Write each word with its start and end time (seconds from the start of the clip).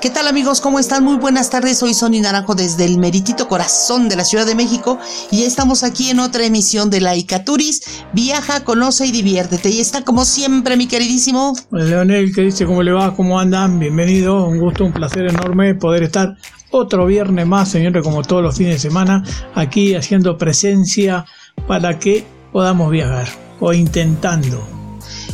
¿Qué 0.00 0.10
tal 0.10 0.28
amigos? 0.28 0.60
¿Cómo 0.60 0.78
están? 0.78 1.04
Muy 1.04 1.16
buenas 1.16 1.48
tardes. 1.48 1.78
Soy 1.78 1.94
Sonia 1.94 2.20
Naranjo 2.20 2.54
desde 2.54 2.84
el 2.84 2.98
meritito 2.98 3.48
corazón 3.48 4.10
de 4.10 4.16
la 4.16 4.26
Ciudad 4.26 4.44
de 4.44 4.54
México 4.54 4.98
y 5.30 5.44
estamos 5.44 5.82
aquí 5.82 6.10
en 6.10 6.20
otra 6.20 6.44
emisión 6.44 6.90
de 6.90 7.00
Laica 7.00 7.44
Turis. 7.44 8.04
Viaja, 8.12 8.62
conoce 8.62 9.06
y 9.06 9.10
diviértete. 9.10 9.70
Y 9.70 9.80
está 9.80 10.02
como 10.02 10.26
siempre 10.26 10.76
mi 10.76 10.86
queridísimo 10.86 11.54
Leonel, 11.70 12.34
que 12.34 12.42
dice 12.42 12.66
cómo 12.66 12.82
le 12.82 12.92
va, 12.92 13.16
cómo 13.16 13.40
andan. 13.40 13.78
Bienvenido, 13.78 14.46
un 14.46 14.58
gusto, 14.58 14.84
un 14.84 14.92
placer 14.92 15.28
enorme 15.30 15.74
poder 15.74 16.02
estar 16.02 16.36
otro 16.70 17.06
viernes 17.06 17.46
más, 17.46 17.70
señores, 17.70 18.04
como 18.04 18.22
todos 18.22 18.42
los 18.42 18.56
fines 18.56 18.74
de 18.74 18.78
semana, 18.78 19.24
aquí 19.54 19.94
haciendo 19.94 20.36
presencia 20.36 21.24
para 21.66 21.98
que 21.98 22.26
podamos 22.52 22.90
viajar 22.90 23.28
o 23.60 23.72
intentando. 23.72 24.75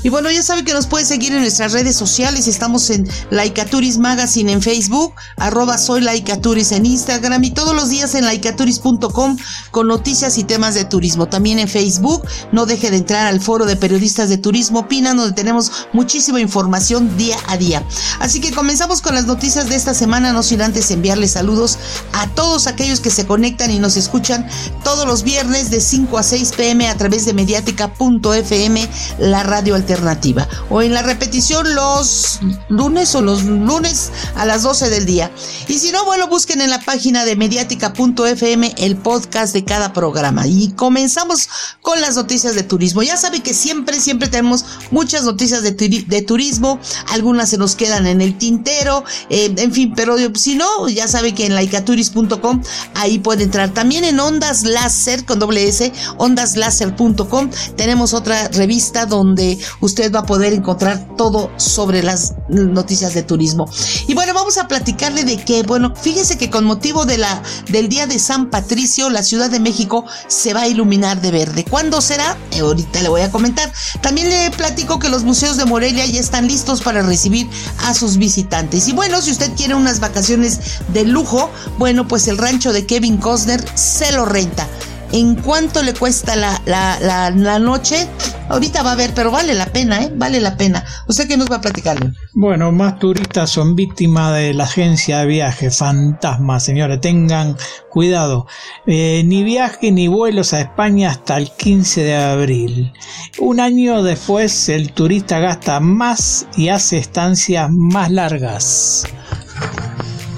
Y 0.05 0.09
bueno, 0.09 0.31
ya 0.31 0.43
saben 0.43 0.65
que 0.65 0.73
nos 0.73 0.89
pueden 0.89 1.07
seguir 1.07 1.33
en 1.33 1.43
nuestras 1.43 1.73
redes 1.73 1.95
sociales. 1.95 2.49
Estamos 2.49 2.91
en 2.91 3.09
Laicaturis 3.31 3.99
Magazine 3.99 4.51
en 4.51 4.61
Facebook, 4.61 5.15
arroba 5.37 5.79
soy 5.79 6.01
Laicaturis 6.01 6.73
en 6.73 6.87
Instagram 6.87 7.45
y 7.45 7.53
todos 7.53 7.75
los 7.75 7.89
días 7.89 8.17
en 8.17 8.25
laicaturis.com 8.25 9.37
con 9.71 9.87
noticias 9.87 10.39
y 10.39 10.45
temas 10.45 10.75
de 10.75 10.85
turismo. 10.85 11.29
También 11.29 11.61
en 11.61 11.69
Facebook, 11.69 12.27
no 12.51 12.67
deje 12.67 12.91
de 12.91 12.97
entrar 12.97 13.27
al 13.29 13.41
foro 13.41 13.65
de 13.65 13.77
periodistas 13.77 14.29
de 14.29 14.39
turismo 14.39 14.81
Opina, 14.81 15.15
donde 15.15 15.35
tenemos 15.35 15.71
muchísima 15.93 16.41
información 16.41 17.17
día 17.17 17.37
a 17.47 17.57
día. 17.57 17.85
Así 18.19 18.41
que 18.41 18.51
comenzamos 18.51 19.03
con 19.03 19.15
las 19.15 19.27
noticias 19.27 19.69
de 19.69 19.77
esta 19.77 19.95
semana, 19.95 20.33
no 20.33 20.43
sin 20.43 20.63
antes 20.63 20.91
enviarles 20.91 21.33
saludos 21.33 21.79
a 22.13 22.27
todos 22.29 22.67
aquellos 22.67 22.99
que 22.99 23.11
se 23.11 23.25
conectan 23.25 23.71
y 23.71 23.79
nos 23.79 23.97
escuchan 23.97 24.49
todos 24.83 25.07
los 25.07 25.23
viernes 25.23 25.71
de 25.71 25.81
5 25.81 26.19
a 26.19 26.25
6 26.25 26.53
pm 26.57 26.89
a 26.89 26.97
través 26.97 27.25
de 27.25 27.35
mediática.fm, 27.35 28.89
la 29.21 29.45
radio 29.45 29.77
alternativa 29.77 29.92
alternativa 29.93 30.49
o 30.71 30.83
en 30.83 30.95
la 30.95 31.03
repetición 31.03 31.75
los 31.75 32.41
lunes 32.69 33.15
o 33.15 33.21
los 33.21 33.45
lunes 33.45 34.11
a 34.37 34.47
las 34.47 34.63
12 34.63 34.91
del 34.91 35.07
día. 35.07 35.31
Y 35.69 35.79
si 35.79 35.93
no, 35.93 36.05
bueno, 36.05 36.29
busquen 36.29 36.61
en 36.61 36.71
la 36.71 36.81
página 36.81 37.25
de 37.25 37.37
mediática.fm 37.37 38.75
el 38.79 38.97
podcast 38.97 39.53
de 39.53 39.65
cada 39.65 39.93
programa. 39.93 40.47
Y 40.47 40.73
comenzamos 40.73 41.49
con 41.81 42.01
las 42.01 42.17
noticias 42.17 42.55
de 42.55 42.63
turismo. 42.63 43.03
Ya 43.03 43.17
saben 43.17 43.43
que 43.43 43.55
siempre, 43.55 44.01
siempre 44.01 44.29
tenemos 44.29 44.65
muchas 44.91 45.25
noticias 45.25 45.63
de, 45.63 45.73
de 45.73 46.23
turismo. 46.23 46.79
Algunas 47.09 47.51
se 47.51 47.59
nos 47.59 47.77
quedan 47.77 48.07
en 48.07 48.21
el 48.21 48.39
tintero. 48.39 49.05
Eh, 49.29 49.55
en 49.57 49.73
fin, 49.73 49.93
pero 49.95 50.17
si 50.35 50.55
no, 50.55 50.89
ya 50.89 51.09
saben 51.09 51.35
que 51.35 51.47
en 51.47 51.55
laicaturis.com 51.55 52.63
ahí 52.95 53.19
puede 53.19 53.45
entrar. 53.45 53.71
También 53.71 54.05
en 54.05 54.19
Ondas 54.21 54.65
Láser 54.65 55.25
con 55.25 55.39
doble 55.39 55.69
S, 55.69 55.93
ondaslaser.com 56.19 57.51
tenemos 57.77 58.15
otra 58.15 58.49
revista 58.49 59.07
donde 59.07 59.59
usted 59.83 60.11
va 60.13 60.21
a 60.21 60.27
poder 60.27 60.55
encontrar 60.55 61.07
todo 61.17 61.51
sobre 61.59 62.03
las 62.03 62.35
noticias 62.49 63.13
de 63.13 63.23
turismo. 63.23 63.69
Y 64.07 64.15
bueno, 64.15 64.33
vamos 64.33 64.57
a 64.57 64.69
platicarle 64.69 65.25
de 65.25 65.37
que, 65.37 65.63
bueno, 65.65 65.95
fíjese 65.95 66.39
que 66.39 66.49
con 66.49 66.65
motivo 66.65 67.05
del 67.05 67.89
Día 67.89 68.07
de 68.07 68.19
San 68.19 68.49
Patricio, 68.49 69.11
la 69.11 69.23
Ciudad 69.23 69.51
de 69.51 69.61
México 69.61 70.07
se 70.29 70.55
va 70.55 70.63
a 70.63 70.69
iluminar 70.69 71.21
de 71.21 71.31
verde. 71.31 71.65
¿Cuándo 71.69 72.01
será? 72.01 72.39
Eh, 72.53 72.61
ahorita 72.61 73.03
le 73.03 73.09
voy 73.09 73.21
a 73.23 73.31
comentar. 73.31 73.71
También 74.01 74.31
le 74.31 74.51
platico 74.53 74.99
que 74.99 75.09
los 75.09 75.25
museos 75.25 75.57
de 75.57 75.65
Morelia 75.65 76.07
ya 76.07 76.21
están 76.21 76.47
listos 76.47 76.81
para 76.81 77.03
recibir 77.03 77.51
a 77.85 77.93
sus 77.95 78.17
visitantes. 78.17 78.89
Y 78.89 78.93
bueno, 78.93 79.21
si 79.21 79.33
usted 79.33 79.53
quiere 79.57 79.75
unas 79.75 80.01
vacaciones 80.01 80.61
de 80.93 81.05
lujo, 81.05 81.51
bueno, 81.79 82.07
pues 82.07 82.29
el 82.29 82.39
rancho 82.39 82.73
de 82.73 82.87
Kevin 82.87 83.17
Costner 83.17 83.63
se 83.75 84.13
lo 84.13 84.25
renta. 84.25 84.69
¿En 85.13 85.35
cuánto 85.35 85.83
le 85.83 85.93
cuesta 85.93 86.37
la, 86.37 86.61
la, 86.65 86.99
la, 87.01 87.31
la, 87.31 87.59
noche? 87.59 88.09
Ahorita 88.49 88.83
va 88.83 88.93
a 88.93 88.95
ver, 88.95 89.13
pero 89.15 89.31
vale 89.31 89.53
la 89.53 89.67
pena, 89.67 90.03
¿eh? 90.03 90.11
Vale 90.15 90.41
la 90.41 90.57
pena. 90.57 90.83
¿Usted 91.07 91.29
qué 91.29 91.37
nos 91.37 91.51
va 91.51 91.57
a 91.57 91.61
platicar? 91.61 91.99
Bueno, 92.33 92.73
más 92.73 92.99
turistas 92.99 93.51
son 93.51 93.77
víctimas 93.77 94.35
de 94.35 94.55
la 94.55 94.65
agencia 94.65 95.19
de 95.19 95.27
viaje. 95.27 95.71
Fantasma, 95.71 96.61
señores, 96.61 97.01
tengan 97.03 97.59
cuidado. 97.91 98.47
Eh, 98.87 99.23
ni 99.27 99.43
viaje 99.43 99.93
ni 99.93 100.09
vuelos 100.09 100.55
a 100.55 100.63
España 100.63 101.11
hasta 101.11 101.37
el 101.37 101.51
15 101.51 102.05
de 102.05 102.17
abril. 102.17 102.93
Un 103.39 103.61
año 103.61 104.03
después, 104.03 104.71
el 104.71 104.93
turista 104.93 105.41
gasta 105.41 105.79
más 105.81 106.47
y 106.57 106.71
hace 106.71 106.97
estancias 106.97 107.69
más 107.71 108.11
largas. 108.11 109.05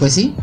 Pues 0.01 0.15
sí, 0.15 0.35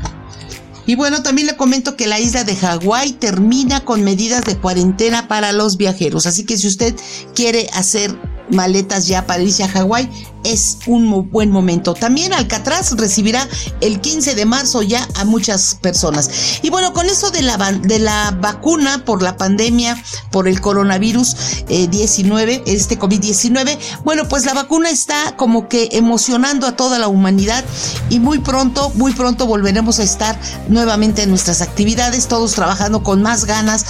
y 0.85 0.95
bueno, 0.95 1.21
también 1.21 1.47
le 1.47 1.55
comento 1.55 1.95
que 1.95 2.07
la 2.07 2.19
isla 2.19 2.43
de 2.43 2.55
Hawái 2.55 3.13
termina 3.13 3.85
con 3.85 4.03
medidas 4.03 4.43
de 4.43 4.57
cuarentena 4.57 5.27
para 5.27 5.51
los 5.51 5.77
viajeros. 5.77 6.25
Así 6.25 6.43
que 6.45 6.57
si 6.57 6.67
usted 6.67 6.95
quiere 7.35 7.69
hacer 7.73 8.17
maletas 8.49 9.07
ya 9.07 9.25
para 9.25 9.43
irse 9.43 9.63
a 9.63 9.69
Hawái, 9.69 10.09
es 10.43 10.79
un 10.87 11.29
buen 11.31 11.51
momento. 11.51 11.93
También 11.93 12.33
Alcatraz 12.33 12.91
recibirá 12.91 13.47
el 13.81 14.01
15 14.01 14.35
de 14.35 14.45
marzo 14.45 14.81
ya 14.81 15.07
a 15.15 15.25
muchas 15.25 15.75
personas. 15.75 16.29
Y 16.61 16.69
bueno, 16.69 16.93
con 16.93 17.07
eso 17.07 17.31
de 17.31 17.41
la, 17.41 17.57
de 17.57 17.99
la 17.99 18.35
vacuna 18.39 19.05
por 19.05 19.21
la 19.21 19.37
pandemia, 19.37 20.01
por 20.31 20.47
el 20.47 20.61
coronavirus 20.61 21.35
19, 21.67 22.53
eh, 22.53 22.63
este 22.65 22.99
COVID-19, 22.99 23.77
bueno, 24.03 24.27
pues 24.27 24.45
la 24.45 24.53
vacuna 24.53 24.89
está 24.89 25.35
como 25.37 25.67
que 25.67 25.89
emocionando 25.91 26.67
a 26.67 26.75
toda 26.75 26.99
la 26.99 27.07
humanidad 27.07 27.63
y 28.09 28.19
muy 28.19 28.39
pronto, 28.39 28.91
muy 28.95 29.13
pronto 29.13 29.45
volveremos 29.45 29.99
a 29.99 30.03
estar 30.03 30.39
nuevamente 30.67 31.23
en 31.23 31.29
nuestras 31.29 31.61
actividades, 31.61 32.27
todos 32.27 32.53
trabajando 32.53 33.03
con 33.03 33.21
más 33.21 33.45
ganas. 33.45 33.85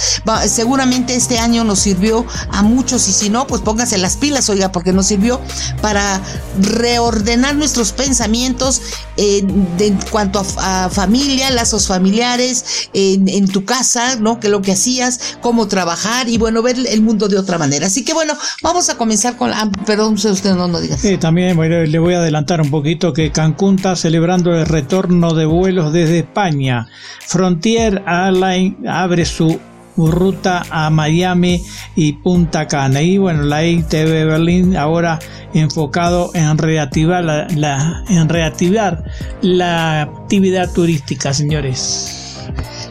seguramente 0.46 1.14
este 1.14 1.38
año 1.38 1.64
nos 1.64 1.80
sirvió 1.80 2.24
a 2.50 2.62
muchos 2.62 3.08
y 3.08 3.12
si 3.12 3.30
no, 3.30 3.46
pues 3.46 3.62
póngase 3.62 3.98
las 3.98 4.16
pilas, 4.16 4.48
oiga, 4.48 4.72
porque 4.72 4.92
nos 4.92 5.06
sirvió 5.06 5.40
para 5.80 6.20
reordenar 6.60 7.54
nuestros 7.56 7.92
pensamientos 7.92 8.82
eh, 9.16 9.44
en 9.78 9.98
cuanto 10.10 10.44
a, 10.58 10.90
familia, 10.90 11.50
lazos 11.50 11.86
familiares, 11.86 12.88
en, 12.92 13.48
tu 13.48 13.64
casa, 13.64 14.16
¿no? 14.16 14.40
Que 14.40 14.48
lo 14.48 14.62
que 14.62 14.72
hacías, 14.72 15.36
cómo 15.40 15.68
trabajar 15.68 16.28
y 16.28 16.38
bueno, 16.38 16.62
ver 16.62 16.76
el 16.86 17.02
mundo 17.02 17.28
de 17.28 17.38
otra 17.38 17.58
manera. 17.58 17.86
Así 17.86 18.04
que 18.04 18.12
bueno, 18.12 18.34
vamos 18.62 18.88
a 18.88 18.96
comenzar 18.96 19.36
con 19.36 19.50
la... 19.50 19.70
Perdón, 19.86 20.14
usted 20.14 20.54
no, 20.54 20.68
no 20.68 20.80
diga. 20.80 20.96
También 21.18 21.58
le 21.58 21.98
voy 21.98 22.14
a 22.14 22.18
adelantar 22.18 22.60
un 22.60 22.70
poquito 22.70 23.12
que 23.12 23.30
Cancún 23.30 23.76
está 23.76 23.96
celebrando 23.96 24.54
el 24.54 24.66
retorno 24.66 25.34
de 25.34 25.46
vuelos 25.46 25.92
desde 25.92 26.20
España. 26.20 26.88
Frontier 27.26 28.02
Airlines 28.06 28.74
abre 28.86 29.24
su 29.24 29.58
ruta 29.96 30.64
a 30.70 30.90
Miami 30.90 31.64
y 31.94 32.14
Punta 32.14 32.66
Cana. 32.68 33.02
Y 33.02 33.18
bueno, 33.18 33.42
la 33.42 33.64
ITV 33.64 34.26
Berlín 34.26 34.76
ahora 34.76 35.18
enfocado 35.54 36.30
en 36.34 36.58
reactivar 36.58 37.24
la, 37.24 38.04
en 38.08 38.28
reactivar 38.28 39.04
la 39.42 40.02
actividad 40.02 40.72
turística, 40.72 41.34
señores. 41.34 42.18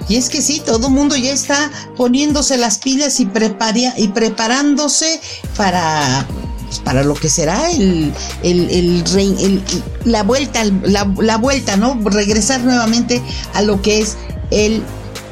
Y 0.10 0.16
es 0.16 0.30
que 0.30 0.42
sí, 0.42 0.62
todo 0.66 0.88
el 0.88 0.94
mundo 0.94 1.16
ya 1.16 1.32
está 1.32 1.72
poniéndose 1.96 2.58
las 2.58 2.80
pilas 2.80 3.20
y, 3.20 3.26
preparia, 3.26 3.94
y 3.98 4.10
preparándose 4.10 5.22
para 5.56 6.26
pues, 6.72 6.80
para 6.80 7.04
lo 7.04 7.16
que 7.16 7.30
será 7.30 7.70
el, 7.72 8.14
el, 8.44 8.70
el, 8.70 9.64
la 10.06 10.24
vuelta, 10.24 10.64
la, 10.84 11.14
la 11.20 11.38
vuelta, 11.38 11.78
¿no? 11.78 12.00
Regresar 12.04 12.62
nuevamente 12.62 13.22
a 13.54 13.62
lo 13.62 13.82
que 13.82 14.00
es 14.00 14.18
el 14.52 14.82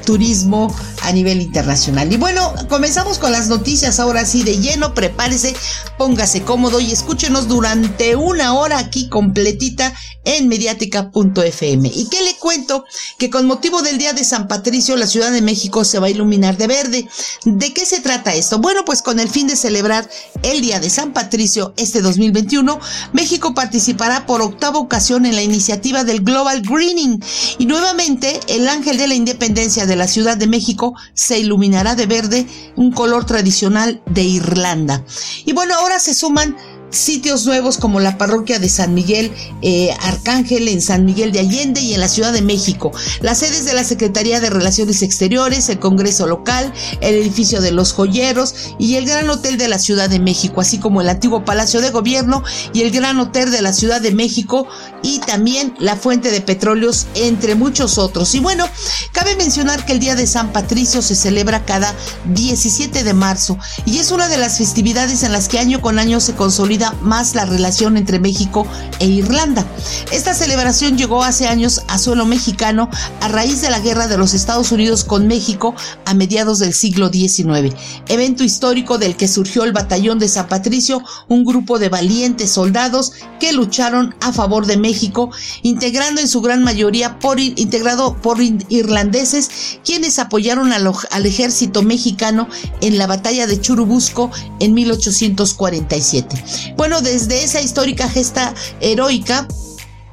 turismo 0.05 0.73
a 1.03 1.11
nivel 1.11 1.41
internacional. 1.41 2.11
Y 2.11 2.17
bueno, 2.17 2.53
comenzamos 2.67 3.19
con 3.19 3.31
las 3.31 3.47
noticias 3.47 3.99
ahora 3.99 4.25
sí 4.25 4.43
de 4.43 4.57
lleno. 4.57 4.93
Prepárese, 4.93 5.55
póngase 5.97 6.41
cómodo 6.43 6.79
y 6.79 6.91
escúchenos 6.91 7.47
durante 7.47 8.15
una 8.15 8.53
hora 8.53 8.77
aquí 8.77 9.09
completita 9.09 9.93
en 10.25 10.47
mediática.fm. 10.47 11.91
¿Y 11.93 12.07
qué 12.09 12.21
le 12.23 12.35
cuento? 12.35 12.85
Que 13.17 13.29
con 13.29 13.47
motivo 13.47 13.81
del 13.81 13.97
Día 13.97 14.13
de 14.13 14.23
San 14.23 14.47
Patricio, 14.47 14.95
la 14.95 15.07
Ciudad 15.07 15.31
de 15.31 15.41
México 15.41 15.83
se 15.85 15.99
va 15.99 16.07
a 16.07 16.11
iluminar 16.11 16.57
de 16.57 16.67
verde. 16.67 17.07
¿De 17.45 17.73
qué 17.73 17.85
se 17.85 18.01
trata 18.01 18.35
esto? 18.35 18.59
Bueno, 18.59 18.85
pues 18.85 19.01
con 19.01 19.19
el 19.19 19.29
fin 19.29 19.47
de 19.47 19.55
celebrar 19.55 20.09
el 20.43 20.61
Día 20.61 20.79
de 20.79 20.89
San 20.89 21.13
Patricio 21.13 21.73
este 21.77 22.01
2021, 22.01 22.79
México 23.13 23.53
participará 23.53 24.25
por 24.25 24.41
octava 24.41 24.79
ocasión 24.79 25.25
en 25.25 25.35
la 25.35 25.41
iniciativa 25.41 26.03
del 26.03 26.21
Global 26.21 26.61
Greening 26.61 27.23
y 27.57 27.65
nuevamente 27.65 28.39
el 28.47 28.67
ángel 28.67 28.97
de 28.97 29.07
la 29.07 29.15
independencia 29.15 29.85
de 29.85 29.95
la 29.95 30.07
Ciudad 30.07 30.37
de 30.37 30.47
México 30.47 30.88
se 31.13 31.39
iluminará 31.39 31.95
de 31.95 32.05
verde, 32.05 32.47
un 32.75 32.91
color 32.91 33.25
tradicional 33.25 34.01
de 34.05 34.23
Irlanda. 34.23 35.03
Y 35.45 35.53
bueno, 35.53 35.75
ahora 35.75 35.99
se 35.99 36.13
suman 36.13 36.55
sitios 36.91 37.45
nuevos 37.45 37.77
como 37.77 37.99
la 37.99 38.17
parroquia 38.17 38.59
de 38.59 38.69
San 38.69 38.93
Miguel 38.93 39.31
eh, 39.61 39.91
Arcángel 40.01 40.67
en 40.67 40.81
San 40.81 41.05
Miguel 41.05 41.31
de 41.31 41.39
Allende 41.39 41.81
y 41.81 41.93
en 41.93 41.99
la 41.99 42.07
Ciudad 42.07 42.33
de 42.33 42.41
México, 42.41 42.91
las 43.21 43.39
sedes 43.39 43.65
de 43.65 43.73
la 43.73 43.83
Secretaría 43.83 44.39
de 44.39 44.49
Relaciones 44.49 45.01
Exteriores, 45.01 45.69
el 45.69 45.79
Congreso 45.79 46.27
local, 46.27 46.73
el 47.01 47.15
edificio 47.15 47.61
de 47.61 47.71
los 47.71 47.93
joyeros 47.93 48.55
y 48.79 48.95
el 48.95 49.05
Gran 49.05 49.29
Hotel 49.29 49.57
de 49.57 49.67
la 49.67 49.79
Ciudad 49.79 50.09
de 50.09 50.19
México, 50.19 50.61
así 50.61 50.79
como 50.79 51.01
el 51.01 51.09
antiguo 51.09 51.45
Palacio 51.45 51.81
de 51.81 51.91
Gobierno 51.91 52.43
y 52.73 52.81
el 52.81 52.91
Gran 52.91 53.19
Hotel 53.19 53.51
de 53.51 53.61
la 53.61 53.73
Ciudad 53.73 54.01
de 54.01 54.11
México 54.11 54.67
y 55.03 55.19
también 55.19 55.75
la 55.79 55.95
Fuente 55.95 56.31
de 56.31 56.41
Petróleos, 56.41 57.07
entre 57.15 57.55
muchos 57.55 57.97
otros. 57.97 58.33
Y 58.35 58.39
bueno, 58.39 58.67
cabe 59.11 59.35
mencionar 59.35 59.85
que 59.85 59.93
el 59.93 59.99
Día 59.99 60.15
de 60.15 60.27
San 60.27 60.51
Patricio 60.51 61.01
se 61.01 61.15
celebra 61.15 61.65
cada 61.65 61.93
17 62.25 63.03
de 63.03 63.13
marzo 63.13 63.57
y 63.85 63.97
es 63.97 64.11
una 64.11 64.27
de 64.27 64.37
las 64.37 64.57
festividades 64.57 65.23
en 65.23 65.31
las 65.31 65.47
que 65.47 65.59
año 65.59 65.81
con 65.81 65.99
año 65.99 66.19
se 66.19 66.33
consolida 66.35 66.78
más 67.01 67.35
la 67.35 67.45
relación 67.45 67.97
entre 67.97 68.19
México 68.19 68.65
e 68.99 69.07
Irlanda. 69.07 69.65
Esta 70.11 70.33
celebración 70.33 70.97
llegó 70.97 71.23
hace 71.23 71.47
años 71.47 71.81
a 71.87 71.97
suelo 71.97 72.25
mexicano 72.25 72.89
a 73.21 73.27
raíz 73.27 73.61
de 73.61 73.69
la 73.69 73.79
guerra 73.79 74.07
de 74.07 74.17
los 74.17 74.33
Estados 74.33 74.71
Unidos 74.71 75.03
con 75.03 75.27
México 75.27 75.75
a 76.05 76.13
mediados 76.13 76.59
del 76.59 76.73
siglo 76.73 77.09
XIX, 77.09 77.75
evento 78.07 78.43
histórico 78.43 78.97
del 78.97 79.15
que 79.15 79.27
surgió 79.27 79.63
el 79.63 79.73
Batallón 79.73 80.19
de 80.19 80.27
San 80.27 80.47
Patricio, 80.47 81.03
un 81.27 81.45
grupo 81.45 81.79
de 81.79 81.89
valientes 81.89 82.51
soldados 82.51 83.13
que 83.39 83.53
lucharon 83.53 84.15
a 84.21 84.33
favor 84.33 84.65
de 84.65 84.77
México, 84.77 85.31
integrando 85.61 86.21
en 86.21 86.27
su 86.27 86.41
gran 86.41 86.63
mayoría 86.63 87.19
por, 87.19 87.39
integrado 87.39 88.17
por 88.17 88.41
irlandeses, 88.41 89.79
quienes 89.83 90.19
apoyaron 90.19 90.73
al, 90.73 90.91
al 91.11 91.25
ejército 91.25 91.83
mexicano 91.83 92.47
en 92.81 92.97
la 92.97 93.07
batalla 93.07 93.47
de 93.47 93.59
Churubusco 93.59 94.31
en 94.59 94.73
1847. 94.73 96.68
Bueno, 96.75 97.01
desde 97.01 97.43
esa 97.43 97.61
histórica 97.61 98.09
gesta 98.09 98.53
heroica, 98.81 99.47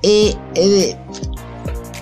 eh, 0.03 0.35
eh, 0.55 0.97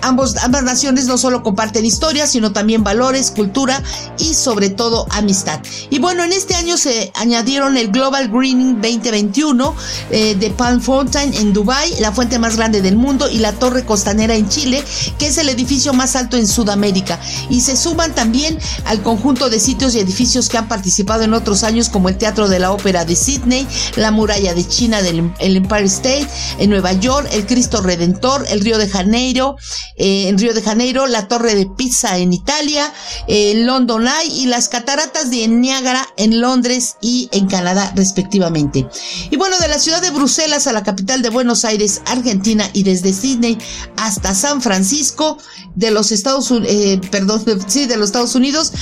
ambas 0.07 0.63
naciones 0.63 1.05
no 1.05 1.17
solo 1.17 1.43
comparten 1.43 1.85
historia, 1.85 2.27
sino 2.27 2.51
también 2.51 2.83
valores, 2.83 3.31
cultura 3.31 3.81
y 4.17 4.33
sobre 4.33 4.69
todo 4.69 5.07
amistad. 5.11 5.59
Y 5.89 5.99
bueno, 5.99 6.23
en 6.23 6.31
este 6.31 6.55
año 6.55 6.77
se 6.77 7.11
añadieron 7.15 7.77
el 7.77 7.91
Global 7.91 8.29
Greening 8.29 8.81
2021 8.81 9.75
eh, 10.11 10.35
de 10.35 10.49
Palm 10.51 10.81
Fountain 10.81 11.33
en 11.33 11.53
Dubai, 11.53 11.99
la 11.99 12.11
fuente 12.11 12.39
más 12.39 12.55
grande 12.55 12.81
del 12.81 12.95
mundo, 12.95 13.29
y 13.29 13.39
la 13.39 13.53
Torre 13.53 13.85
Costanera 13.85 14.35
en 14.35 14.47
Chile, 14.49 14.83
que 15.17 15.27
es 15.27 15.37
el 15.37 15.49
edificio 15.49 15.93
más 15.93 16.15
alto 16.15 16.37
en 16.37 16.47
Sudamérica. 16.47 17.19
Y 17.49 17.61
se 17.61 17.75
suman 17.75 18.13
también 18.13 18.59
al 18.85 19.01
conjunto 19.01 19.49
de 19.49 19.59
sitios 19.59 19.95
y 19.95 19.99
edificios 19.99 20.49
que 20.49 20.57
han 20.57 20.67
participado 20.67 21.23
en 21.23 21.33
otros 21.33 21.63
años, 21.63 21.89
como 21.89 22.09
el 22.09 22.17
Teatro 22.17 22.47
de 22.47 22.59
la 22.59 22.71
Ópera 22.71 23.05
de 23.05 23.15
Sydney, 23.15 23.67
la 23.95 24.11
Muralla 24.11 24.53
de 24.53 24.67
China 24.67 25.01
del 25.01 25.31
Empire 25.39 25.85
State 25.85 26.27
en 26.59 26.69
Nueva 26.69 26.93
York, 26.93 27.27
el 27.31 27.45
Cristo 27.45 27.81
Redentor, 27.81 28.45
el 28.49 28.61
Río 28.61 28.77
de 28.77 28.87
Janeiro, 28.87 29.55
eh, 29.97 30.27
en 30.27 30.37
Río 30.37 30.53
de 30.53 30.61
Janeiro, 30.61 31.07
la 31.07 31.29
Torre 31.29 31.55
de 31.55 31.67
Pisa 31.67 32.17
en 32.17 32.33
Italia, 32.33 32.91
el 33.27 33.65
London 33.65 34.05
Eye 34.05 34.41
y 34.41 34.45
las 34.47 34.67
cataratas 34.67 35.29
de 35.29 35.47
Niágara 35.47 36.05
en 36.17 36.41
Londres 36.41 36.97
y 36.99 37.29
en 37.31 37.47
Canadá 37.47 37.93
respectivamente. 37.95 38.87
Y 39.29 39.37
bueno, 39.37 39.57
de 39.57 39.69
la 39.69 39.79
ciudad 39.79 40.01
de 40.01 40.11
Bruselas 40.11 40.67
a 40.67 40.73
la 40.73 40.83
capital 40.83 41.21
de 41.21 41.29
Buenos 41.29 41.63
Aires, 41.63 42.01
Argentina 42.07 42.69
y 42.73 42.83
desde 42.83 43.13
Sydney 43.13 43.57
hasta 43.95 44.35
San 44.35 44.61
Francisco 44.61 45.37
de 45.75 45.91
los 45.91 46.11
Estados 46.11 46.51
eh, 46.51 46.99
perdón, 47.09 47.43
sí, 47.67 47.85
de 47.85 47.95
los 47.95 48.07
Estados 48.07 48.35
Unidos, 48.35 48.73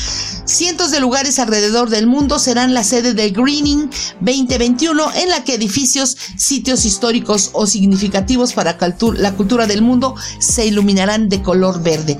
cientos 0.46 0.90
de 0.90 1.00
lugares 1.00 1.38
alrededor 1.38 1.90
del 1.90 2.08
mundo 2.08 2.40
serán 2.40 2.74
la 2.74 2.84
sede 2.84 3.14
del 3.14 3.34
Greening 3.34 3.90
2021 4.20 5.14
en 5.14 5.30
la 5.30 5.44
que 5.44 5.54
edificios, 5.54 6.18
sitios 6.38 6.86
históricos 6.86 7.52
o 7.54 7.68
significativos 7.68 8.54
para 8.54 8.78
la 9.18 9.34
cultura 9.36 9.68
del 9.68 9.84
mundo 9.84 10.16
se 10.40 10.66
iluminarán 10.66 11.03
de 11.04 11.42
color 11.42 11.82
verde. 11.82 12.18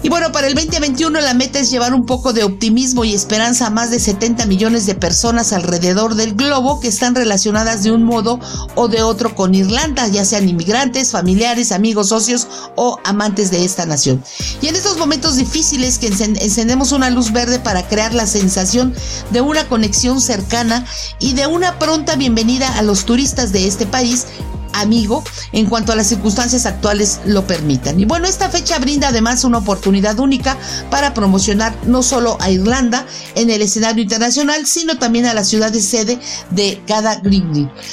Y 0.00 0.08
bueno, 0.10 0.30
para 0.30 0.46
el 0.46 0.54
2021 0.54 1.20
la 1.20 1.34
meta 1.34 1.58
es 1.58 1.70
llevar 1.70 1.92
un 1.92 2.06
poco 2.06 2.32
de 2.32 2.44
optimismo 2.44 3.04
y 3.04 3.14
esperanza 3.14 3.66
a 3.66 3.70
más 3.70 3.90
de 3.90 3.98
70 3.98 4.46
millones 4.46 4.86
de 4.86 4.94
personas 4.94 5.52
alrededor 5.52 6.14
del 6.14 6.34
globo 6.34 6.78
que 6.78 6.86
están 6.86 7.16
relacionadas 7.16 7.82
de 7.82 7.90
un 7.90 8.04
modo 8.04 8.38
o 8.76 8.86
de 8.86 9.02
otro 9.02 9.34
con 9.34 9.56
Irlanda, 9.56 10.06
ya 10.06 10.24
sean 10.24 10.48
inmigrantes, 10.48 11.10
familiares, 11.10 11.72
amigos, 11.72 12.10
socios 12.10 12.46
o 12.76 12.98
amantes 13.04 13.50
de 13.50 13.64
esta 13.64 13.86
nación. 13.86 14.22
Y 14.62 14.68
en 14.68 14.76
estos 14.76 14.98
momentos 14.98 15.36
difíciles 15.36 15.98
que 15.98 16.06
encendemos 16.06 16.92
una 16.92 17.10
luz 17.10 17.32
verde 17.32 17.58
para 17.58 17.86
crear 17.86 18.14
la 18.14 18.28
sensación 18.28 18.94
de 19.30 19.40
una 19.40 19.68
conexión 19.68 20.20
cercana 20.20 20.86
y 21.18 21.34
de 21.34 21.48
una 21.48 21.78
pronta 21.80 22.14
bienvenida 22.14 22.78
a 22.78 22.82
los 22.82 23.04
turistas 23.04 23.50
de 23.50 23.66
este 23.66 23.84
país, 23.84 24.26
amigo 24.80 25.24
en 25.52 25.66
cuanto 25.66 25.92
a 25.92 25.96
las 25.96 26.08
circunstancias 26.08 26.66
actuales 26.66 27.20
lo 27.24 27.46
permitan. 27.46 27.98
Y 27.98 28.04
bueno, 28.04 28.26
esta 28.26 28.48
fecha 28.48 28.78
brinda 28.78 29.08
además 29.08 29.44
una 29.44 29.58
oportunidad 29.58 30.18
única 30.18 30.56
para 30.90 31.14
promocionar 31.14 31.74
no 31.86 32.02
solo 32.02 32.36
a 32.40 32.50
Irlanda 32.50 33.06
en 33.34 33.50
el 33.50 33.62
escenario 33.62 34.02
internacional, 34.02 34.66
sino 34.66 34.98
también 34.98 35.26
a 35.26 35.34
la 35.34 35.44
ciudad 35.44 35.72
de 35.72 35.80
sede 35.80 36.18
de 36.50 36.82
cada 36.86 37.16
Green 37.16 37.48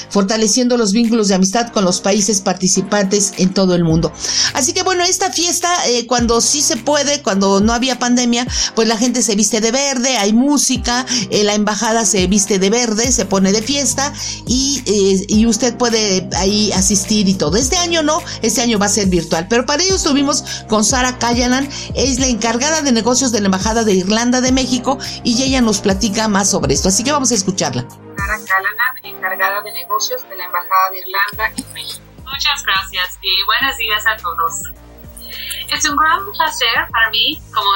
fortaleciendo 0.10 0.78
los 0.78 0.92
vínculos 0.92 1.28
de 1.28 1.36
amistad 1.36 1.72
con 1.72 1.86
los 1.86 2.02
países 2.02 2.42
participantes 2.42 3.34
en 3.38 3.54
todo 3.54 3.76
el 3.76 3.84
mundo. 3.84 4.12
Así 4.54 4.74
que 4.74 4.84
bueno, 4.84 5.04
esta 5.04 5.32
fiesta, 5.32 5.70
eh, 5.88 6.06
cuando 6.08 6.42
sí 6.42 6.62
se 6.62 6.78
puede, 6.78 7.22
cuando 7.22 7.60
no 7.62 7.74
había 7.74 8.00
pandemia, 8.00 8.48
pues 8.76 8.88
la 8.88 8.98
gente 8.98 9.22
se 9.22 9.36
viste 9.36 9.62
de 9.62 9.72
verde, 9.72 10.18
hay 10.18 10.34
música, 10.34 11.06
eh, 11.30 11.44
la 11.44 11.54
embajada 11.54 12.06
se 12.06 12.28
viste 12.28 12.60
de 12.60 12.70
verde, 12.70 13.12
se 13.12 13.26
pone 13.26 13.52
de 13.52 13.62
fiesta 13.62 14.14
y, 14.48 14.82
eh, 14.86 15.26
y 15.28 15.46
usted 15.46 15.76
puede 15.78 16.30
ahí 16.36 16.72
asistir 16.76 17.28
y 17.28 17.36
todo. 17.36 17.58
Este 17.58 17.78
año 17.78 18.04
no, 18.04 18.22
este 18.42 18.62
año 18.62 18.80
va 18.80 18.86
a 18.88 18.90
ser 18.90 19.08
virtual. 19.08 19.48
Pero 19.50 19.66
para 19.66 19.84
ello 19.84 19.96
estuvimos 19.96 20.44
con 20.68 20.84
Sara 20.84 21.18
Callanan, 21.18 21.68
es 21.96 22.20
la 22.20 22.28
encargada 22.28 22.82
de 22.82 22.92
negocios 22.92 23.32
de 23.32 23.42
la 23.42 23.48
Embajada 23.48 23.84
de 23.84 23.94
Irlanda 23.94 24.42
de 24.42 24.52
México 24.52 24.98
y 25.24 25.42
ella 25.44 25.62
nos 25.62 25.80
platica 25.80 26.28
más 26.28 26.50
sobre 26.50 26.74
esto. 26.74 26.90
Así 26.90 27.04
que 27.04 27.12
vamos 27.12 27.32
a 27.32 27.36
escucharla. 27.36 27.86
Sara 28.18 28.40
Callanan, 28.46 28.96
encargada 29.04 29.62
de 29.62 29.72
negocios 29.72 30.22
de 30.30 30.36
la 30.36 30.46
Embajada 30.46 30.90
de 30.92 31.00
Irlanda 31.00 31.52
en 31.58 31.74
México. 31.74 32.02
Muchas 32.24 32.64
gracias 32.64 33.20
y 33.22 33.46
buenos 33.46 33.78
días 33.78 34.04
a 34.08 34.18
todos. 34.18 34.86
Es 35.72 35.90
un 35.90 35.96
gran 35.96 36.32
placer 36.32 36.88
para 36.92 37.10
mí, 37.10 37.40
como 37.54 37.70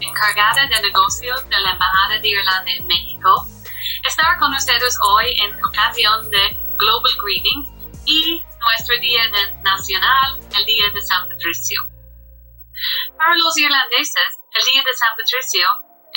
encargada 0.00 0.66
de 0.66 0.82
negocios 0.82 1.48
de 1.48 1.60
la 1.60 1.72
Embajada 1.72 2.18
de 2.20 2.28
Irlanda 2.28 2.70
en 2.78 2.86
México, 2.86 3.46
estar 4.08 4.38
con 4.38 4.52
ustedes 4.54 4.98
hoy 5.02 5.26
en 5.40 5.64
ocasión 5.64 6.30
de 6.30 6.56
Global 6.78 7.12
Greeting, 7.22 7.81
y 8.04 8.42
nuestro 8.60 8.98
Día 9.00 9.22
Nacional, 9.62 10.40
el 10.56 10.64
Día 10.64 10.90
de 10.92 11.02
San 11.02 11.28
Patricio. 11.28 11.80
Para 13.16 13.36
los 13.36 13.56
irlandeses, 13.56 14.40
el 14.52 14.72
Día 14.72 14.82
de 14.84 14.94
San 14.94 15.16
Patricio 15.16 15.68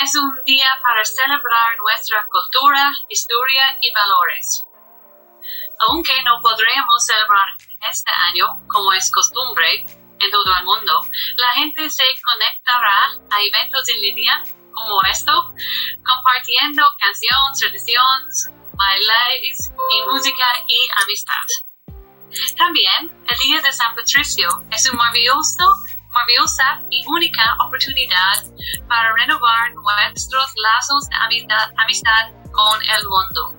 es 0.04 0.15
un 0.15 0.44
día 0.46 0.68
para 0.82 1.06
celebrar 1.06 1.77
nuestra 1.77 2.25
cultura, 2.25 2.92
historia 3.10 3.77
y 3.82 3.94
valores. 3.94 4.65
Aunque 5.88 6.22
no 6.24 6.42
podremos 6.42 7.06
celebrar 7.06 7.48
este 7.89 8.12
año 8.30 8.48
como 8.68 8.92
es 8.94 9.12
costumbre 9.12 9.86
en 10.20 10.32
todo 10.32 10.58
el 10.58 10.65
mundo, 10.65 11.01
la 11.36 11.51
gente 11.51 11.89
se 11.89 12.04
conectará 12.24 13.12
a 13.30 13.42
eventos 13.42 13.88
en 13.89 14.01
línea 14.01 14.44
como 14.74 15.01
esto, 15.04 15.32
compartiendo 16.04 16.84
canciones, 17.00 17.60
tradiciones, 17.60 18.50
bailes 18.74 19.72
y 19.92 20.01
música 20.08 20.48
y 20.68 20.88
amistad. 21.04 21.64
También, 22.58 23.12
el 23.27 23.38
Día 23.39 23.62
de 23.62 23.72
San 23.72 23.96
Patricio 23.96 24.50
es 24.72 24.89
una 24.89 25.03
maravillosa 25.03 26.82
y 26.89 27.05
única 27.08 27.55
oportunidad 27.65 28.46
para 28.88 29.13
renovar 29.13 29.72
nuestros 29.74 30.53
lazos 30.55 31.10
de 31.10 31.15
amistad, 31.77 32.32
con 32.51 32.82
el 32.82 33.08
mundo. 33.08 33.55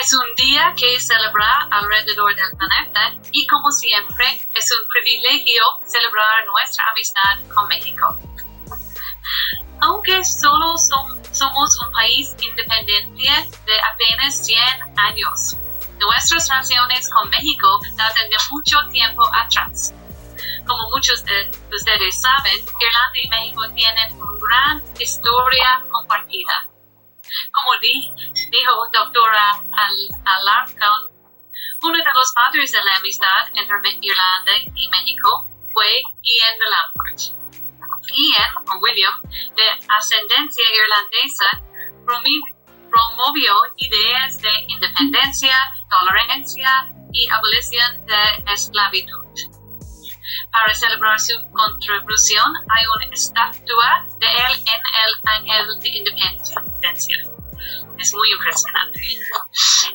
Es 0.00 0.12
un 0.12 0.26
día 0.36 0.74
que 0.76 1.00
celebra 1.00 1.68
alrededor 1.70 2.34
del 2.34 2.50
planeta 2.56 3.20
y 3.32 3.46
como 3.46 3.70
siempre 3.70 4.26
es 4.54 4.70
un 4.70 4.88
privilegio 4.88 5.62
celebrar 5.84 6.46
nuestra 6.46 6.90
amistad 6.90 7.54
con 7.54 7.68
México. 7.68 8.18
Aunque 9.80 10.24
solo 10.24 10.78
somos 10.78 11.80
un 11.84 11.92
país 11.92 12.34
independiente 12.40 13.22
de 13.66 13.80
apenas 13.92 14.44
100 14.44 14.58
años, 14.96 15.56
Nuestras 15.98 16.48
relaciones 16.48 17.08
con 17.08 17.28
México 17.30 17.80
datan 17.96 18.30
de 18.30 18.36
mucho 18.50 18.78
tiempo 18.90 19.22
atrás. 19.32 19.94
Como 20.66 20.90
muchos 20.90 21.24
de 21.24 21.50
ustedes 21.72 22.20
saben, 22.20 22.58
Irlanda 22.58 23.18
y 23.22 23.28
México 23.28 23.62
tienen 23.74 24.20
una 24.20 24.40
gran 24.40 24.82
historia 24.98 25.84
compartida. 25.90 26.66
Como 27.52 27.70
dijo 27.80 28.88
doctora 28.92 29.62
Alarcon, 30.24 31.14
uno 31.82 31.98
de 31.98 32.04
los 32.14 32.32
padres 32.34 32.72
de 32.72 32.82
la 32.82 32.96
amistad 32.96 33.46
entre 33.52 33.98
Irlanda 34.00 34.52
y 34.74 34.88
México 34.88 35.46
fue 35.72 36.02
Ian 36.22 36.58
de. 36.58 37.34
Ian, 38.16 38.54
o 38.56 38.78
William, 38.78 39.20
de 39.22 39.70
ascendencia 39.88 40.64
irlandesa, 40.70 41.62
promovió 42.94 43.52
ideas 43.76 44.40
de 44.40 44.50
independencia, 44.68 45.56
tolerancia 45.90 46.70
y 47.12 47.28
abolición 47.28 48.06
de 48.06 48.52
esclavitud. 48.52 49.24
Para 50.52 50.74
celebrar 50.74 51.18
su 51.18 51.34
contribución 51.50 52.54
hay 52.70 52.84
una 52.96 53.12
estatua 53.12 54.06
de 54.20 54.26
él 54.26 54.52
en 54.52 54.82
el 55.02 55.12
Ángel 55.24 55.80
de 55.80 55.88
Independencia. 55.88 57.22
Es 57.98 58.14
muy 58.14 58.30
impresionante. 58.30 59.18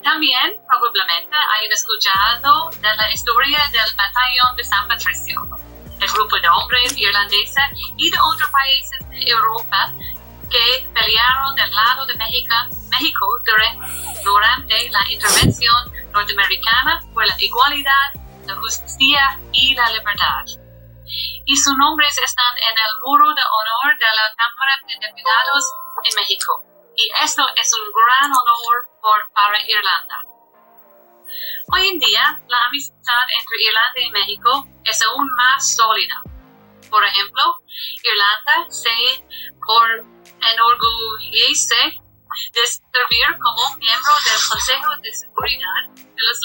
También 0.03 0.55
probablemente 0.67 1.35
hayan 1.35 1.71
escuchado 1.71 2.69
de 2.71 2.95
la 2.95 3.11
historia 3.11 3.59
del 3.71 3.95
batallón 3.95 4.55
de 4.57 4.63
San 4.63 4.87
Patricio, 4.87 5.41
el 6.01 6.11
grupo 6.11 6.35
de 6.37 6.49
hombres 6.49 6.97
irlandeses 6.97 7.63
y 7.97 8.09
de 8.09 8.17
otros 8.19 8.49
países 8.49 9.09
de 9.09 9.31
Europa 9.31 9.93
que 10.49 10.89
pelearon 10.93 11.55
del 11.55 11.73
lado 11.73 12.05
de 12.05 12.15
México, 12.15 12.55
México 12.89 13.25
durante 14.23 14.89
la 14.89 15.11
intervención 15.11 15.91
norteamericana 16.11 16.99
por 17.13 17.25
la 17.25 17.35
igualdad, 17.39 18.09
la 18.45 18.55
justicia 18.55 19.39
y 19.51 19.73
la 19.75 19.89
libertad. 19.89 20.45
Y 21.45 21.55
sus 21.55 21.75
nombres 21.77 22.15
están 22.23 22.53
en 22.57 22.77
el 22.77 23.01
muro 23.03 23.33
de 23.33 23.41
honor 23.41 23.97
de 23.97 24.05
la 24.05 24.27
Cámara 24.37 24.73
de 24.87 25.07
Diputados 25.07 25.63
en 26.03 26.15
México. 26.15 26.63
Y 26.95 27.09
esto 27.23 27.43
es 27.55 27.73
un 27.73 27.87
gran 27.93 28.31
honor 28.31 28.99
por, 29.01 29.33
para 29.33 29.59
Irlanda. 29.61 30.25
Hoy 31.71 31.87
en 31.87 31.99
día, 31.99 32.41
la 32.47 32.65
amistad 32.67 33.23
entre 33.39 33.57
Irlanda 33.63 33.99
y 34.01 34.11
México 34.11 34.67
es 34.83 35.01
aún 35.03 35.27
más 35.35 35.75
sólida. 35.75 36.21
Por 36.89 37.03
ejemplo, 37.03 37.43
Irlanda 38.03 38.71
se 38.71 38.89
enorgullece 40.41 41.75
de 42.53 42.67
servir 42.67 43.39
como 43.41 43.75
miembro 43.77 44.11
del 44.25 44.49
Consejo 44.49 44.95
de 45.01 45.11
Seguridad 45.13 45.93
de 45.95 46.23
las 46.23 46.39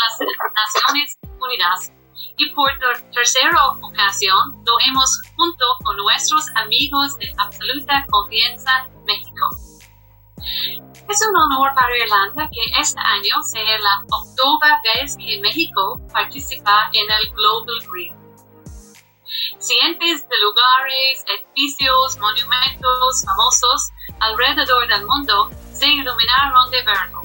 Naciones 0.55 1.19
Unidas 1.41 1.93
y 2.37 2.50
por 2.50 2.71
tercera 3.12 3.69
ocasión 3.81 4.62
lo 4.64 4.73
hemos 4.87 5.23
junto 5.37 5.64
con 5.85 5.97
nuestros 5.97 6.45
amigos 6.57 7.17
de 7.19 7.33
absoluta 7.38 8.05
confianza 8.11 8.88
México. 9.05 9.50
Es 11.09 11.21
un 11.29 11.37
honor 11.37 11.75
para 11.75 11.97
Irlanda 11.97 12.49
que 12.50 12.81
este 12.81 13.00
año 13.00 13.43
sea 13.43 13.79
la 13.79 14.05
octava 14.11 14.81
vez 14.95 15.17
que 15.17 15.41
México 15.41 16.00
participa 16.12 16.91
en 16.93 17.11
el 17.11 17.31
Global 17.33 17.79
Green. 17.91 18.24
Cientos 19.59 20.29
de 20.29 20.41
lugares, 20.41 21.25
edificios, 21.26 22.19
monumentos 22.19 23.25
famosos 23.25 23.91
alrededor 24.21 24.87
del 24.88 25.07
mundo 25.07 25.50
se 25.73 25.87
iluminaron 25.87 26.71
de 26.71 26.83
verano. 26.83 27.23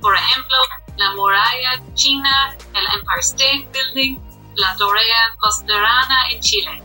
Por 0.00 0.14
ejemplo, 0.14 0.56
la 0.96 1.12
muralla 1.12 1.82
china, 1.94 2.56
el 2.74 2.86
Empire 2.94 3.20
State 3.20 3.68
Building, 3.72 4.18
la 4.54 4.76
Torre 4.76 5.00
Costerana 5.38 6.30
en 6.30 6.40
Chile. 6.40 6.82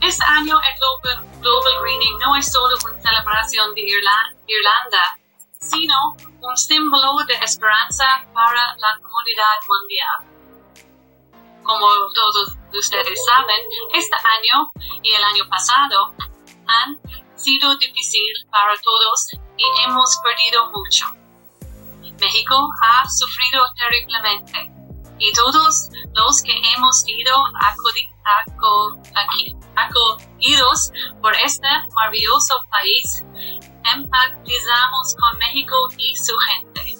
Este 0.00 0.24
año 0.24 0.60
el 0.60 0.78
Global, 0.78 1.40
Global 1.40 1.82
Greening 1.82 2.18
no 2.18 2.36
es 2.36 2.52
solo 2.52 2.76
una 2.84 3.02
celebración 3.02 3.74
de 3.74 3.80
Irlanda, 3.82 5.18
sino 5.60 6.16
un 6.40 6.56
símbolo 6.56 7.16
de 7.26 7.34
esperanza 7.34 8.04
para 8.32 8.76
la 8.76 8.98
comunidad 9.02 9.58
mundial. 9.68 10.37
Como 11.68 11.86
todos 12.14 12.56
ustedes 12.72 13.26
saben, 13.26 13.60
este 13.92 14.16
año 14.16 14.70
y 15.02 15.12
el 15.12 15.22
año 15.22 15.46
pasado 15.50 16.14
han 16.66 16.98
sido 17.36 17.76
difícil 17.76 18.22
para 18.50 18.72
todos 18.80 19.28
y 19.58 19.64
hemos 19.84 20.18
perdido 20.24 20.72
mucho. 20.72 21.04
México 22.18 22.70
ha 22.80 23.06
sufrido 23.10 23.62
terriblemente 23.76 24.72
y 25.18 25.30
todos 25.34 25.90
los 26.14 26.42
que 26.42 26.58
hemos 26.74 27.02
sido 27.02 27.36
acogidos 29.76 30.90
por 31.20 31.34
este 31.34 31.68
maravilloso 31.94 32.64
país 32.70 33.26
empatizamos 33.94 35.14
con 35.16 35.38
México 35.38 35.76
y 35.98 36.16
su 36.16 36.34
gente. 36.34 36.96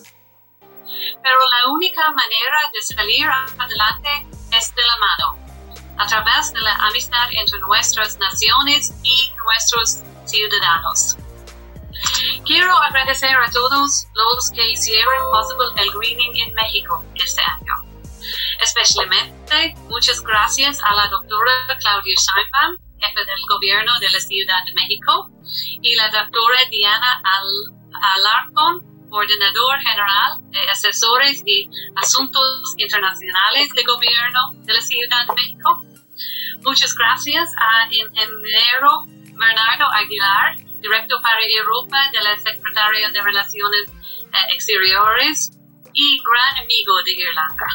Pero 1.23 1.39
la 1.49 1.73
única 1.73 2.11
manera 2.11 2.59
de 2.71 2.83
salir 2.83 3.27
adelante 3.31 4.38
es 4.53 4.75
de 4.75 4.83
la 4.83 4.97
mano, 4.99 5.39
a 5.99 6.07
través 6.07 6.53
de 6.53 6.61
la 6.61 6.75
amistad 6.75 7.29
entre 7.31 7.59
nuestras 7.61 8.19
naciones 8.19 8.95
y 9.03 9.33
nuestros 9.45 10.01
ciudadanos. 10.27 11.17
Quiero 12.47 12.77
agradecer 12.77 13.35
a 13.37 13.51
todos 13.51 14.07
los 14.15 14.51
que 14.53 14.71
hicieron 14.71 15.31
posible 15.31 15.83
el 15.83 15.91
greening 15.91 16.37
en 16.37 16.55
México 16.55 17.05
este 17.15 17.43
año. 17.43 17.75
Especialmente 18.61 19.75
muchas 19.89 20.23
gracias 20.23 20.81
a 20.83 20.95
la 20.95 21.09
doctora 21.09 21.53
Claudia 21.81 22.15
Scheinbaum, 22.17 22.77
jefe 22.99 23.25
del 23.25 23.41
gobierno 23.49 23.93
de 24.01 24.11
la 24.11 24.21
Ciudad 24.21 24.65
de 24.67 24.73
México, 24.75 25.31
y 25.83 25.95
la 25.97 26.11
doctora 26.11 26.59
Diana 26.71 27.23
Alarcón, 28.17 28.88
coordinador 29.09 29.79
general 29.81 30.39
de 30.51 30.71
asesores 30.71 31.43
y 31.45 31.69
asuntos 31.97 32.75
internacionales 32.77 33.69
de 33.75 33.83
gobierno 33.85 34.53
de 34.65 34.75
la 34.75 34.81
Ciudad 34.81 35.27
de 35.27 35.35
México. 35.35 35.85
Muchas 36.63 36.95
gracias 36.95 37.51
a 37.59 37.87
ingeniero 37.93 39.05
Bernardo 39.35 39.87
Aguilar, 39.93 40.57
director 40.81 41.23
para 41.23 41.41
Europa 41.47 41.97
de 42.13 42.23
la 42.23 42.37
Secretaría 42.37 43.11
de 43.11 43.23
Relaciones 43.23 43.85
eh, 43.89 44.55
Exteriores 44.55 45.53
y 45.93 46.21
gran 46.23 46.65
amigo 46.65 46.93
de 47.05 47.13
Irlanda. 47.13 47.67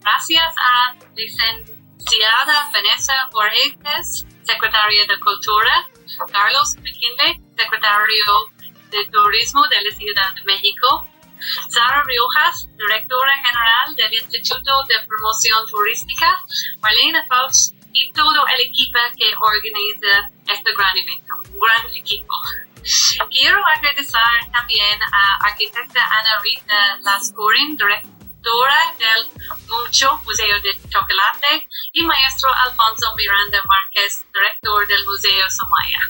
Gracias 0.00 0.54
a 0.58 0.94
licenciada 1.16 2.70
Vanessa 2.72 3.28
Borges, 3.32 4.26
secretaria 4.42 5.06
de 5.06 5.20
Cultura, 5.20 5.86
Carlos 6.32 6.76
McKinley, 6.76 7.40
secretario 7.56 8.24
de 8.90 9.06
Turismo 9.06 9.66
de 9.68 9.82
la 9.82 9.96
Ciudad 9.96 10.34
de 10.34 10.44
México, 10.44 11.06
Sara 11.68 12.02
Riojas, 12.04 12.68
directora 12.76 13.34
general 13.36 13.94
del 13.94 14.14
Instituto 14.14 14.82
de 14.88 14.96
Promoción 15.06 15.66
Turística, 15.66 16.40
Marlene 16.80 17.24
Faust, 17.28 17.74
y 17.92 18.12
todo 18.12 18.46
el 18.46 18.60
equipo 18.68 18.98
que 19.16 19.32
organiza 19.40 20.30
este 20.46 20.74
gran 20.76 20.96
evento, 20.96 21.34
un 21.52 21.60
gran 21.60 21.94
equipo. 21.94 22.34
Quiero 23.30 23.64
agradecer 23.66 24.50
también 24.52 24.98
a 25.12 25.46
arquitecta 25.46 26.04
Ana 26.04 26.38
Rita 26.42 26.98
Lascurin, 27.02 27.76
directora 27.76 28.94
del 28.98 29.26
Mucho 29.68 30.16
Museo 30.24 30.60
de 30.60 30.70
Chocolate, 30.88 31.68
y 31.92 32.02
maestro 32.04 32.52
Alfonso 32.54 33.14
Miranda 33.16 33.62
Márquez, 33.66 34.24
director 34.32 34.86
del 34.86 35.04
Museo 35.04 35.50
Somaya. 35.50 36.00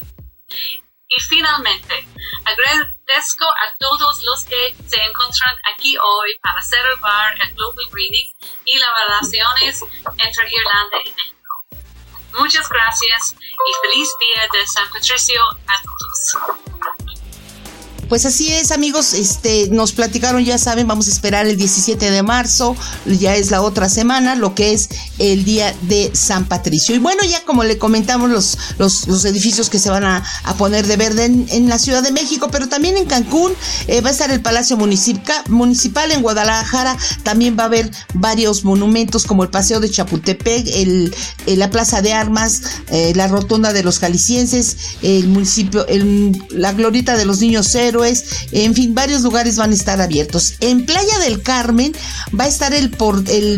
Y 1.09 1.21
finalmente, 1.23 2.07
agradezco 2.45 3.47
a 3.47 3.77
todos 3.79 4.23
los 4.25 4.45
que 4.45 4.77
se 4.87 5.03
encuentran 5.03 5.55
aquí 5.75 5.97
hoy 5.97 6.37
para 6.43 6.61
celebrar 6.61 7.35
el 7.41 7.55
Global 7.55 7.87
Greening 7.91 8.31
y 8.67 8.79
las 8.79 8.91
relaciones 9.07 9.83
entre 10.19 10.50
Irlanda 10.50 10.99
y 11.05 11.11
México. 11.12 11.38
Muchas 12.38 12.69
gracias 12.69 13.35
y 13.41 13.87
feliz 13.87 14.09
día 14.21 14.49
de 14.53 14.67
San 14.67 14.88
Patricio 14.91 15.43
a 15.43 15.83
todos. 15.83 17.08
Pues 18.09 18.25
así 18.25 18.50
es, 18.50 18.73
amigos, 18.73 19.12
este 19.12 19.69
nos 19.71 19.93
platicaron, 19.93 20.43
ya 20.43 20.57
saben, 20.57 20.87
vamos 20.87 21.09
a 21.09 21.11
esperar 21.11 21.47
el 21.47 21.59
17 21.59 22.11
de 22.11 22.23
marzo, 22.23 22.75
ya 23.05 23.37
es 23.37 23.50
la 23.50 23.61
otra 23.61 23.91
semana, 23.91 24.35
lo 24.35 24.55
que 24.55 24.73
es 24.73 24.88
el 25.19 25.45
día 25.45 25.75
de 25.83 26.11
San 26.15 26.47
Patricio. 26.47 26.95
Y 26.95 26.99
bueno, 26.99 27.23
ya 27.25 27.45
como 27.45 27.65
le 27.65 27.77
comentamos 27.77 28.31
los, 28.31 28.59
los, 28.79 29.25
edificios 29.27 29.69
que 29.69 29.79
se 29.79 29.91
van 29.91 30.05
a, 30.05 30.25
poner 30.57 30.87
de 30.87 30.97
verde 30.97 31.27
en, 31.27 31.69
la 31.69 31.79
Ciudad 31.79 32.03
de 32.03 32.11
México, 32.12 32.49
pero 32.50 32.69
también 32.69 32.97
en 32.97 33.05
Cancún 33.05 33.53
eh, 33.87 34.00
va 34.00 34.09
a 34.09 34.12
estar 34.12 34.31
el 34.31 34.41
Palacio 34.41 34.79
Municipal, 34.79 36.11
en 36.11 36.23
Guadalajara, 36.23 36.97
también 37.25 37.57
va 37.59 37.65
a 37.65 37.67
haber 37.67 37.91
varios 38.15 38.65
monumentos 38.65 39.27
como 39.27 39.43
el 39.43 39.50
Paseo 39.50 39.81
de 39.81 39.91
Chapultepec, 39.91 40.67
el, 40.67 41.15
la 41.47 41.69
Plaza 41.69 42.00
de 42.00 42.15
Armas, 42.15 42.62
eh, 42.88 43.12
la 43.15 43.29
Rotonda 43.29 43.75
de 43.75 43.83
los 43.83 43.99
Jaliscienses, 43.99 44.77
el 45.03 45.29
municipio, 45.29 45.87
el, 45.88 46.43
la 46.50 46.73
Glorita 46.73 47.17
de 47.17 47.27
los 47.27 47.41
Niños 47.41 47.69
Cero, 47.71 47.98
en 48.05 48.75
fin, 48.75 48.95
varios 48.95 49.23
lugares 49.23 49.57
van 49.57 49.71
a 49.71 49.75
estar 49.75 50.00
abiertos. 50.00 50.55
En 50.61 50.85
Playa 50.85 51.19
del 51.21 51.43
Carmen 51.43 51.93
va 52.38 52.45
a 52.45 52.49
estar 52.49 52.73
el, 52.75 52.90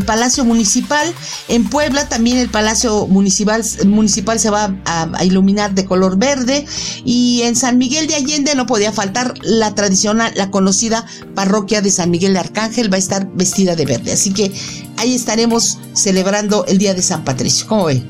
Palacio 0.05 0.45
Municipal, 0.45 1.13
en 1.49 1.69
Puebla 1.69 2.09
también 2.09 2.39
el 2.39 2.49
Palacio 2.49 3.07
Municipal, 3.07 3.65
se 3.65 4.51
va 4.51 4.77
a, 4.85 5.25
iluminar 5.25 5.75
de 5.75 5.85
color 5.85 6.19
verde 6.19 6.65
y 7.05 7.43
en 7.43 7.57
San 7.57 7.79
Miguel 7.79 8.07
de 8.07 8.15
Allende 8.15 8.55
no 8.55 8.67
podía 8.67 8.93
faltar 8.93 9.35
la 9.43 9.75
tradicional, 9.75 10.33
la 10.37 10.51
conocida 10.51 11.07
parroquia 11.35 11.83
de 11.83 11.91
San 11.91 12.11
Miguel 12.11 12.35
de 12.35 12.41
Arcángel 12.41 12.93
va 12.93 12.97
a 12.97 12.99
estar 12.99 13.29
vestida 13.35 13.77
de 13.77 13.87
verde. 13.87 14.13
Así 14.13 14.33
que 14.33 14.53
ahí 14.97 15.15
estaremos 15.15 15.79
celebrando 15.93 16.65
el 16.67 16.79
Día 16.79 16.95
de 16.95 17.03
San 17.03 17.25
Patricio. 17.25 17.67
¿Cómo 17.67 17.87
ven? 17.87 18.05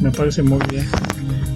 Me 0.00 0.10
parece 0.10 0.42
muy 0.42 0.60
bien. 0.70 0.88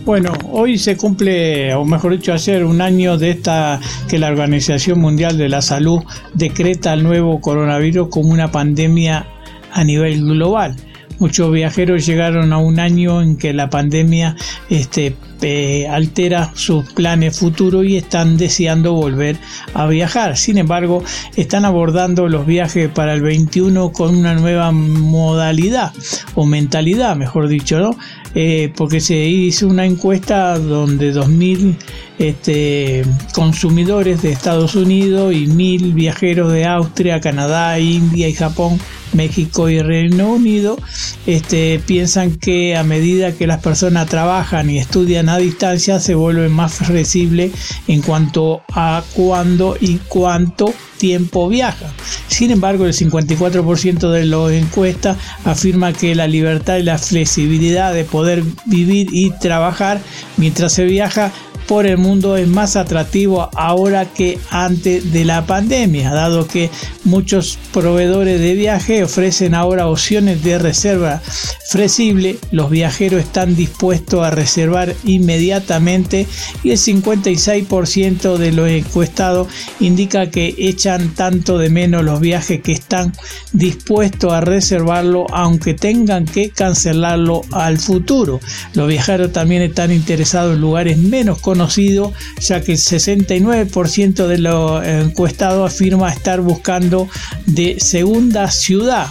Bueno, 0.08 0.32
hoy 0.50 0.78
se 0.78 0.96
cumple, 0.96 1.74
o 1.74 1.84
mejor 1.84 2.12
dicho, 2.12 2.32
ayer 2.32 2.64
un 2.64 2.80
año 2.80 3.18
de 3.18 3.28
esta 3.28 3.78
que 4.08 4.18
la 4.18 4.28
Organización 4.28 5.00
Mundial 5.00 5.36
de 5.36 5.50
la 5.50 5.60
Salud 5.60 6.02
decreta 6.32 6.94
el 6.94 7.02
nuevo 7.02 7.42
coronavirus 7.42 8.08
como 8.08 8.30
una 8.30 8.50
pandemia 8.50 9.26
a 9.70 9.84
nivel 9.84 10.24
global. 10.24 10.76
Muchos 11.18 11.52
viajeros 11.52 12.06
llegaron 12.06 12.54
a 12.54 12.56
un 12.56 12.80
año 12.80 13.20
en 13.20 13.36
que 13.36 13.52
la 13.52 13.68
pandemia 13.68 14.34
este, 14.70 15.14
eh, 15.40 15.86
altera 15.88 16.52
sus 16.54 16.84
planes 16.92 17.38
futuros 17.38 17.84
y 17.86 17.96
están 17.96 18.36
deseando 18.36 18.92
volver 18.92 19.36
a 19.74 19.86
viajar. 19.86 20.36
Sin 20.36 20.58
embargo, 20.58 21.02
están 21.36 21.64
abordando 21.64 22.28
los 22.28 22.46
viajes 22.46 22.88
para 22.88 23.14
el 23.14 23.22
21 23.22 23.92
con 23.92 24.16
una 24.16 24.34
nueva 24.34 24.72
modalidad 24.72 25.92
o 26.34 26.46
mentalidad, 26.46 27.16
mejor 27.16 27.48
dicho. 27.48 27.96
Eh, 28.34 28.72
porque 28.76 29.00
se 29.00 29.16
hizo 29.16 29.68
una 29.68 29.86
encuesta 29.86 30.58
donde 30.58 31.14
2.000 31.14 31.76
este, 32.18 33.04
consumidores 33.32 34.22
de 34.22 34.32
Estados 34.32 34.74
Unidos 34.74 35.32
y 35.34 35.46
1.000 35.46 35.94
viajeros 35.94 36.52
de 36.52 36.66
Austria, 36.66 37.20
Canadá, 37.20 37.78
India 37.78 38.28
y 38.28 38.34
Japón 38.34 38.78
México 39.12 39.68
y 39.68 39.80
Reino 39.80 40.34
Unido 40.34 40.78
este, 41.26 41.80
piensan 41.86 42.36
que 42.36 42.76
a 42.76 42.82
medida 42.82 43.32
que 43.32 43.46
las 43.46 43.60
personas 43.60 44.08
trabajan 44.08 44.70
y 44.70 44.78
estudian 44.78 45.27
a 45.28 45.38
distancia 45.38 46.00
se 46.00 46.14
vuelve 46.14 46.48
más 46.48 46.74
flexible 46.74 47.50
en 47.86 48.02
cuanto 48.02 48.62
a 48.72 49.02
cuándo 49.14 49.76
y 49.80 49.98
cuánto 50.08 50.72
tiempo 50.98 51.48
viaja. 51.48 51.86
Sin 52.26 52.50
embargo, 52.50 52.84
el 52.86 52.92
54% 52.92 54.10
de 54.10 54.26
los 54.26 54.52
encuestas 54.52 55.16
afirma 55.44 55.92
que 55.92 56.14
la 56.14 56.26
libertad 56.26 56.76
y 56.76 56.82
la 56.82 56.98
flexibilidad 56.98 57.94
de 57.94 58.04
poder 58.04 58.42
vivir 58.66 59.08
y 59.12 59.30
trabajar 59.30 60.00
mientras 60.36 60.72
se 60.72 60.84
viaja 60.84 61.32
por 61.68 61.86
el 61.86 61.98
mundo 61.98 62.38
es 62.38 62.48
más 62.48 62.76
atractivo 62.76 63.50
ahora 63.54 64.06
que 64.06 64.38
antes 64.50 65.12
de 65.12 65.26
la 65.26 65.44
pandemia, 65.44 66.10
dado 66.10 66.48
que 66.48 66.70
muchos 67.04 67.58
proveedores 67.72 68.40
de 68.40 68.54
viaje 68.54 69.04
ofrecen 69.04 69.54
ahora 69.54 69.86
opciones 69.86 70.42
de 70.42 70.58
reserva 70.58 71.20
flexible, 71.68 72.38
los 72.50 72.70
viajeros 72.70 73.20
están 73.20 73.54
dispuestos 73.54 74.24
a 74.24 74.30
reservar 74.30 74.94
inmediatamente 75.04 76.26
y 76.64 76.70
el 76.70 76.78
56% 76.78 78.38
de 78.38 78.52
los 78.52 78.70
encuestados 78.70 79.48
indica 79.78 80.30
que 80.30 80.54
echan 80.56 81.14
tanto 81.14 81.58
de 81.58 81.68
menos 81.68 82.02
los 82.02 82.20
viajes 82.20 82.62
que 82.62 82.72
están 82.72 83.12
dispuestos 83.52 84.32
a 84.32 84.40
reservarlo 84.40 85.26
aunque 85.30 85.74
tengan 85.74 86.24
que 86.24 86.48
cancelarlo 86.48 87.42
al 87.52 87.76
futuro. 87.78 88.40
Los 88.72 88.88
viajeros 88.88 89.32
también 89.32 89.60
están 89.60 89.92
interesados 89.92 90.54
en 90.54 90.62
lugares 90.62 90.96
menos 90.96 91.38
conocidos 91.38 91.57
conocido, 91.58 92.12
ya 92.40 92.60
que 92.60 92.72
el 92.72 92.78
69% 92.78 94.28
de 94.28 94.38
los 94.38 94.86
encuestados 94.86 95.74
afirma 95.74 96.12
estar 96.12 96.40
buscando 96.40 97.08
de 97.46 97.80
segunda 97.80 98.48
ciudad. 98.48 99.08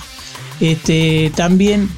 Este, 0.62 1.30
también 1.36 1.90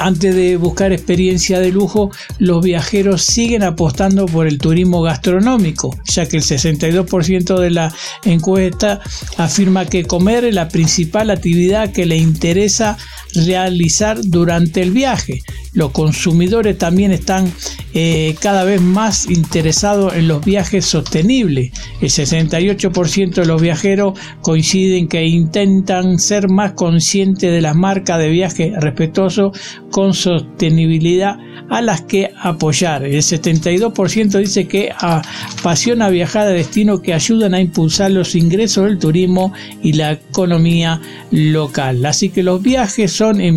antes 0.00 0.34
de 0.34 0.56
buscar 0.56 0.92
experiencia 0.92 1.60
de 1.60 1.70
lujo, 1.70 2.10
los 2.38 2.64
viajeros 2.64 3.22
siguen 3.22 3.62
apostando 3.62 4.26
por 4.26 4.46
el 4.46 4.58
turismo 4.58 5.02
gastronómico, 5.02 5.96
ya 6.04 6.26
que 6.26 6.38
el 6.38 6.42
62% 6.42 7.58
de 7.58 7.70
la 7.70 7.94
encuesta 8.24 9.00
afirma 9.36 9.84
que 9.84 10.04
comer 10.04 10.44
es 10.44 10.54
la 10.54 10.68
principal 10.68 11.30
actividad 11.30 11.92
que 11.92 12.06
le 12.06 12.16
interesa 12.16 12.96
realizar 13.34 14.18
durante 14.22 14.82
el 14.82 14.90
viaje. 14.90 15.42
Los 15.72 15.92
consumidores 15.92 16.78
también 16.78 17.12
están 17.12 17.52
eh, 17.94 18.34
cada 18.40 18.64
vez 18.64 18.80
más 18.80 19.28
interesados 19.30 20.14
en 20.14 20.26
los 20.26 20.44
viajes 20.44 20.84
sostenibles. 20.84 21.72
El 22.00 22.08
68% 22.08 23.34
de 23.34 23.46
los 23.46 23.62
viajeros 23.62 24.18
coinciden 24.40 25.08
que 25.08 25.24
intentan 25.26 26.18
ser 26.18 26.48
más 26.48 26.72
conscientes 26.72 27.52
de 27.52 27.60
las 27.60 27.76
marcas 27.76 28.18
de 28.18 28.30
viaje 28.30 28.72
respetuosos 28.80 29.56
con 29.90 30.14
sostenibilidad 30.14 31.38
a 31.68 31.80
las 31.80 32.02
que 32.02 32.32
apoyar. 32.42 33.04
El 33.04 33.22
72% 33.22 34.38
dice 34.38 34.66
que 34.66 34.92
apasiona 34.98 36.08
viajar 36.10 36.48
a 36.48 36.50
destinos 36.50 37.00
que 37.00 37.14
ayudan 37.14 37.54
a 37.54 37.60
impulsar 37.60 38.10
los 38.10 38.34
ingresos 38.34 38.86
del 38.86 38.98
turismo 38.98 39.52
y 39.82 39.92
la 39.92 40.12
economía 40.12 41.00
local. 41.30 42.04
Así 42.06 42.30
que 42.30 42.42
los 42.42 42.60
viajes 42.60 43.12
son 43.12 43.40
eh, 43.40 43.48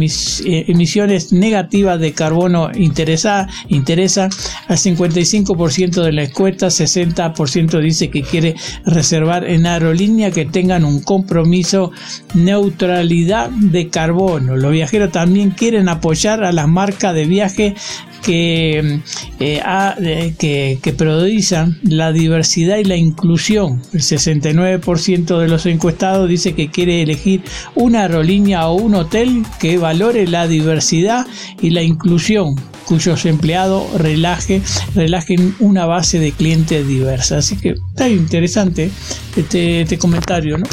emisiones 0.67 1.34
negativas 1.34 1.99
de 1.99 2.13
carbono 2.13 2.69
interesa, 2.75 3.47
interesan 3.67 4.29
al 4.67 4.77
55% 4.77 6.03
de 6.03 6.12
la 6.12 6.23
encuesta, 6.23 6.67
60% 6.67 7.79
dice 7.81 8.10
que 8.10 8.21
quiere 8.21 8.55
reservar 8.86 9.43
en 9.45 9.65
aerolínea 9.65 10.29
que 10.29 10.45
tengan 10.45 10.86
un 10.86 11.01
compromiso 11.01 11.91
neutralidad 12.36 13.49
de 13.49 13.89
carbono. 13.89 14.55
Los 14.55 14.71
viajeros 14.71 15.12
también 15.12 15.49
quieren 15.49 15.89
apoyar 15.89 16.22
a 16.27 16.51
las 16.51 16.67
marcas 16.67 17.13
de 17.13 17.25
viaje 17.25 17.75
que, 18.23 19.01
eh, 19.39 20.33
que, 20.81 20.93
priorizan 20.93 21.77
la 21.83 22.12
diversidad 22.12 22.77
y 22.77 22.86
la 22.86 22.95
inclusión. 22.95 23.81
El 23.91 24.01
69% 24.01 25.39
de 25.39 25.47
los 25.47 25.65
encuestados 25.65 26.29
dice 26.29 26.53
que 26.53 26.69
quiere 26.69 27.01
elegir 27.01 27.43
una 27.75 28.03
aerolínea 28.03 28.67
o 28.69 28.75
un 28.75 28.95
hotel 28.95 29.43
que 29.59 29.77
valore 29.77 30.25
la 30.27 30.47
diversidad 30.47 31.27
y 31.62 31.71
la 31.71 31.81
inclusión 31.81 32.55
cuyos 32.86 33.25
empleados 33.25 33.93
relaje, 33.93 34.62
relajen 34.93 35.55
una 35.59 35.86
base 35.86 36.19
de 36.19 36.31
clientes 36.31 36.88
diversa. 36.88 37.38
Así 37.38 37.55
que 37.55 37.75
está 37.91 38.09
interesante 38.09 38.91
este, 39.36 39.81
este 39.81 39.97
comentario, 39.97 40.57
¿no? 40.57 40.65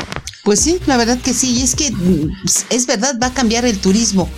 Pues 0.43 0.61
sí, 0.61 0.79
la 0.87 0.97
verdad 0.97 1.19
que 1.19 1.35
sí, 1.35 1.59
y 1.59 1.63
es 1.63 1.75
que 1.75 1.91
mm, 1.93 2.31
es 2.71 2.87
verdad, 2.87 3.19
va 3.23 3.29
a 3.29 3.35
cambiar 3.35 3.65
el 3.65 3.79
turismo 3.79 4.29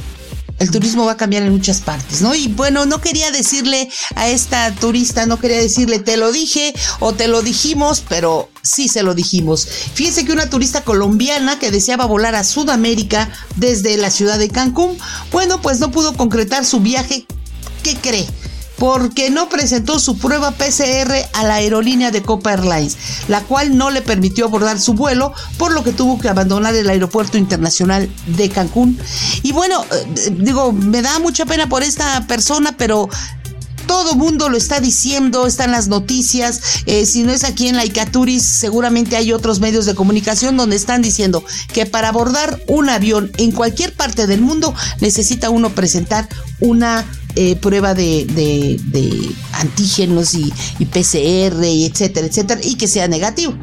el 0.63 0.71
turismo 0.71 1.05
va 1.05 1.13
a 1.13 1.17
cambiar 1.17 1.43
en 1.43 1.51
muchas 1.51 1.81
partes, 1.81 2.23
¿no? 2.23 2.37
Y 2.37 2.47
bueno, 2.47 2.87
no 2.87 3.01
quería 3.01 3.33
decirle 3.33 3.91
a 4.15 4.29
esta 4.29 4.71
turista, 4.73 5.27
no 5.27 5.41
quería 5.41 5.59
decirle 5.59 5.99
te 5.99 6.17
lo 6.17 6.31
dije 6.31 6.73
o 7.01 7.13
te 7.13 7.27
lo 7.27 7.43
dijimos, 7.43 8.05
pero 8.09 8.49
sí 8.63 8.87
se 8.87 9.03
lo 9.03 9.15
dijimos. 9.15 9.67
Fíjense 9.95 10.25
que 10.25 10.33
una 10.33 10.49
turista 10.49 10.85
colombiana 10.85 11.59
que 11.59 11.73
deseaba 11.73 12.07
volar 12.07 12.37
a 12.37 12.45
Sudamérica 12.45 13.29
desde 13.57 13.97
la 13.97 14.13
ciudad 14.13 14.39
de 14.39 14.51
Cancún, 14.51 14.97
bueno, 15.33 15.61
pues 15.61 15.81
no 15.81 15.91
pudo 15.91 16.17
concretar 16.17 16.65
su 16.65 16.79
viaje. 16.79 17.27
¿Qué 17.83 17.97
cree? 17.97 18.29
Porque 18.83 19.31
no 19.31 19.49
presentó 19.49 20.01
su 20.01 20.19
prueba 20.19 20.51
PCR 20.51 21.15
a 21.35 21.45
la 21.45 21.55
aerolínea 21.55 22.11
de 22.11 22.21
Copa 22.21 22.55
Airlines, 22.55 22.97
la 23.29 23.41
cual 23.43 23.77
no 23.77 23.93
le 23.93 24.03
permitió 24.03 24.47
abordar 24.47 24.81
su 24.81 24.95
vuelo, 24.95 25.33
por 25.57 25.71
lo 25.71 25.85
que 25.85 25.93
tuvo 25.93 26.19
que 26.19 26.29
abandonar 26.29 26.75
el 26.75 26.91
aeropuerto 26.91 27.39
internacional 27.39 28.11
de 28.27 28.49
Cancún. 28.49 28.99
Y 29.45 29.53
bueno, 29.53 29.85
eh, 29.85 30.31
digo, 30.37 30.73
me 30.73 31.01
da 31.01 31.21
mucha 31.21 31.47
pena 31.47 31.69
por 31.69 31.85
esta 31.85 32.27
persona, 32.27 32.77
pero 32.77 33.09
todo 33.87 34.17
mundo 34.17 34.49
lo 34.49 34.57
está 34.57 34.81
diciendo, 34.81 35.47
están 35.47 35.71
las 35.71 35.87
noticias. 35.87 36.61
Eh, 36.87 37.07
si 37.07 37.23
no 37.23 37.31
es 37.31 37.45
aquí 37.45 37.69
en 37.69 37.77
la 37.77 37.85
Icaturis, 37.85 38.43
seguramente 38.43 39.17
hay 39.17 39.33
otros 39.33 39.61
medios 39.61 39.87
de 39.87 39.95
comunicación 39.95 40.57
donde 40.57 40.75
están 40.75 41.03
diciendo 41.03 41.45
que 41.73 41.87
para 41.87 42.09
abordar 42.09 42.61
un 42.67 42.89
avión 42.89 43.31
en 43.37 43.53
cualquier 43.53 43.93
parte 43.95 44.27
del 44.27 44.41
mundo 44.41 44.75
necesita 45.01 45.51
uno 45.51 45.71
presentar 45.71 46.29
una 46.59 47.05
eh, 47.37 47.57
prueba 47.57 47.95
de, 47.95 48.27
antígenos 49.53 50.35
y, 50.35 50.53
PCR 50.87 51.65
y 51.65 51.87
etcétera, 51.87 52.27
etcétera, 52.27 52.61
y 52.63 52.75
que 52.75 52.89
sea 52.89 53.09
negativo. 53.09 53.55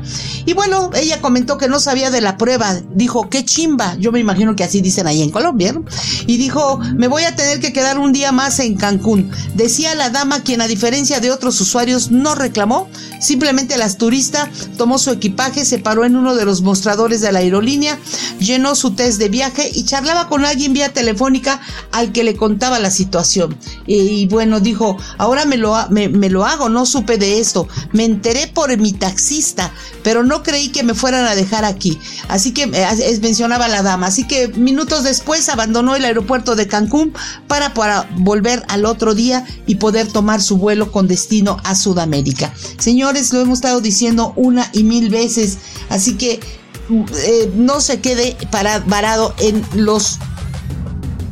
Y 0.45 0.53
bueno, 0.53 0.89
ella 0.95 1.21
comentó 1.21 1.58
que 1.58 1.67
no 1.67 1.79
sabía 1.79 2.10
de 2.10 2.21
la 2.21 2.38
prueba, 2.38 2.79
dijo, 2.93 3.29
qué 3.29 3.45
chimba, 3.45 3.95
yo 3.99 4.12
me 4.12 4.19
imagino 4.19 4.55
que 4.55 4.63
así 4.63 4.82
dicen 4.82 5.08
ahí 5.08 5.21
en 5.21 5.29
Colombia, 5.29 5.79
y 6.25 6.38
dijo, 6.38 6.79
me 6.95 7.08
voy 7.08 7.23
a 7.23 7.36
tener 7.36 7.60
que 7.60 7.73
quedar 7.73 7.99
un 7.99 8.13
día 8.13 8.32
más 8.32 8.60
en 8.60 8.75
Cancún. 8.75 9.32
Decía 9.53 9.93
la 9.95 10.10
dama 10.10 10.41
quien 10.41 10.62
a 10.62 10.67
diferencia 10.67 11.19
de 11.19 11.32
otros 11.32 11.60
usuarios 11.62 12.12
no 12.12 12.36
reclamó, 12.36 12.89
simplemente 13.19 13.77
la 13.77 13.89
turista 13.93 14.49
tomó 14.77 14.97
su 14.97 15.12
equipaje, 15.12 15.65
se 15.65 15.79
paró 15.79 16.05
en 16.05 16.15
uno 16.15 16.36
de 16.36 16.45
los 16.45 16.62
mostradores 16.62 17.21
de 17.21 17.32
la 17.32 17.39
aerolínea, 17.39 17.99
llenó 18.39 18.75
su 18.75 18.91
test 18.91 19.19
de 19.19 19.29
viaje 19.29 19.69
y 19.73 19.84
charlaba 19.84 20.27
con 20.27 20.45
alguien 20.45 20.73
vía 20.73 20.93
telefónica 20.93 21.62
al 21.91 22.12
que 22.12 22.23
le 22.23 22.36
contaba 22.36 22.79
la 22.79 22.91
situación. 22.91 23.59
Y, 23.86 24.28
bueno, 24.28 24.60
dijo, 24.60 24.98
ahora 25.17 25.45
me 25.45 25.58
lo, 25.58 25.76
me, 25.89 26.30
lo 26.30 26.45
hago, 26.45 26.69
no 26.69 26.86
supe 26.86 27.17
de 27.17 27.39
esto. 27.39 27.67
Me 27.91 28.06
enteré 28.06 28.48
por 28.48 28.76
mi 28.78 28.93
taxista, 28.93 29.72
pero 30.04 30.24
no 30.24 30.43
creí 30.43 30.69
que 30.69 30.84
me 30.84 30.93
fueran 30.93 31.26
a 31.26 31.36
dejar 31.36 31.65
aquí. 31.65 32.00
Así 32.28 32.52
que 32.54 32.63
eh, 32.63 33.19
mencionaba 33.22 33.67
la 33.67 33.82
dama. 33.82 34.08
Así 34.08 34.28
que 34.28 34.50
minutos 34.50 35.04
después 35.04 35.50
abandonó 35.50 35.95
el 35.95 36.06
aeropuerto 36.06 36.56
de 36.56 36.67
Cancún 36.67 37.13
para, 37.48 37.74
para 37.74 38.08
volver 38.17 38.63
al 38.67 38.86
otro 38.86 39.15
día 39.15 39.45
y 39.65 39.76
poder 39.76 40.08
tomar 40.08 40.41
su 40.41 40.58
vuelo 40.58 40.91
con 40.91 41.08
destino 41.08 41.58
a 41.63 41.76
Sudamérica. 41.76 42.54
Señores, 42.78 43.34
lo 43.34 43.41
hemos 43.41 43.60
estado 43.60 43.82
diciendo 43.82 44.34
una 44.36 44.69
y 44.74 44.84
mil 44.84 45.10
veces. 45.10 45.58
Así 45.89 46.15
que 46.15 46.39
eh, 46.89 47.52
no 47.56 47.82
se 47.82 48.00
quede 48.00 48.36
parado 48.52 49.36
en 49.39 49.63
los 49.74 50.17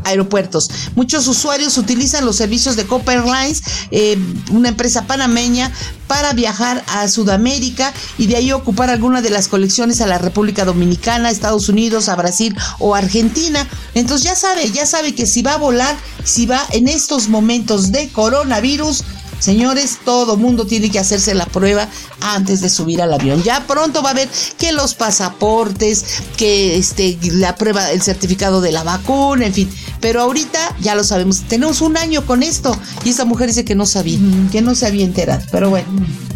aeropuertos. 0.08 0.70
Muchos 0.96 1.28
usuarios 1.28 1.78
utilizan 1.78 2.26
los 2.26 2.36
servicios 2.36 2.76
de 2.76 2.86
Copper 2.86 3.20
Airlines, 3.20 3.64
eh, 3.92 4.18
una 4.52 4.70
empresa 4.70 5.06
panameña, 5.06 5.72
para 6.08 6.34
viajar 6.34 6.84
a 6.88 7.08
Sudamérica 7.08 7.94
y 8.18 8.28
de 8.28 8.38
ahí 8.38 8.52
ocupar 8.52 8.90
alguna 8.90 9.22
de 9.22 9.30
las 9.30 9.48
colecciones 9.48 10.02
a 10.02 10.08
la 10.08 10.18
República 10.18 10.66
Dominicana, 10.66 11.30
Estados 11.30 11.70
Unidos, 11.70 12.10
a 12.10 12.16
Brasil 12.16 12.56
o 12.80 12.96
Argentina. 12.96 13.68
Entonces 13.94 14.24
ya 14.24 14.36
sabe, 14.36 14.72
ya 14.72 14.86
sabe 14.86 15.14
que 15.14 15.26
si 15.26 15.42
va 15.42 15.54
a 15.54 15.58
volar, 15.58 15.96
si 16.24 16.46
va 16.46 16.66
en 16.72 16.88
estos 16.88 17.28
momentos 17.28 17.92
de 17.92 18.10
coronavirus, 18.10 19.04
Señores, 19.40 20.00
todo 20.04 20.36
mundo 20.36 20.66
tiene 20.66 20.90
que 20.90 21.00
hacerse 21.00 21.36
la 21.36 21.46
prueba 21.46 21.88
antes 22.22 22.62
de 22.62 22.70
subir 22.70 23.02
al 23.02 23.14
avión. 23.14 23.44
Ya 23.44 23.66
pronto 23.68 24.02
va 24.02 24.12
a 24.12 24.14
ver 24.14 24.30
que 24.58 24.72
los 24.72 24.96
pasaportes, 24.96 26.06
que 26.38 26.78
este, 26.78 27.18
la 27.34 27.56
prueba, 27.56 27.92
el 27.92 28.02
certificado 28.02 28.62
de 28.62 28.72
la 28.72 28.84
vacuna, 28.84 29.46
en 29.46 29.54
fin. 29.54 29.70
Pero 30.02 30.22
ahorita 30.22 30.76
ya 30.82 30.96
lo 30.96 31.04
sabemos. 31.04 31.42
Tenemos 31.48 31.82
un 31.82 31.98
año 31.98 32.26
con 32.26 32.44
esto. 32.44 32.78
Y 33.04 33.12
esa 33.12 33.26
mujer 33.26 33.48
dice 33.48 33.66
que 33.66 33.76
no 33.76 33.86
sabía, 33.86 34.20
que 34.52 34.62
no 34.62 34.76
se 34.76 34.88
había 34.88 35.06
enterado. 35.06 35.44
Pero 35.52 35.70
bueno, 35.70 35.88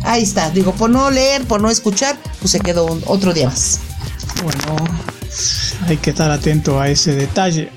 ahí 0.03 0.23
está. 0.23 0.49
Digo, 0.51 0.73
por 0.73 0.89
no 0.89 1.09
leer, 1.09 1.43
por 1.45 1.61
no 1.61 1.69
escuchar, 1.69 2.17
pues 2.39 2.51
se 2.51 2.59
quedó 2.59 2.99
otro 3.05 3.33
día 3.33 3.47
más. 3.47 3.79
Bueno, 4.43 4.75
hay 5.87 5.97
que 5.97 6.11
estar 6.11 6.29
atento 6.31 6.79
a 6.79 6.89
ese 6.89 7.15
detalle. 7.15 7.71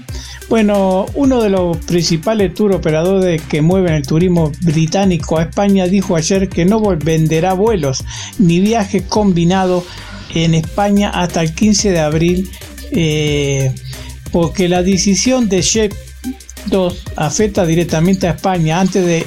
Bueno, 0.48 1.06
uno 1.14 1.42
de 1.42 1.48
los 1.48 1.78
principales 1.78 2.54
tour 2.54 2.72
operadores 2.72 3.40
que 3.42 3.62
mueven 3.62 3.94
el 3.94 4.06
turismo 4.06 4.52
británico 4.60 5.38
a 5.38 5.44
España 5.44 5.86
dijo 5.86 6.16
ayer 6.16 6.48
que 6.48 6.64
no 6.64 6.82
venderá 6.96 7.54
vuelos 7.54 8.04
ni 8.38 8.60
viajes 8.60 9.02
combinados 9.02 9.84
en 10.34 10.54
España 10.54 11.10
hasta 11.10 11.42
el 11.42 11.54
15 11.54 11.92
de 11.92 12.00
abril 12.00 12.50
eh, 12.90 13.74
porque 14.32 14.68
la 14.68 14.82
decisión 14.82 15.48
de 15.48 15.62
Shep 15.62 15.92
2 16.66 17.04
afecta 17.16 17.66
directamente 17.66 18.26
a 18.26 18.32
España 18.32 18.80
antes 18.80 19.04
de 19.04 19.26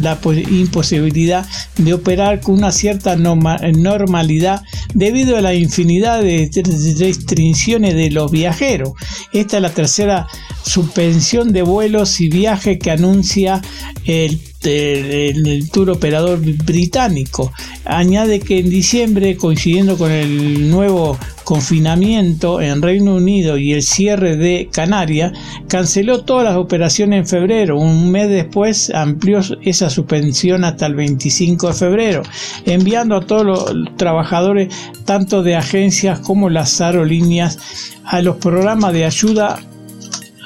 la 0.00 0.18
imposibilidad 0.50 1.46
de 1.76 1.94
operar 1.94 2.40
con 2.40 2.56
una 2.56 2.72
cierta 2.72 3.16
normalidad 3.16 4.62
debido 4.94 5.36
a 5.36 5.40
la 5.40 5.54
infinidad 5.54 6.22
de 6.22 6.50
restricciones 6.98 7.94
de 7.94 8.10
los 8.10 8.30
viajeros. 8.30 8.92
Esta 9.32 9.56
es 9.56 9.62
la 9.62 9.70
tercera 9.70 10.26
suspensión 10.64 11.52
de 11.52 11.62
vuelos 11.62 12.20
y 12.20 12.28
viajes 12.28 12.78
que 12.78 12.90
anuncia 12.90 13.62
el 14.04 14.40
el, 14.66 15.70
tour 15.70 15.90
operador 15.90 16.40
británico. 16.40 17.52
Añade 17.84 18.40
que 18.40 18.58
en 18.58 18.70
diciembre, 18.70 19.36
coincidiendo 19.36 19.96
con 19.96 20.10
el 20.10 20.70
nuevo 20.70 21.18
confinamiento 21.44 22.60
en 22.60 22.82
Reino 22.82 23.14
Unido 23.14 23.56
y 23.56 23.72
el 23.72 23.82
cierre 23.82 24.36
de 24.36 24.68
Canarias, 24.72 25.32
canceló 25.68 26.24
todas 26.24 26.44
las 26.44 26.56
operaciones 26.56 27.20
en 27.20 27.26
febrero. 27.26 27.78
Un 27.78 28.10
mes 28.10 28.28
después 28.28 28.90
amplió 28.90 29.40
esa 29.62 29.90
suspensión 29.90 30.64
hasta 30.64 30.86
el 30.86 30.94
25 30.94 31.68
de 31.68 31.74
febrero, 31.74 32.22
enviando 32.64 33.16
a 33.16 33.26
todos 33.26 33.44
los 33.44 33.96
trabajadores, 33.96 34.74
tanto 35.04 35.42
de 35.42 35.54
agencias 35.54 36.18
como 36.18 36.50
las 36.50 36.80
aerolíneas, 36.80 37.58
a 38.04 38.22
los 38.22 38.36
programas 38.36 38.92
de 38.92 39.04
ayuda 39.04 39.60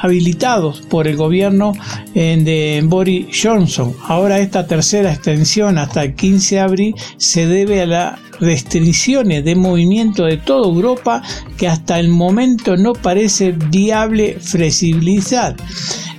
habilitados 0.00 0.80
por 0.80 1.06
el 1.06 1.16
gobierno 1.16 1.72
eh, 2.14 2.38
de 2.42 2.82
Boris 2.84 3.26
Johnson. 3.42 3.94
Ahora 4.04 4.40
esta 4.40 4.66
tercera 4.66 5.12
extensión 5.12 5.78
hasta 5.78 6.02
el 6.02 6.14
15 6.14 6.54
de 6.54 6.60
abril 6.60 6.94
se 7.18 7.46
debe 7.46 7.82
a 7.82 7.86
las 7.86 8.18
restricciones 8.40 9.44
de 9.44 9.54
movimiento 9.54 10.24
de 10.24 10.38
toda 10.38 10.66
Europa 10.66 11.22
que 11.58 11.68
hasta 11.68 12.00
el 12.00 12.08
momento 12.08 12.76
no 12.76 12.94
parece 12.94 13.52
viable 13.52 14.38
flexibilizar. 14.40 15.54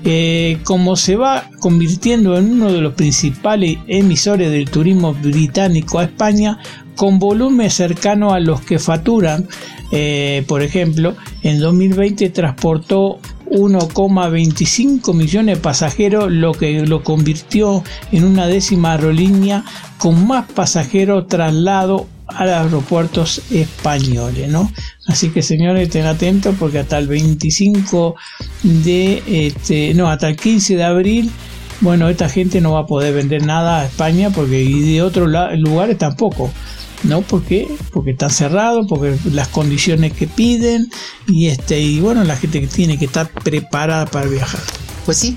Eh, 0.04 0.58
como 0.64 0.96
se 0.96 1.16
va 1.16 1.48
convirtiendo 1.60 2.36
en 2.36 2.54
uno 2.54 2.74
de 2.74 2.82
los 2.82 2.96
principales 2.96 3.78
emisores 3.88 4.50
del 4.50 4.68
turismo 4.68 5.14
británico 5.14 6.00
a 6.00 6.06
España, 6.06 6.58
con 6.96 7.20
volumen 7.20 7.70
cercano 7.70 8.34
a 8.34 8.40
los 8.40 8.62
que 8.62 8.80
facturan, 8.80 9.48
eh, 9.92 10.44
por 10.48 10.62
ejemplo, 10.64 11.16
en 11.44 11.60
2020 11.60 12.30
transportó 12.30 13.20
1,25 13.52 15.14
millones 15.14 15.58
de 15.58 15.62
pasajeros, 15.62 16.32
lo 16.32 16.54
que 16.54 16.86
lo 16.86 17.04
convirtió 17.04 17.84
en 18.12 18.24
una 18.24 18.48
décima 18.48 18.94
aerolínea 18.94 19.64
con 19.98 20.26
más 20.26 20.50
pasajeros 20.52 21.28
traslado 21.28 22.08
a 22.28 22.46
los 22.46 22.54
aeropuertos 22.54 23.42
españoles, 23.52 24.50
¿no? 24.50 24.72
Así 25.08 25.30
que 25.30 25.42
señores, 25.42 25.84
estén 25.84 26.06
atentos 26.06 26.56
porque 26.58 26.80
hasta 26.80 26.98
el 26.98 27.08
25 27.08 28.16
de, 28.64 29.24
este, 29.28 29.94
no, 29.94 30.10
hasta 30.10 30.30
el 30.30 30.38
15 30.38 30.78
de 30.78 30.84
abril, 30.84 31.32
bueno, 31.82 32.10
esta 32.10 32.30
gente 32.30 32.62
no 32.62 32.74
va 32.74 32.82
a 32.82 32.86
poder 32.86 33.14
vender 33.14 33.46
nada 33.46 33.82
a 33.82 33.86
España 33.86 34.30
porque 34.30 34.62
y 34.62 34.94
de 34.94 35.02
otros 35.02 35.30
lugares 35.58 35.98
tampoco. 35.98 36.52
¿No? 37.04 37.22
¿Por 37.22 37.44
qué? 37.44 37.68
Porque 37.92 38.12
está 38.12 38.30
cerrado, 38.30 38.86
porque 38.88 39.18
las 39.32 39.48
condiciones 39.48 40.14
que 40.14 40.28
piden 40.28 40.90
y 41.28 41.48
este 41.48 41.80
y 41.80 42.00
bueno, 42.00 42.24
la 42.24 42.38
gente 42.38 42.62
que 42.62 42.68
tiene 42.68 42.98
que 42.98 43.06
estar 43.06 43.30
preparada 43.30 44.06
para 44.06 44.28
viajar. 44.28 44.62
Pues 45.06 45.18
sí, 45.18 45.36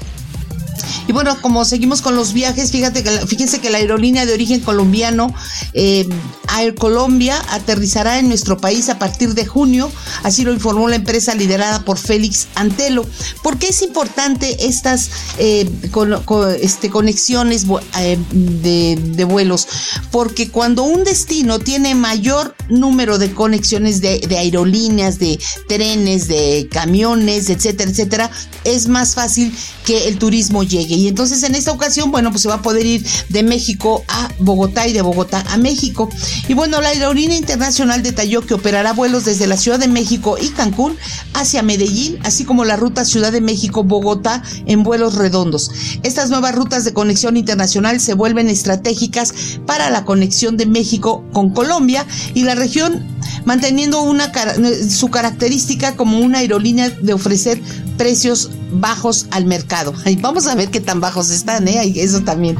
y 1.06 1.12
bueno, 1.12 1.36
como 1.40 1.64
seguimos 1.64 2.02
con 2.02 2.16
los 2.16 2.32
viajes, 2.32 2.70
fíjate 2.70 3.02
que, 3.02 3.10
fíjense 3.26 3.60
que 3.60 3.70
la 3.70 3.78
aerolínea 3.78 4.26
de 4.26 4.32
origen 4.32 4.60
colombiano 4.60 5.34
eh, 5.72 6.08
Air 6.58 6.74
Colombia 6.74 7.40
aterrizará 7.50 8.18
en 8.18 8.28
nuestro 8.28 8.58
país 8.58 8.88
a 8.88 8.98
partir 8.98 9.34
de 9.34 9.46
junio, 9.46 9.90
así 10.22 10.44
lo 10.44 10.52
informó 10.52 10.88
la 10.88 10.96
empresa 10.96 11.34
liderada 11.34 11.84
por 11.84 11.98
Félix 11.98 12.48
Antelo. 12.54 13.06
¿Por 13.42 13.58
qué 13.58 13.68
es 13.68 13.82
importante 13.82 14.66
estas 14.66 15.10
eh, 15.38 15.68
este, 16.60 16.90
conexiones 16.90 17.66
eh, 17.98 18.18
de, 18.32 19.24
vuelos? 19.24 19.66
Porque 20.10 20.50
cuando 20.50 20.82
un 20.84 21.04
destino 21.04 21.58
tiene 21.58 21.94
mayor 21.94 22.54
número 22.68 23.18
de 23.18 23.32
conexiones 23.32 24.00
de, 24.00 24.20
de 24.20 24.38
aerolíneas, 24.38 25.18
de 25.18 25.38
trenes, 25.68 26.28
de 26.28 26.68
camiones, 26.70 27.50
etcétera, 27.50 27.90
etcétera, 27.90 28.30
es 28.64 28.88
más 28.88 29.14
fácil 29.14 29.54
que 29.84 30.08
el 30.08 30.18
turismo 30.18 30.62
llegue. 30.62 30.73
Y 30.82 31.08
entonces 31.08 31.42
en 31.42 31.54
esta 31.54 31.72
ocasión, 31.72 32.10
bueno, 32.10 32.30
pues 32.30 32.42
se 32.42 32.48
va 32.48 32.56
a 32.56 32.62
poder 32.62 32.86
ir 32.86 33.06
de 33.28 33.42
México 33.42 34.04
a 34.08 34.30
Bogotá 34.38 34.86
y 34.86 34.92
de 34.92 35.02
Bogotá 35.02 35.44
a 35.48 35.56
México. 35.56 36.08
Y 36.48 36.54
bueno, 36.54 36.80
la 36.80 36.88
aerolínea 36.88 37.36
internacional 37.36 38.02
detalló 38.02 38.42
que 38.42 38.54
operará 38.54 38.92
vuelos 38.92 39.24
desde 39.24 39.46
la 39.46 39.56
Ciudad 39.56 39.78
de 39.78 39.88
México 39.88 40.36
y 40.40 40.48
Cancún 40.48 40.96
hacia 41.34 41.62
Medellín, 41.62 42.18
así 42.22 42.44
como 42.44 42.64
la 42.64 42.76
ruta 42.76 43.04
Ciudad 43.04 43.32
de 43.32 43.40
México-Bogotá 43.40 44.42
en 44.66 44.82
vuelos 44.82 45.14
redondos. 45.14 45.70
Estas 46.02 46.30
nuevas 46.30 46.54
rutas 46.54 46.84
de 46.84 46.92
conexión 46.92 47.36
internacional 47.36 48.00
se 48.00 48.14
vuelven 48.14 48.48
estratégicas 48.48 49.34
para 49.66 49.90
la 49.90 50.04
conexión 50.04 50.56
de 50.56 50.66
México 50.66 51.24
con 51.32 51.50
Colombia 51.50 52.06
y 52.34 52.42
la 52.42 52.54
región 52.54 53.04
manteniendo 53.44 54.02
una, 54.02 54.32
su 54.88 55.08
característica 55.08 55.96
como 55.96 56.18
una 56.18 56.38
aerolínea 56.38 56.90
de 56.90 57.12
ofrecer 57.12 57.60
precios 57.96 58.50
bajos 58.74 59.26
al 59.30 59.46
mercado. 59.46 59.94
Y 60.14 60.16
vamos 60.16 60.46
a 60.46 60.54
ver 60.54 60.70
qué 60.70 60.80
tan 60.80 61.00
bajos 61.00 61.30
están, 61.30 61.66
¿eh? 61.66 61.92
Eso 61.96 62.20
también. 62.20 62.56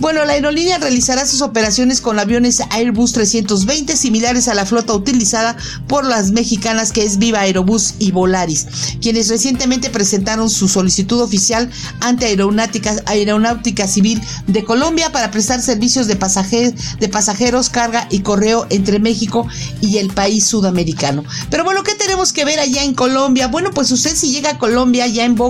Bueno, 0.00 0.24
la 0.24 0.32
aerolínea 0.32 0.78
realizará 0.78 1.26
sus 1.26 1.42
operaciones 1.42 2.00
con 2.00 2.18
aviones 2.18 2.60
Airbus 2.70 3.12
320 3.12 3.96
similares 3.96 4.48
a 4.48 4.54
la 4.54 4.66
flota 4.66 4.94
utilizada 4.94 5.56
por 5.86 6.04
las 6.04 6.30
mexicanas 6.30 6.92
que 6.92 7.04
es 7.04 7.18
Viva 7.18 7.40
Aerobús 7.40 7.94
y 7.98 8.12
Volaris, 8.12 8.66
quienes 9.00 9.28
recientemente 9.28 9.90
presentaron 9.90 10.50
su 10.50 10.68
solicitud 10.68 11.20
oficial 11.20 11.70
ante 12.00 12.26
Aeronáutica, 12.26 12.94
Aeronáutica 13.06 13.88
Civil 13.88 14.20
de 14.46 14.64
Colombia 14.64 15.10
para 15.12 15.30
prestar 15.30 15.60
servicios 15.62 16.06
de, 16.06 16.14
de 16.14 17.08
pasajeros, 17.08 17.68
carga 17.70 18.06
y 18.10 18.20
correo 18.20 18.66
entre 18.70 18.98
México 18.98 19.46
y 19.80 19.98
el 19.98 20.08
país 20.12 20.46
sudamericano. 20.46 21.24
Pero 21.50 21.64
bueno, 21.64 21.82
¿qué 21.82 21.94
tenemos 21.94 22.32
que 22.32 22.44
ver 22.44 22.60
allá 22.60 22.84
en 22.84 22.94
Colombia? 22.94 23.48
Bueno, 23.48 23.70
pues 23.72 23.90
usted 23.90 24.14
si 24.14 24.30
llega 24.30 24.50
a 24.50 24.58
Colombia, 24.58 25.06
ya 25.06 25.24
en 25.24 25.34
Bogotá, 25.34 25.47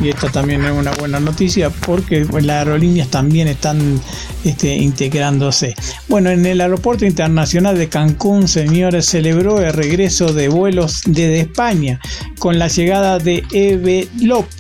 y 0.01 0.09
esta 0.09 0.29
también 0.29 0.65
es 0.65 0.71
una 0.71 0.93
buena 0.93 1.19
noticia 1.21 1.71
porque 1.71 2.25
las 2.25 2.59
aerolíneas 2.59 3.09
también 3.09 3.49
están 3.49 4.01
este, 4.45 4.77
integrándose. 4.77 5.75
Bueno, 6.09 6.31
en 6.31 6.47
el 6.47 6.61
aeropuerto 6.61 7.05
internacional 7.05 7.77
de 7.77 7.89
Cancún, 7.89 8.47
señores, 8.47 9.07
celebró 9.07 9.61
el 9.61 9.73
regreso 9.73 10.33
de 10.33 10.49
vuelos 10.49 11.03
desde 11.07 11.41
España 11.41 12.01
con 12.39 12.59
la 12.59 12.69
llegada 12.69 13.19
de 13.19 13.43
Eve 13.53 14.09
López 14.21 14.58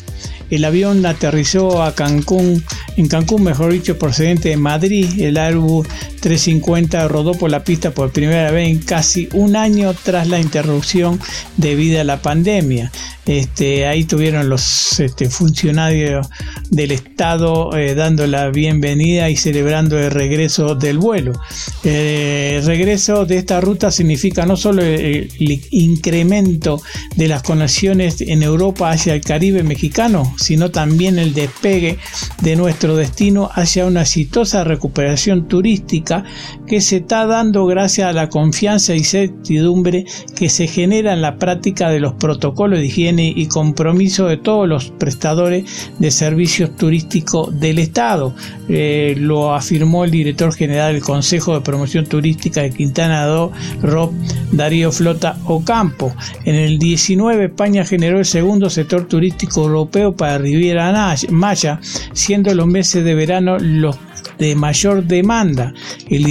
el 0.50 0.64
avión 0.64 1.04
aterrizó 1.04 1.82
a 1.82 1.94
Cancún, 1.94 2.64
en 2.96 3.08
Cancún, 3.08 3.44
mejor 3.44 3.72
dicho, 3.72 3.98
procedente 3.98 4.50
de 4.50 4.56
Madrid. 4.56 5.20
El 5.20 5.37
Airbus 5.37 5.87
350 6.20 7.07
rodó 7.09 7.33
por 7.33 7.50
la 7.50 7.64
pista 7.64 7.90
por 7.90 8.11
primera 8.11 8.50
vez 8.50 8.68
en 8.68 8.78
casi 8.81 9.28
un 9.33 9.57
año 9.57 9.94
tras 9.94 10.28
la 10.28 10.40
interrupción 10.40 11.20
debido 11.57 12.00
a 12.00 12.04
la 12.04 12.20
pandemia. 12.22 12.90
Este, 13.28 13.87
ahí 13.87 14.04
tuvieron 14.04 14.48
los 14.48 14.98
este, 15.00 15.28
funcionarios 15.28 16.26
del 16.70 16.92
Estado 16.92 17.76
eh, 17.76 17.94
dando 17.94 18.26
la 18.26 18.48
bienvenida 18.48 19.28
y 19.28 19.37
celebrando 19.37 19.98
el 19.98 20.11
regreso 20.11 20.74
del 20.74 20.96
vuelo. 20.96 21.38
Eh, 21.85 22.57
el 22.59 22.64
regreso 22.64 23.26
de 23.26 23.37
esta 23.37 23.61
ruta 23.61 23.90
significa 23.90 24.46
no 24.46 24.57
solo 24.57 24.83
el, 24.83 25.31
incremento 25.70 26.81
de 27.16 27.28
las 27.28 27.42
conexiones 27.42 28.22
en 28.22 28.42
Europa 28.42 28.90
hacia 28.90 29.12
el 29.12 29.20
Caribe 29.20 29.62
mexicano, 29.62 30.35
sino 30.38 30.70
también 30.70 31.18
el 31.18 31.35
despegue 31.35 31.98
de 32.40 32.57
nuestro 32.57 32.96
destino 32.96 33.50
hacia 33.52 33.85
una 33.85 34.02
exitosa 34.02 34.64
recuperación 34.64 35.48
turística 35.48 36.17
que 36.66 36.81
se 36.81 36.96
está 36.96 37.26
dando 37.26 37.66
gracias 37.66 38.09
a 38.09 38.12
la 38.12 38.28
confianza 38.28 38.94
y 38.94 39.04
certidumbre 39.04 40.04
que 40.37 40.48
se 40.48 40.66
genera 40.66 41.12
en 41.12 41.22
la 41.22 41.37
práctica 41.37 41.90
de 41.90 42.00
los 42.00 42.14
protocolos 42.14 42.78
de 42.78 42.87
higiene 42.87 43.33
y 43.35 43.46
compromiso 43.46 44.26
de 44.26 44.37
todos 44.37 44.68
los 44.68 44.90
prestadores 44.90 45.90
de 45.98 46.11
servicios 46.11 46.76
turísticos 46.76 47.59
del 47.59 47.78
Estado. 47.78 48.35
Eh, 48.68 49.14
lo 49.18 49.54
afirmó 49.54 50.04
el 50.04 50.11
director 50.11 50.54
general 50.54 50.92
del 50.92 51.02
Consejo 51.02 51.54
de 51.54 51.61
Promoción 51.61 52.07
Turística 52.07 52.62
de 52.62 52.70
Quintana 52.70 53.26
Roo, 53.26 53.52
Rob 53.83 54.12
Darío 54.52 54.92
Flota 54.92 55.38
Ocampo. 55.44 56.14
En 56.44 56.54
el 56.54 56.78
19 56.78 57.46
España 57.46 57.85
generó 57.85 58.18
el 58.18 58.24
segundo 58.24 58.70
sector 58.70 59.07
turístico 59.07 59.62
europeo 59.62 60.14
para 60.14 60.38
Riviera 60.38 61.14
Maya, 61.31 61.81
siendo 62.12 62.54
los 62.54 62.66
meses 62.66 63.04
de 63.04 63.14
verano 63.14 63.59
los 63.59 63.96
de 64.38 64.55
mayor 64.55 65.05
demanda. 65.05 65.74
El, 66.09 66.24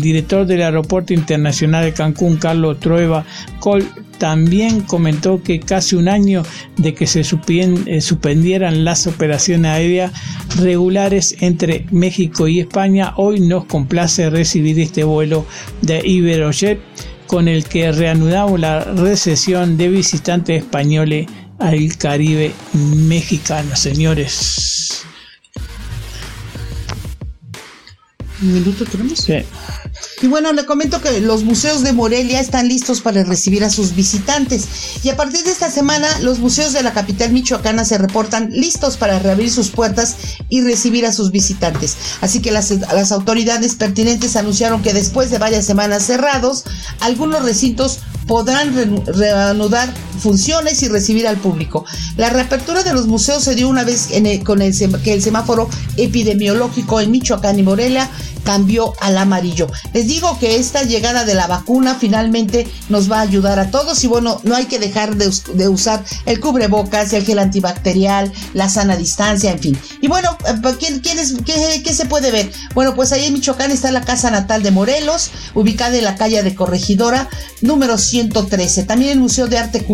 director 0.00 0.46
del 0.46 0.62
Aeropuerto 0.62 1.12
Internacional 1.12 1.84
de 1.84 1.92
Cancún, 1.92 2.36
Carlos 2.36 2.80
Trueba 2.80 3.24
Col, 3.60 3.84
también 4.18 4.82
comentó 4.82 5.42
que 5.42 5.60
casi 5.60 5.96
un 5.96 6.08
año 6.08 6.44
de 6.76 6.94
que 6.94 7.06
se 7.06 7.20
eh, 7.20 8.00
suspendieran 8.00 8.84
las 8.84 9.06
operaciones 9.06 9.72
aéreas 9.72 10.12
regulares 10.56 11.36
entre 11.40 11.86
México 11.90 12.46
y 12.46 12.60
España, 12.60 13.12
hoy 13.16 13.40
nos 13.40 13.64
complace 13.64 14.30
recibir 14.30 14.78
este 14.78 15.04
vuelo 15.04 15.46
de 15.82 16.00
Iberojet 16.06 16.80
con 17.26 17.48
el 17.48 17.64
que 17.64 17.90
reanudamos 17.90 18.60
la 18.60 18.84
recesión 18.84 19.76
de 19.76 19.88
visitantes 19.88 20.62
españoles 20.62 21.26
al 21.58 21.96
Caribe 21.96 22.52
mexicano, 22.72 23.74
señores. 23.76 25.04
Minuto 28.52 28.84
tenemos? 28.84 29.20
Sí. 29.20 29.34
Y 30.22 30.26
bueno, 30.26 30.52
le 30.52 30.64
comento 30.66 31.00
que 31.00 31.20
los 31.20 31.44
museos 31.44 31.82
de 31.82 31.92
Morelia 31.92 32.40
están 32.40 32.68
listos 32.68 33.00
para 33.00 33.24
recibir 33.24 33.64
a 33.64 33.70
sus 33.70 33.94
visitantes. 33.94 34.66
Y 35.02 35.08
a 35.08 35.16
partir 35.16 35.44
de 35.44 35.50
esta 35.50 35.70
semana, 35.70 36.08
los 36.20 36.38
museos 36.38 36.72
de 36.72 36.82
la 36.82 36.92
capital 36.92 37.32
michoacana 37.32 37.84
se 37.84 37.98
reportan 37.98 38.50
listos 38.50 38.96
para 38.96 39.18
reabrir 39.18 39.50
sus 39.50 39.70
puertas 39.70 40.16
y 40.48 40.62
recibir 40.62 41.06
a 41.06 41.12
sus 41.12 41.30
visitantes. 41.30 41.96
Así 42.20 42.40
que 42.40 42.50
las, 42.50 42.70
las 42.70 43.12
autoridades 43.12 43.74
pertinentes 43.74 44.36
anunciaron 44.36 44.82
que 44.82 44.92
después 44.92 45.30
de 45.30 45.38
varias 45.38 45.64
semanas 45.64 46.04
cerrados, 46.04 46.64
algunos 47.00 47.44
recintos 47.44 48.00
podrán 48.26 49.04
reanudar 49.06 49.92
funciones 50.18 50.82
y 50.82 50.88
recibir 50.88 51.26
al 51.26 51.36
público. 51.36 51.84
La 52.16 52.30
reapertura 52.30 52.82
de 52.82 52.92
los 52.92 53.06
museos 53.06 53.44
se 53.44 53.54
dio 53.54 53.68
una 53.68 53.84
vez 53.84 54.08
con 54.44 54.62
el, 54.62 54.74
que 55.02 55.14
el 55.14 55.22
semáforo 55.22 55.68
epidemiológico 55.96 57.00
en 57.00 57.10
Michoacán 57.10 57.58
y 57.58 57.62
Morelia 57.62 58.10
cambió 58.44 58.92
al 59.00 59.18
amarillo. 59.18 59.68
Les 59.92 60.06
digo 60.06 60.38
que 60.38 60.56
esta 60.56 60.82
llegada 60.82 61.24
de 61.24 61.34
la 61.34 61.46
vacuna 61.46 61.96
finalmente 61.98 62.68
nos 62.88 63.10
va 63.10 63.18
a 63.18 63.22
ayudar 63.22 63.58
a 63.58 63.70
todos 63.70 64.04
y 64.04 64.06
bueno, 64.06 64.40
no 64.44 64.54
hay 64.54 64.66
que 64.66 64.78
dejar 64.78 65.16
de, 65.16 65.68
usar 65.68 66.04
el 66.26 66.40
cubrebocas, 66.40 67.12
el 67.12 67.24
gel 67.24 67.38
antibacterial, 67.38 68.32
la 68.52 68.68
sana 68.68 68.96
distancia, 68.96 69.50
en 69.50 69.58
fin. 69.58 69.78
Y 70.00 70.08
bueno, 70.08 70.36
eh, 70.46 70.76
¿quién, 70.78 71.00
qué, 71.02 71.94
se 71.94 72.06
puede 72.06 72.30
ver? 72.30 72.52
Bueno, 72.74 72.94
pues 72.94 73.12
ahí 73.12 73.24
en 73.24 73.34
Michoacán 73.34 73.70
está 73.70 73.90
la 73.90 74.02
casa 74.02 74.30
natal 74.30 74.62
de 74.62 74.70
Morelos, 74.70 75.30
ubicada 75.54 75.96
en 75.96 76.04
la 76.04 76.16
calle 76.16 76.42
de 76.42 76.54
Corregidora, 76.54 77.28
número 77.62 77.98
113. 77.98 78.84
También 78.84 79.12
el 79.12 79.20
Museo 79.20 79.46
de 79.46 79.58
Arte 79.58 79.84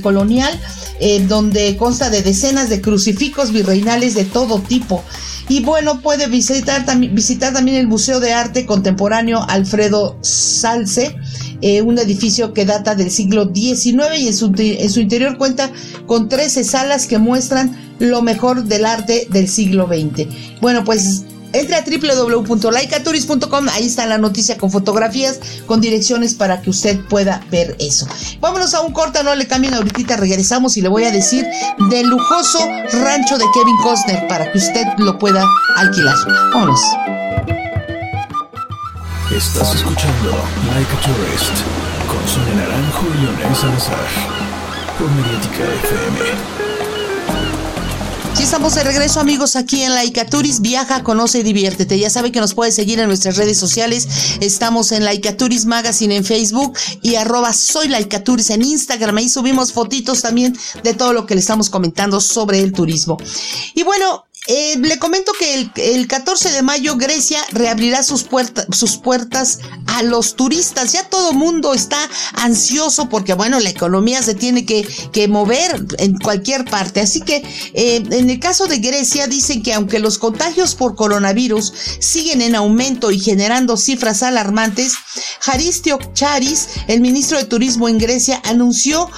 Colonial, 0.00 0.58
eh, 1.00 1.24
donde 1.26 1.76
consta 1.76 2.10
de 2.10 2.22
decenas 2.22 2.68
de 2.68 2.80
crucifijos 2.80 3.52
virreinales 3.52 4.14
de 4.14 4.24
todo 4.24 4.60
tipo. 4.60 5.02
Y 5.48 5.60
bueno, 5.60 6.00
puede 6.00 6.28
visitar, 6.28 6.84
visitar 7.10 7.52
también 7.52 7.76
el 7.76 7.88
Museo 7.88 8.20
de 8.20 8.32
Arte 8.32 8.64
Contemporáneo 8.64 9.44
Alfredo 9.48 10.16
Salce, 10.22 11.16
eh, 11.60 11.82
un 11.82 11.98
edificio 11.98 12.52
que 12.54 12.64
data 12.64 12.94
del 12.94 13.10
siglo 13.10 13.50
XIX 13.52 14.18
y 14.18 14.28
en 14.28 14.34
su, 14.34 14.52
en 14.56 14.90
su 14.90 15.00
interior 15.00 15.36
cuenta 15.38 15.70
con 16.06 16.28
13 16.28 16.64
salas 16.64 17.06
que 17.06 17.18
muestran 17.18 17.76
lo 17.98 18.22
mejor 18.22 18.64
del 18.64 18.84
arte 18.84 19.26
del 19.30 19.48
siglo 19.48 19.86
XX. 19.86 20.26
Bueno, 20.60 20.84
pues 20.84 21.24
entre 21.52 21.76
a 21.76 21.84
www.laicaturis.com, 21.84 23.68
ahí 23.70 23.86
está 23.86 24.06
la 24.06 24.18
noticia 24.18 24.56
con 24.58 24.70
fotografías, 24.70 25.40
con 25.66 25.80
direcciones 25.80 26.34
para 26.34 26.62
que 26.62 26.70
usted 26.70 27.00
pueda 27.08 27.44
ver 27.50 27.76
eso. 27.78 28.06
Vámonos 28.40 28.74
a 28.74 28.80
un 28.80 28.92
corte, 28.92 29.22
no 29.22 29.34
le 29.34 29.46
cambien 29.46 29.74
ahorita, 29.74 30.16
regresamos 30.16 30.76
y 30.76 30.82
le 30.82 30.88
voy 30.88 31.04
a 31.04 31.10
decir 31.10 31.46
del 31.90 32.08
lujoso 32.08 32.58
rancho 32.92 33.38
de 33.38 33.44
Kevin 33.54 33.76
Costner 33.82 34.28
para 34.28 34.50
que 34.50 34.58
usted 34.58 34.84
lo 34.98 35.18
pueda 35.18 35.46
alquilar. 35.76 36.16
Vámonos. 36.52 36.80
Estás 39.30 39.74
escuchando 39.74 40.30
Like 40.74 40.92
a 40.92 41.00
Tourist 41.00 41.56
con 42.06 42.28
Sonia 42.28 42.54
Naranjo 42.54 43.06
y 43.14 43.22
Leonel 43.22 43.56
Salazar 43.56 44.06
por 44.98 45.10
Mediática 45.10 45.64
FM. 45.64 46.61
Estamos 48.42 48.74
de 48.74 48.82
regreso, 48.82 49.20
amigos, 49.20 49.54
aquí 49.54 49.82
en 49.82 49.94
Laicaturis. 49.94 50.60
Viaja, 50.60 51.04
conoce 51.04 51.38
y 51.38 51.42
diviértete. 51.44 51.96
Ya 51.96 52.10
sabe 52.10 52.32
que 52.32 52.40
nos 52.40 52.54
puede 52.54 52.72
seguir 52.72 52.98
en 52.98 53.06
nuestras 53.06 53.36
redes 53.36 53.56
sociales. 53.56 54.08
Estamos 54.40 54.90
en 54.90 55.04
Laicaturis 55.04 55.64
Magazine 55.64 56.16
en 56.16 56.24
Facebook 56.24 56.76
y 57.02 57.14
arroba 57.14 57.52
soy 57.52 57.88
en 58.50 58.62
Instagram. 58.62 59.16
Ahí 59.16 59.28
subimos 59.28 59.72
fotitos 59.72 60.22
también 60.22 60.58
de 60.82 60.92
todo 60.92 61.12
lo 61.12 61.24
que 61.24 61.34
le 61.34 61.40
estamos 61.40 61.70
comentando 61.70 62.20
sobre 62.20 62.60
el 62.60 62.72
turismo. 62.72 63.16
Y 63.74 63.84
bueno, 63.84 64.24
eh, 64.48 64.76
le 64.76 64.98
comento 64.98 65.30
que 65.38 65.70
el, 65.76 66.08
14 66.08 66.50
de 66.50 66.62
mayo 66.62 66.96
Grecia 66.96 67.38
reabrirá 67.52 68.02
sus, 68.02 68.26
sus 68.72 68.96
puertas 68.96 69.60
a 69.86 70.02
los 70.02 70.34
turistas. 70.34 70.92
Ya 70.92 71.08
todo 71.08 71.32
mundo 71.32 71.72
está 71.74 71.98
ansioso 72.32 73.08
porque, 73.08 73.34
bueno, 73.34 73.60
la 73.60 73.70
economía 73.70 74.20
se 74.20 74.34
tiene 74.34 74.66
que, 74.66 74.82
mover 75.28 75.86
en 75.98 76.18
cualquier 76.18 76.64
parte. 76.64 77.00
Así 77.00 77.20
que 77.20 77.36
eh, 77.74 78.02
en 78.10 78.30
el 78.30 78.40
caso 78.40 78.66
de 78.66 78.78
Grecia 78.78 79.28
dicen 79.28 79.62
que 79.62 79.74
aunque 79.74 80.00
los 80.00 80.18
contagios 80.18 80.74
por 80.74 80.96
coronavirus 80.96 81.72
siguen 82.00 82.42
en 82.42 82.56
aumento 82.56 83.12
y 83.12 83.20
generando 83.20 83.76
cifras 83.76 84.24
alarmantes, 84.24 84.94
Haristio 85.46 86.00
Charis, 86.14 86.68
el 86.88 87.00
ministro 87.00 87.38
de 87.38 87.44
Turismo 87.44 87.88
en 87.88 87.98
Grecia, 87.98 88.42
anunció 88.44 89.08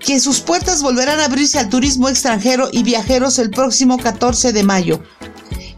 que 0.00 0.18
sus 0.18 0.40
puertas 0.40 0.82
volverán 0.82 1.20
a 1.20 1.26
abrirse 1.26 1.58
al 1.58 1.68
turismo 1.68 2.08
extranjero 2.08 2.68
y 2.72 2.82
viajeros 2.82 3.38
el 3.38 3.50
próximo 3.50 3.98
14 3.98 4.49
de 4.52 4.62
mayo. 4.62 5.00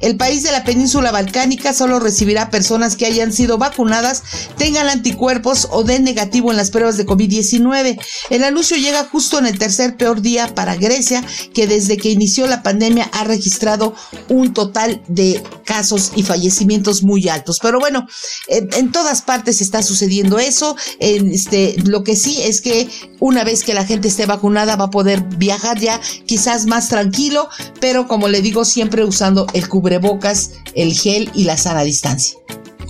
El 0.02 0.16
país 0.16 0.42
de 0.42 0.50
la 0.50 0.64
península 0.64 1.12
balcánica 1.12 1.72
solo 1.72 2.00
recibirá 2.00 2.50
personas 2.50 2.96
que 2.96 3.06
hayan 3.06 3.32
sido 3.32 3.56
vacunadas, 3.56 4.22
tengan 4.58 4.88
anticuerpos 4.88 5.68
o 5.70 5.84
den 5.84 6.02
negativo 6.02 6.50
en 6.50 6.56
las 6.56 6.70
pruebas 6.70 6.96
de 6.96 7.06
COVID-19. 7.06 7.98
El 8.30 8.44
anuncio 8.44 8.76
llega 8.76 9.04
justo 9.04 9.38
en 9.38 9.46
el 9.46 9.58
tercer 9.58 9.96
peor 9.96 10.20
día 10.20 10.54
para 10.54 10.74
Grecia, 10.74 11.24
que 11.54 11.68
desde 11.68 11.96
que 11.96 12.10
inició 12.10 12.48
la 12.48 12.64
pandemia 12.64 13.08
ha 13.12 13.22
registrado 13.24 13.94
un 14.28 14.52
total 14.52 15.02
de 15.06 15.40
casos 15.64 16.12
y 16.16 16.24
fallecimientos 16.24 17.04
muy 17.04 17.28
altos. 17.28 17.60
Pero 17.62 17.78
bueno, 17.78 18.06
en, 18.48 18.90
todas 18.90 19.22
partes 19.22 19.60
está 19.60 19.82
sucediendo 19.82 20.40
eso. 20.40 20.76
este, 20.98 21.76
lo 21.84 22.02
que 22.02 22.16
sí 22.16 22.42
es 22.42 22.60
que 22.60 22.88
una 23.20 23.44
vez 23.44 23.62
que 23.62 23.72
la 23.72 23.84
gente 23.84 24.08
esté 24.08 24.26
vacunada 24.26 24.74
va 24.74 24.86
a 24.86 24.90
poder 24.90 25.22
viajar 25.22 25.78
ya 25.78 26.00
quizás 26.26 26.66
más 26.66 26.88
tranquilo, 26.88 27.48
pero 27.80 28.08
como 28.08 28.26
le 28.26 28.42
digo 28.42 28.64
siempre 28.64 29.04
usando 29.04 29.46
el 29.54 29.68
cubre 29.68 29.91
bocas, 29.98 30.52
el 30.74 30.94
gel 30.94 31.30
y 31.34 31.44
la 31.44 31.56
sana 31.56 31.82
distancia. 31.82 32.38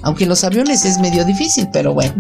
Aunque 0.03 0.25
en 0.25 0.31
los 0.31 0.45
aviones 0.45 0.85
es 0.85 0.99
medio 0.99 1.25
difícil, 1.25 1.69
pero 1.73 1.95
bueno. 1.95 2.15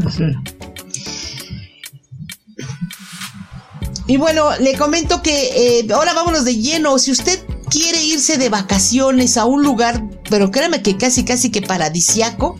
Y 4.06 4.16
bueno, 4.16 4.50
le 4.58 4.76
comento 4.76 5.22
que 5.22 5.80
eh, 5.80 5.92
ahora 5.92 6.12
vámonos 6.12 6.44
de 6.44 6.56
lleno. 6.56 6.98
Si 6.98 7.10
usted 7.10 7.40
quiere 7.70 8.02
irse 8.04 8.36
de 8.36 8.48
vacaciones 8.48 9.36
a 9.36 9.44
un 9.44 9.62
lugar, 9.62 10.02
pero 10.28 10.50
créame 10.50 10.82
que 10.82 10.96
casi, 10.96 11.24
casi 11.24 11.50
que 11.50 11.62
paradisiaco, 11.62 12.58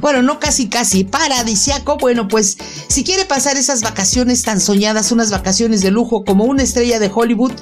bueno, 0.00 0.22
no 0.22 0.38
casi 0.38 0.68
casi, 0.68 1.04
paradisiaco, 1.04 1.96
bueno, 1.98 2.28
pues 2.28 2.56
si 2.88 3.04
quiere 3.04 3.24
pasar 3.24 3.56
esas 3.56 3.82
vacaciones 3.82 4.42
tan 4.42 4.60
soñadas, 4.60 5.12
unas 5.12 5.30
vacaciones 5.30 5.80
de 5.80 5.90
lujo 5.90 6.24
como 6.24 6.44
una 6.44 6.62
estrella 6.62 6.98
de 6.98 7.10
Hollywood, 7.12 7.52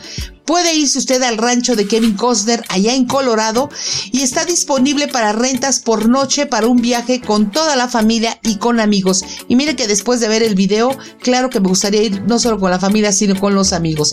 Puede 0.45 0.75
irse 0.75 0.99
usted 0.99 1.23
al 1.23 1.39
rancho 1.39 1.75
de 1.75 1.87
Kevin 1.87 2.17
Costner 2.17 2.63
allá 2.69 2.95
en 2.95 3.07
Colorado 3.07 3.71
y 4.13 4.21
está 4.21 4.45
disponible 4.45 5.09
para 5.09 5.33
rentas 5.33 5.81
por 5.81 6.07
noche 6.07 6.45
para 6.45 6.67
un 6.67 6.83
viaje 6.83 7.23
con 7.23 7.51
toda 7.51 7.77
la 7.77 7.89
familia 7.89 8.39
y 8.43 8.57
con 8.57 8.79
amigos. 8.79 9.25
Y 9.49 9.57
mire 9.57 9.75
que 9.75 9.89
después 9.89 10.21
de 10.21 10.29
ver 10.29 10.43
el 10.43 10.55
video, 10.55 10.99
claro 11.23 11.49
que 11.49 11.61
me 11.61 11.69
gustaría 11.69 12.03
ir 12.03 12.23
no 12.27 12.39
solo 12.39 12.59
con 12.59 12.71
la 12.71 12.79
familia, 12.79 13.13
sino 13.13 13.41
con 13.41 13.55
los 13.55 13.73
amigos. 13.73 14.13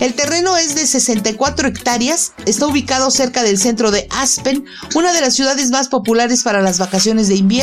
El 0.00 0.12
terreno 0.12 0.58
es 0.58 0.74
de 0.74 0.86
64 0.86 1.68
hectáreas, 1.68 2.32
está 2.44 2.66
ubicado 2.66 3.10
cerca 3.10 3.42
del 3.42 3.58
centro 3.58 3.90
de 3.90 4.06
Aspen, 4.10 4.66
una 4.94 5.14
de 5.14 5.22
las 5.22 5.34
ciudades 5.34 5.70
más 5.70 5.88
populares 5.88 6.42
para 6.42 6.60
las 6.60 6.78
vacaciones 6.78 7.28
de 7.28 7.36
invierno. 7.36 7.59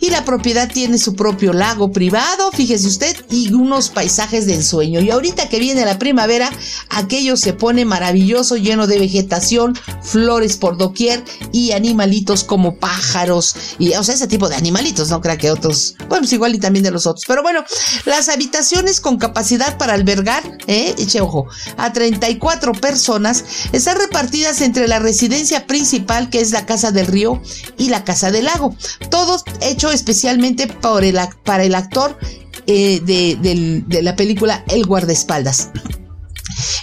Y 0.00 0.10
la 0.10 0.24
propiedad 0.24 0.70
tiene 0.70 0.98
su 0.98 1.14
propio 1.14 1.52
lago 1.52 1.92
privado, 1.92 2.50
fíjese 2.52 2.86
usted, 2.86 3.16
y 3.30 3.52
unos 3.52 3.88
paisajes 3.88 4.46
de 4.46 4.54
ensueño. 4.54 5.00
Y 5.00 5.10
ahorita 5.10 5.48
que 5.48 5.58
viene 5.58 5.84
la 5.84 5.98
primavera, 5.98 6.50
aquello 6.90 7.36
se 7.36 7.52
pone 7.52 7.84
maravilloso, 7.84 8.56
lleno 8.56 8.86
de 8.86 8.98
vegetación, 8.98 9.78
flores 10.02 10.56
por 10.56 10.76
doquier 10.76 11.24
y 11.52 11.72
animalitos 11.72 12.44
como 12.44 12.76
pájaros 12.76 13.54
y, 13.78 13.92
o 13.94 14.04
sea, 14.04 14.14
ese 14.14 14.28
tipo 14.28 14.48
de 14.48 14.56
animalitos, 14.56 15.10
no 15.10 15.20
crea 15.20 15.36
que 15.36 15.50
otros, 15.50 15.94
bueno, 16.08 16.22
pues 16.22 16.32
igual 16.32 16.54
y 16.54 16.58
también 16.58 16.82
de 16.82 16.90
los 16.90 17.06
otros. 17.06 17.24
Pero 17.26 17.42
bueno, 17.42 17.64
las 18.04 18.28
habitaciones 18.28 19.00
con 19.00 19.18
capacidad 19.18 19.76
para 19.78 19.94
albergar, 19.94 20.42
eh, 20.66 20.94
eche 20.98 21.20
ojo, 21.20 21.46
a 21.76 21.92
34 21.92 22.72
personas 22.72 23.44
están 23.72 23.98
repartidas 23.98 24.60
entre 24.60 24.88
la 24.88 24.98
residencia 24.98 25.66
principal, 25.66 26.30
que 26.30 26.40
es 26.40 26.50
la 26.50 26.66
Casa 26.66 26.92
del 26.92 27.06
Río, 27.06 27.40
y 27.76 27.88
la 27.88 28.04
Casa 28.04 28.30
del 28.30 28.46
Lago. 28.46 28.74
Todo 29.10 29.42
hecho 29.60 29.90
especialmente 29.90 30.66
para 30.66 31.64
el 31.64 31.74
actor 31.74 32.18
eh, 32.66 33.00
de, 33.02 34.02
la 34.02 34.14
película 34.14 34.62
El 34.68 34.84
guardaespaldas. 34.84 35.70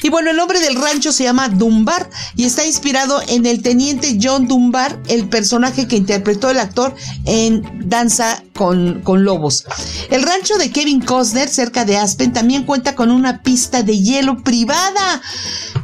Y 0.01 0.09
bueno, 0.09 0.31
el 0.31 0.37
nombre 0.37 0.59
del 0.59 0.75
rancho 0.75 1.11
se 1.11 1.23
llama 1.23 1.49
Dunbar 1.49 2.09
y 2.35 2.45
está 2.45 2.65
inspirado 2.65 3.21
en 3.27 3.45
el 3.45 3.61
teniente 3.61 4.17
John 4.21 4.47
Dunbar, 4.47 5.01
el 5.07 5.27
personaje 5.27 5.87
que 5.87 5.95
interpretó 5.95 6.49
el 6.49 6.59
actor 6.59 6.95
en 7.25 7.89
Danza 7.89 8.43
con, 8.53 9.01
con 9.01 9.23
Lobos. 9.23 9.65
El 10.09 10.23
rancho 10.23 10.57
de 10.57 10.71
Kevin 10.71 11.01
Costner, 11.01 11.49
cerca 11.49 11.85
de 11.85 11.97
Aspen, 11.97 12.33
también 12.33 12.63
cuenta 12.63 12.95
con 12.95 13.11
una 13.11 13.41
pista 13.41 13.83
de 13.83 13.99
hielo 13.99 14.43
privada 14.43 15.21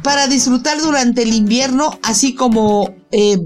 para 0.02 0.26
disfrutar 0.26 0.80
durante 0.80 1.22
el 1.22 1.34
invierno, 1.34 1.98
así 2.02 2.34
como 2.34 2.94
eh, 3.10 3.38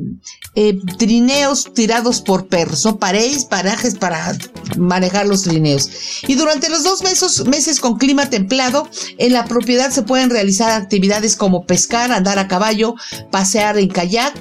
eh, 0.57 0.79
trineos 0.97 1.73
tirados 1.75 2.23
por 2.23 2.49
perros, 2.49 2.85
¿no? 2.85 2.99
Paréis, 2.99 3.45
parajes 3.45 3.95
para 3.95 4.37
manejar 4.79 5.27
los 5.27 5.43
trineos. 5.43 5.91
Y 6.27 6.35
durante 6.35 6.71
los 6.71 6.83
dos 6.83 7.03
meses, 7.03 7.45
meses 7.45 7.79
con 7.79 7.99
clima 7.99 8.31
templado, 8.31 8.89
en 9.19 9.35
la 9.35 9.45
propiedad 9.45 9.91
se 9.91 10.03
pueden 10.03 10.31
realizar 10.31 10.71
actividades 10.71 11.37
como 11.37 11.67
pescar, 11.67 12.11
andar 12.11 12.39
a 12.39 12.49
caballo, 12.49 12.95
pasear 13.31 13.79
en 13.79 13.89
kayak 13.89 14.35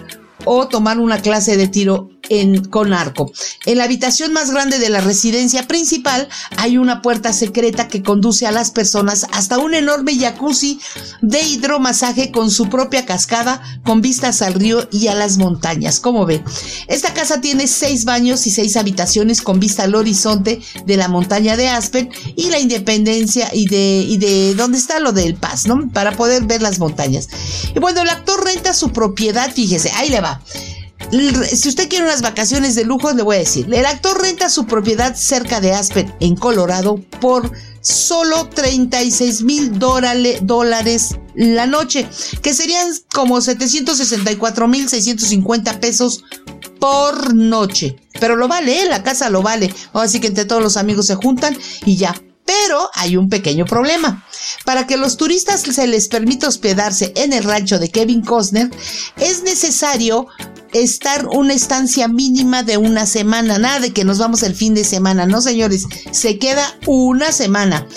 o 0.46 0.68
tomar 0.68 1.00
una 1.00 1.22
clase 1.22 1.58
de 1.58 1.68
tiro 1.68 2.10
en, 2.30 2.66
con 2.66 2.94
arco. 2.94 3.32
En 3.66 3.78
la 3.78 3.86
habitación 3.86 4.34
más 4.34 4.52
grande 4.52 4.80
de 4.80 4.90
la 4.90 5.02
residencia 5.02 5.68
principal 5.68 6.28
hay 6.58 6.78
una 6.78 7.02
puerta 7.02 7.34
secreta 7.34 7.88
que 7.88 8.04
conduce 8.04 8.46
a 8.46 8.52
las 8.52 8.72
personas 8.72 9.28
hasta 9.32 9.58
un 9.58 9.74
enorme 9.74 10.18
jacuzzi 10.18 10.80
de 11.22 11.42
hidromasaje 11.42 12.32
con 12.32 12.52
su 12.52 12.70
propia 12.70 13.06
cascada 13.06 13.62
con 13.84 14.02
vistas 14.02 14.42
al 14.42 14.54
río 14.54 14.88
y 14.92 15.08
a 15.08 15.16
las 15.16 15.38
montañas. 15.38 16.00
Como 16.00 16.26
ve, 16.26 16.44
esta 16.88 17.14
casa 17.14 17.42
tiene 17.42 17.68
seis 17.68 18.06
baños 18.06 18.48
y 18.48 18.52
seis 18.52 18.78
habitaciones 18.78 19.42
con 19.42 19.60
vista 19.60 19.84
al 19.84 19.96
horizonte 19.96 20.62
de 20.86 20.98
la 20.98 21.08
montaña 21.08 21.58
de 21.58 21.70
Aspen 21.70 22.10
y 22.36 22.50
la 22.50 22.60
independencia 22.60 23.50
y 23.54 23.68
de, 23.68 24.06
y 24.08 24.18
de 24.18 24.56
dónde 24.56 24.78
está 24.78 25.00
lo 25.00 25.12
del 25.12 25.36
Paz, 25.36 25.66
¿no? 25.68 25.90
Para 25.92 26.16
poder 26.16 26.44
ver 26.44 26.62
las 26.62 26.80
montañas. 26.80 27.28
Y 27.76 27.80
bueno, 27.80 28.02
el 28.02 28.10
actor 28.10 28.44
renta 28.44 28.74
su 28.74 28.92
propiedad, 28.92 29.52
fíjese, 29.54 29.92
ahí 29.92 30.10
le 30.10 30.22
va. 30.22 30.42
Si 31.12 31.70
usted 31.70 31.88
quiere 31.88 32.06
unas 32.06 32.22
vacaciones 32.22 32.76
de 32.76 32.84
lujo, 32.84 33.12
le 33.14 33.24
voy 33.24 33.38
a 33.38 33.40
decir, 33.40 33.68
el 33.72 33.86
actor 33.86 34.22
renta 34.22 34.50
su 34.50 34.66
propiedad 34.66 35.16
cerca 35.16 35.62
de 35.62 35.74
Aspen, 35.74 36.14
en 36.20 36.36
Colorado, 36.36 36.98
por 37.22 37.52
solo 37.82 38.50
36 38.50 39.44
mil 39.44 39.78
dólares 39.78 41.16
la 41.36 41.68
noche, 41.68 42.08
que 42.42 42.54
serían 42.54 42.92
como 43.14 43.40
764 43.40 44.68
mil 44.68 44.90
650 44.90 45.80
pesos 45.80 46.24
por 46.80 47.34
noche. 47.34 47.98
Pero 48.20 48.36
lo 48.36 48.48
vale, 48.48 48.82
¿eh? 48.82 48.90
la 48.90 49.04
casa 49.04 49.30
lo 49.30 49.42
vale. 49.42 49.74
Así 49.94 50.20
que 50.20 50.28
entre 50.28 50.46
todos 50.46 50.64
los 50.64 50.78
amigos 50.78 51.08
se 51.08 51.16
juntan 51.16 51.58
y 51.86 51.98
ya. 51.98 52.16
Pero 52.46 52.90
hay 52.94 53.18
un 53.18 53.28
pequeño 53.28 53.66
problema. 53.66 54.26
Para 54.66 54.86
que 54.86 54.98
los 54.98 55.18
turistas 55.18 55.62
se 55.62 55.88
les 55.88 56.08
permita 56.08 56.48
hospedarse 56.48 57.12
en 57.16 57.34
el 57.34 57.44
rancho 57.44 57.80
de 57.80 57.90
Kevin 57.90 58.22
Costner, 58.22 58.70
es 59.18 59.42
necesario 59.44 60.28
estar 60.82 61.28
una 61.28 61.54
estancia 61.54 62.10
mínima 62.10 62.62
de 62.62 62.78
una 62.78 63.06
semana. 63.06 63.58
Nada 63.58 63.80
de 63.80 63.94
que 63.94 64.04
nos 64.04 64.18
vamos 64.18 64.44
el 64.44 64.56
fin 64.56 64.74
de 64.74 64.84
semana, 64.84 65.26
no 65.26 65.42
señores, 65.42 65.86
se 66.12 66.38
queda 66.38 66.78
una 66.86 67.32
semana. 67.32 67.88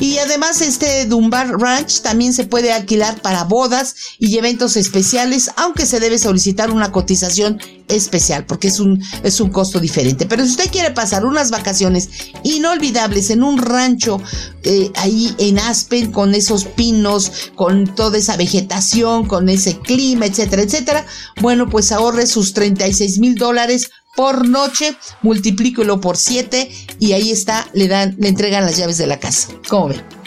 Y 0.00 0.18
además 0.18 0.60
este 0.60 1.06
Dunbar 1.06 1.60
Ranch 1.60 2.00
también 2.00 2.32
se 2.32 2.44
puede 2.44 2.72
alquilar 2.72 3.22
para 3.22 3.44
bodas 3.44 3.94
y 4.18 4.36
eventos 4.36 4.76
especiales, 4.76 5.50
aunque 5.56 5.86
se 5.86 6.00
debe 6.00 6.18
solicitar 6.18 6.72
una 6.72 6.90
cotización 6.90 7.60
especial 7.86 8.46
porque 8.46 8.68
es 8.68 8.80
un, 8.80 9.02
es 9.22 9.40
un 9.40 9.50
costo 9.50 9.78
diferente. 9.78 10.26
Pero 10.26 10.44
si 10.44 10.50
usted 10.50 10.70
quiere 10.72 10.90
pasar 10.90 11.24
unas 11.24 11.50
vacaciones 11.50 12.08
inolvidables 12.42 13.30
en 13.30 13.42
un 13.44 13.58
rancho 13.58 14.20
eh, 14.62 14.90
ahí 14.96 15.34
en 15.38 15.58
Aspen 15.58 16.10
con 16.10 16.34
esos 16.34 16.64
pinos, 16.64 17.30
con 17.54 17.94
toda 17.94 18.18
esa 18.18 18.36
vegetación, 18.36 19.26
con 19.26 19.48
ese 19.48 19.78
clima, 19.78 20.26
etcétera, 20.26 20.62
etcétera, 20.62 21.06
bueno, 21.40 21.68
pues 21.68 21.92
ahorre 21.92 22.23
sus 22.26 22.54
36 22.54 23.18
mil 23.18 23.34
dólares 23.34 23.90
por 24.16 24.48
noche, 24.48 24.96
multiplíquelo 25.22 26.00
por 26.00 26.16
7 26.16 26.70
y 27.00 27.12
ahí 27.12 27.30
está, 27.30 27.66
le 27.72 27.88
dan, 27.88 28.14
le 28.18 28.28
entregan 28.28 28.64
las 28.64 28.76
llaves 28.76 28.98
de 28.98 29.06
la 29.06 29.18
casa. 29.18 29.48
¿Cómo 29.68 29.88
ven? 29.88 30.23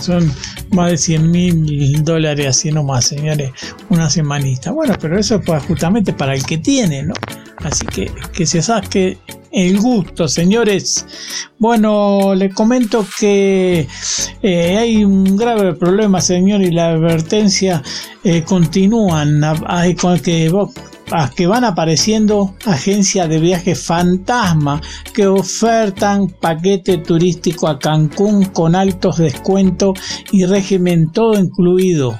Son 0.00 0.32
más 0.72 0.90
de 0.90 0.98
100 0.98 1.30
mil 1.30 2.04
dólares 2.04 2.46
así 2.48 2.70
nomás, 2.70 3.06
señores, 3.06 3.50
una 3.88 4.10
semanita. 4.10 4.72
Bueno, 4.72 4.94
pero 5.00 5.18
eso 5.18 5.40
es 5.44 5.62
justamente 5.64 6.12
para 6.12 6.34
el 6.34 6.44
que 6.44 6.58
tiene, 6.58 7.02
¿no? 7.02 7.14
Así 7.58 7.86
que 7.86 8.10
que 8.32 8.46
se 8.46 8.60
saque 8.62 9.18
el 9.52 9.78
gusto, 9.78 10.26
señores. 10.26 11.06
Bueno, 11.58 12.34
les 12.34 12.52
comento 12.54 13.06
que 13.20 13.86
eh, 14.42 14.76
hay 14.76 15.04
un 15.04 15.36
grave 15.36 15.74
problema, 15.74 16.20
señor, 16.20 16.62
y 16.62 16.70
la 16.70 16.90
advertencia 16.90 17.82
eh, 18.24 18.42
continúan. 18.42 19.42
Hay 19.66 19.94
con 19.94 20.18
que 20.18 20.50
que 21.34 21.46
van 21.46 21.64
apareciendo 21.64 22.54
agencias 22.64 23.28
de 23.28 23.38
viajes 23.38 23.84
fantasma 23.84 24.80
que 25.12 25.26
ofertan 25.26 26.28
paquete 26.28 26.98
turístico 26.98 27.68
a 27.68 27.78
Cancún 27.78 28.46
con 28.46 28.74
altos 28.74 29.18
descuentos 29.18 29.98
y 30.30 30.46
régimen 30.46 31.12
todo 31.12 31.38
incluido. 31.38 32.18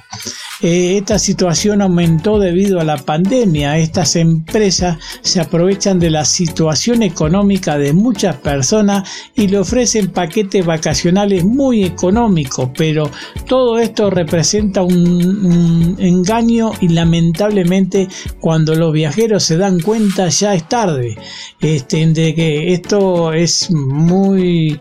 Eh, 0.63 0.99
esta 0.99 1.19
situación 1.19 1.83
aumentó 1.83 2.39
debido 2.39 2.81
a 2.81 2.85
la 2.85 2.97
pandemia. 2.97 3.79
Estas 3.79 4.15
empresas 4.15 4.99
se 5.21 5.41
aprovechan 5.41 5.99
de 5.99 6.11
la 6.11 6.25
situación 6.25 7.03
económica 7.03 7.77
de 7.79 7.93
muchas 7.93 8.37
personas 8.37 9.09
y 9.35 9.49
le 9.49 9.59
ofrecen 9.59 10.11
paquetes 10.11 10.65
vacacionales 10.65 11.45
muy 11.45 11.85
económicos, 11.85 12.71
pero 12.77 13.11
todo 13.47 13.79
esto 13.79 14.11
representa 14.11 14.83
un, 14.83 15.97
engaño 15.99 16.73
y 16.81 16.89
lamentablemente 16.89 18.09
cuando 18.41 18.75
los 18.75 18.93
viajeros 18.93 19.43
se 19.43 19.57
dan 19.57 19.81
cuenta 19.81 20.29
ya 20.29 20.55
es 20.55 20.69
tarde. 20.69 21.17
Este, 21.61 22.03
de 22.07 22.35
que 22.35 22.73
esto 22.73 23.33
es 23.33 23.71
muy 23.71 24.81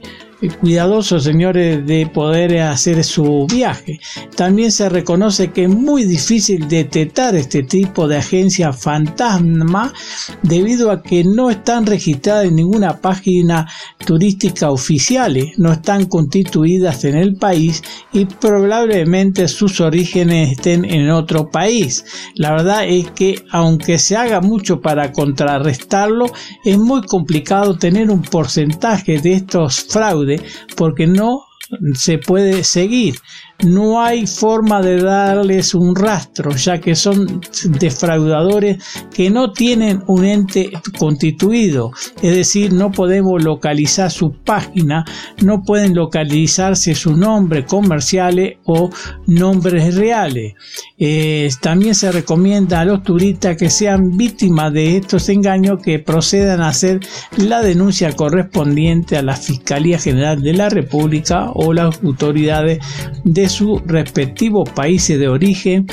cuidadosos, 0.50 1.24
señores, 1.24 1.86
de 1.86 2.08
poder 2.08 2.60
hacer 2.62 3.04
su 3.04 3.46
viaje. 3.48 4.00
También 4.36 4.72
se 4.72 4.90
reconoce 4.90 5.52
que 5.52 5.64
es 5.64 5.70
muy 5.70 6.04
difícil 6.04 6.68
detectar 6.68 7.36
este 7.36 7.64
tipo 7.64 8.08
de 8.08 8.18
agencias 8.18 8.82
fantasma 8.82 9.94
debido 10.42 10.92
a 10.92 11.04
que 11.04 11.24
no 11.24 11.50
están 11.50 11.86
registradas 11.86 12.46
en 12.46 12.56
ninguna 12.56 12.98
página 12.98 13.68
turística 14.06 14.72
oficial, 14.72 15.38
no 15.58 15.74
están 15.74 16.06
constituidas 16.06 17.06
en 17.06 17.16
el 17.16 17.36
país 17.36 17.84
y 18.12 18.26
probablemente 18.26 19.48
sus 19.48 19.80
orígenes 19.80 20.54
estén 20.54 20.86
en 20.86 21.10
otro 21.12 21.50
país. 21.50 22.04
La 22.36 22.52
verdad 22.52 22.86
es 22.88 23.12
que 23.12 23.44
aunque 23.52 23.98
se 23.98 24.16
haga 24.18 24.42
mucho 24.42 24.82
para 24.82 25.12
contrarrestarlo, 25.12 26.26
es 26.64 26.78
muy 26.78 27.04
complicado 27.04 27.78
tener 27.78 28.10
un 28.10 28.22
porcentaje 28.22 29.20
de 29.20 29.34
estos 29.34 29.82
fraudes 29.82 30.31
porque 30.76 31.08
no 31.08 31.46
se 31.94 32.18
puede 32.18 32.64
seguir 32.64 33.16
no 33.64 34.02
hay 34.02 34.28
forma 34.28 34.82
de 34.82 35.02
darles 35.02 35.74
un 35.74 35.96
rastro, 35.96 36.52
ya 36.56 36.80
que 36.80 36.96
son 36.96 37.42
defraudadores 37.80 38.84
que 39.14 39.30
no 39.30 39.52
tienen 39.52 40.04
un 40.08 40.26
ente 40.26 40.72
constituido, 40.98 41.92
es 42.22 42.36
decir, 42.36 42.74
no 42.74 42.92
podemos 42.92 43.44
localizar 43.44 44.12
su 44.12 44.34
página, 44.34 45.06
no 45.44 45.64
pueden 45.64 45.96
localizarse 45.96 46.96
su 46.96 47.16
nombre 47.16 47.66
comerciales 47.66 48.58
o 48.66 48.90
nombres 49.28 49.96
reales. 49.96 50.54
Eh, 50.98 51.50
también 51.62 51.96
se 51.96 52.12
recomienda 52.12 52.82
a 52.82 52.86
los 52.86 53.04
turistas 53.04 53.58
que 53.58 53.70
sean 53.70 54.18
víctimas 54.18 54.72
de 54.74 54.98
estos 54.98 55.30
engaños 55.30 55.82
que 55.82 56.00
procedan 56.00 56.62
a 56.62 56.70
hacer 56.70 57.00
la 57.38 57.62
denuncia 57.62 58.16
correspondiente 58.16 59.18
a 59.18 59.24
la 59.24 59.36
Fiscalía 59.36 59.98
General 59.98 60.42
de 60.42 60.54
la 60.54 60.70
República 60.70 61.50
o 61.54 61.74
las 61.74 62.04
autoridades 62.04 62.80
de 63.24 63.50
sus 63.52 63.82
respectivos 63.86 64.70
países 64.70 65.20
de 65.20 65.28
origen, 65.28 65.88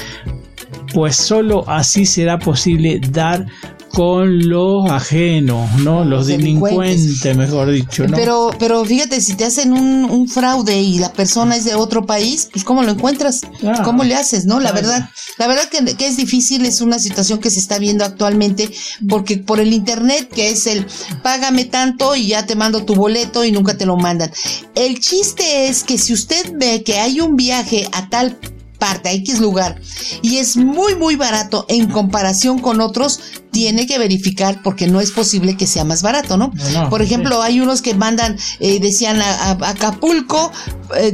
pues 0.94 1.16
solo 1.16 1.68
así 1.68 2.06
será 2.06 2.38
posible 2.38 3.00
dar 3.10 3.46
con 3.92 4.48
los 4.48 4.90
ajenos, 4.90 5.70
¿no? 5.80 6.04
Los, 6.04 6.26
delincuentes, 6.26 7.36
mejor 7.36 7.70
dicho, 7.70 8.06
¿no? 8.06 8.16
Pero, 8.16 8.50
pero 8.58 8.84
fíjate, 8.84 9.20
si 9.20 9.34
te 9.34 9.44
hacen 9.44 9.72
un, 9.72 10.28
fraude 10.28 10.80
y 10.80 10.98
la 10.98 11.12
persona 11.12 11.56
es 11.56 11.64
de 11.64 11.74
otro 11.74 12.04
país, 12.04 12.48
pues 12.52 12.64
¿cómo 12.64 12.82
lo 12.82 12.90
encuentras? 12.90 13.40
Ah. 13.64 13.82
¿Cómo 13.82 14.04
le 14.04 14.14
haces, 14.14 14.44
no? 14.44 14.60
La 14.60 14.72
verdad, 14.72 15.08
la 15.38 15.46
verdad 15.46 15.64
que, 15.70 15.96
que, 15.96 16.06
es 16.06 16.16
difícil, 16.16 16.66
es 16.66 16.80
una 16.80 16.98
situación 16.98 17.38
que 17.38 17.50
se 17.50 17.60
está 17.60 17.78
viendo 17.78 18.04
actualmente, 18.04 18.70
porque 19.08 19.38
por 19.38 19.58
el 19.58 19.72
internet, 19.72 20.28
que 20.28 20.50
es 20.50 20.66
el 20.66 20.86
págame 21.22 21.64
tanto 21.64 22.14
y 22.14 22.28
ya 22.28 22.44
te 22.44 22.56
mando 22.56 22.84
tu 22.84 22.94
boleto 22.94 23.44
y 23.44 23.52
nunca 23.52 23.76
te 23.76 23.86
lo 23.86 23.96
mandan. 23.96 24.30
El 24.74 25.00
chiste 25.00 25.68
es 25.68 25.82
que 25.82 25.96
si 25.98 26.12
usted 26.12 26.52
ve 26.54 26.82
que 26.82 26.98
hay 26.98 27.20
un 27.20 27.36
viaje 27.36 27.88
a 27.92 28.08
tal 28.10 28.38
parte, 28.78 29.08
a 29.08 29.12
X 29.12 29.40
lugar, 29.40 29.80
y 30.22 30.38
es 30.38 30.56
muy, 30.56 30.94
muy 30.96 31.16
barato 31.16 31.66
en 31.68 31.90
comparación 31.90 32.58
con 32.58 32.80
otros, 32.80 33.20
tiene 33.50 33.86
que 33.86 33.98
verificar 33.98 34.62
porque 34.62 34.86
no 34.86 35.00
es 35.00 35.10
posible 35.10 35.56
que 35.56 35.66
sea 35.66 35.84
más 35.84 36.02
barato, 36.02 36.36
¿no? 36.36 36.52
Por 36.90 37.02
ejemplo, 37.02 37.42
hay 37.42 37.60
unos 37.60 37.82
que 37.82 37.94
mandan, 37.94 38.36
eh, 38.60 38.78
decían 38.80 39.20
a, 39.20 39.50
Acapulco 39.68 40.52
eh, 40.96 41.12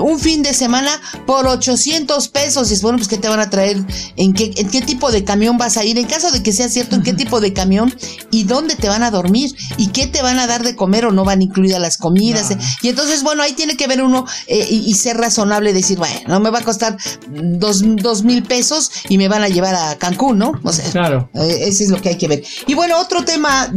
un 0.00 0.18
fin 0.18 0.42
de 0.42 0.54
semana 0.54 0.90
por 1.26 1.46
800 1.46 2.28
pesos. 2.28 2.70
Y 2.70 2.74
es 2.74 2.82
bueno, 2.82 2.98
pues 2.98 3.08
¿qué 3.08 3.18
te 3.18 3.28
van 3.28 3.40
a 3.40 3.50
traer? 3.50 3.78
¿En 4.16 4.32
qué, 4.32 4.52
¿En 4.56 4.68
qué 4.68 4.82
tipo 4.82 5.10
de 5.10 5.24
camión 5.24 5.58
vas 5.58 5.76
a 5.76 5.84
ir? 5.84 5.98
En 5.98 6.06
caso 6.06 6.30
de 6.30 6.42
que 6.42 6.52
sea 6.52 6.68
cierto, 6.68 6.96
¿en 6.96 7.02
qué 7.02 7.12
tipo 7.12 7.40
de 7.40 7.52
camión? 7.52 7.94
¿Y 8.30 8.44
dónde 8.44 8.76
te 8.76 8.88
van 8.88 9.02
a 9.02 9.10
dormir? 9.10 9.54
¿Y 9.76 9.88
qué 9.88 10.06
te 10.06 10.22
van 10.22 10.38
a 10.38 10.46
dar 10.46 10.62
de 10.62 10.76
comer 10.76 11.06
o 11.06 11.12
no 11.12 11.24
van 11.24 11.42
incluidas 11.42 11.80
las 11.80 11.96
comidas? 11.96 12.50
Y 12.82 12.88
entonces, 12.88 13.22
bueno, 13.22 13.42
ahí 13.42 13.52
tiene 13.52 13.76
que 13.76 13.86
ver 13.86 14.02
uno 14.02 14.26
eh, 14.46 14.66
y, 14.70 14.94
ser 14.94 15.16
razonable, 15.16 15.72
decir, 15.72 15.98
bueno, 15.98 16.20
no 16.28 16.40
me 16.40 16.50
va 16.50 16.60
a 16.60 16.64
costar 16.64 16.96
dos, 17.28 17.82
dos, 17.96 18.22
mil 18.22 18.42
pesos 18.42 18.90
y 19.08 19.18
me 19.18 19.28
van 19.28 19.42
a 19.42 19.48
llevar 19.48 19.74
a 19.74 19.96
Cancún, 19.96 20.38
¿no? 20.38 20.52
O 20.62 20.72
sea, 20.72 20.90
claro 20.90 21.30
ese 21.34 21.84
es 21.84 21.90
lo 21.90 22.00
que 22.00 22.10
hay 22.10 22.18
que 22.18 22.28
ver. 22.28 22.42
Y 22.66 22.74
bueno, 22.74 22.98
otro 22.98 23.24
tema, 23.24 23.72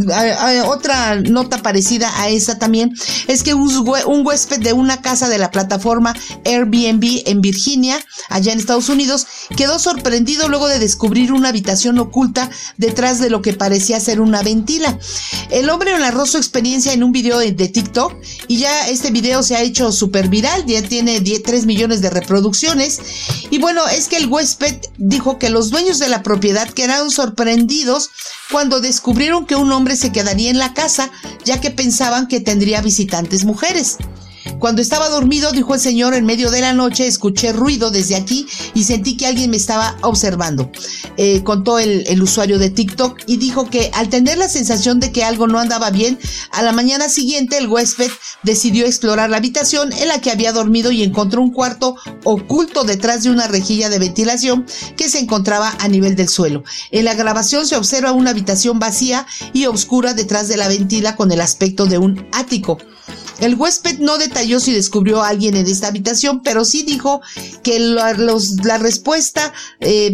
otra 0.65 1.15
nota 1.15 1.61
parecida 1.61 2.11
a 2.21 2.29
esa 2.29 2.59
también, 2.59 2.93
es 3.27 3.43
que 3.43 3.53
un, 3.53 4.25
huésped 4.25 4.59
de 4.59 4.73
una 4.73 5.01
casa 5.01 5.29
de 5.29 5.37
la 5.37 5.51
plataforma 5.51 6.15
Airbnb 6.45 7.23
en 7.25 7.41
Virginia, 7.41 8.03
allá 8.29 8.53
en 8.53 8.59
Estados 8.59 8.89
Unidos, 8.89 9.27
quedó 9.55 9.79
sorprendido 9.79 10.47
luego 10.49 10.67
de 10.67 10.79
descubrir 10.79 11.31
una 11.31 11.49
habitación 11.49 11.99
oculta 11.99 12.49
detrás 12.77 13.19
de 13.19 13.29
lo 13.29 13.41
que 13.41 13.53
parecía 13.53 13.99
ser 13.99 14.21
una 14.21 14.41
ventila. 14.41 14.97
El 15.49 15.69
hombre 15.69 15.97
narró 15.97 16.25
su 16.25 16.37
experiencia 16.37 16.93
en 16.93 17.03
un 17.03 17.11
video 17.11 17.39
de, 17.39 17.53
TikTok 17.63 18.13
y 18.47 18.57
ya 18.57 18.89
este 18.89 19.09
video 19.09 19.41
se 19.41 19.55
ha 19.55 19.61
hecho 19.61 19.91
súper 19.91 20.27
viral, 20.27 20.65
ya 20.65 20.81
tiene 20.81 21.21
3 21.21 21.65
millones 21.65 22.01
de 22.01 22.09
reproducciones. 22.09 22.99
Y 23.49 23.59
bueno, 23.59 23.87
es 23.87 24.07
que 24.07 24.17
el 24.17 24.27
huésped 24.27 24.77
dijo 24.97 25.37
que 25.39 25.49
los 25.49 25.69
dueños 25.69 25.99
de 25.99 26.09
la 26.09 26.23
propiedad 26.23 26.69
quedaron 26.69 27.11
sorprendidos 27.11 28.09
cuando 28.51 28.79
descubrieron 28.79 29.45
que 29.45 29.55
un 29.55 29.71
hombre 29.71 29.95
se 29.95 30.11
quedaría 30.11 30.49
en 30.49 30.57
la 30.57 30.73
casa, 30.73 31.11
ya 31.45 31.61
que 31.61 31.71
pensaban 31.71 32.27
que 32.27 32.39
tendría 32.39 32.81
visitantes 32.81 33.45
mujeres. 33.45 33.97
Cuando 34.59 34.81
estaba 34.81 35.09
dormido, 35.09 35.51
dijo 35.51 35.73
el 35.73 35.79
señor, 35.79 36.13
en 36.13 36.25
medio 36.25 36.49
de 36.49 36.61
la 36.61 36.73
noche 36.73 37.07
escuché 37.07 37.51
ruido 37.51 37.91
desde 37.91 38.15
aquí 38.15 38.47
y 38.73 38.83
sentí 38.83 39.17
que 39.17 39.27
alguien 39.27 39.49
me 39.51 39.57
estaba 39.57 39.97
observando. 40.01 40.71
Eh, 41.17 41.43
contó 41.43 41.79
el, 41.79 42.21
usuario 42.21 42.57
de 42.57 42.69
TikTok 42.69 43.19
y 43.27 43.37
dijo 43.37 43.69
que 43.69 43.91
al 43.93 44.09
tener 44.09 44.37
la 44.37 44.47
sensación 44.47 44.99
de 44.99 45.11
que 45.11 45.23
algo 45.23 45.47
no 45.47 45.59
andaba 45.59 45.89
bien, 45.89 46.17
a 46.51 46.61
la 46.61 46.71
mañana 46.71 47.09
siguiente 47.09 47.57
el 47.57 47.67
huésped 47.67 48.09
decidió 48.43 48.85
explorar 48.85 49.29
la 49.29 49.37
habitación 49.37 49.91
en 49.93 50.07
la 50.07 50.21
que 50.21 50.31
había 50.31 50.53
dormido 50.53 50.91
y 50.91 51.03
encontró 51.03 51.41
un 51.41 51.51
cuarto 51.51 51.97
oculto 52.23 52.83
detrás 52.83 53.23
de 53.23 53.29
una 53.29 53.47
rejilla 53.47 53.89
de 53.89 53.99
ventilación 53.99 54.65
que 54.95 55.09
se 55.09 55.19
encontraba 55.19 55.73
a 55.79 55.87
nivel 55.87 56.15
del 56.15 56.29
suelo. 56.29 56.63
En 56.91 57.05
la 57.05 57.13
grabación 57.13 57.67
se 57.67 57.75
observa 57.75 58.13
una 58.13 58.31
habitación 58.31 58.79
vacía 58.79 59.27
y 59.51 59.65
oscura 59.65 60.13
detrás 60.13 60.47
de 60.47 60.57
la 60.57 60.67
ventila 60.67 61.15
con 61.15 61.31
el 61.31 61.41
aspecto 61.41 61.85
de 61.85 61.97
un 61.97 62.27
ático. 62.31 62.77
El 63.39 63.55
huésped 63.55 63.99
no 63.99 64.17
detalló 64.17 64.59
si 64.59 64.73
descubrió 64.73 65.21
a 65.21 65.29
alguien 65.29 65.55
en 65.55 65.67
esta 65.67 65.87
habitación, 65.87 66.41
pero 66.43 66.65
sí 66.65 66.83
dijo 66.83 67.21
que 67.63 67.79
la, 67.79 68.13
respuesta, 68.77 69.53
eh, 69.79 70.11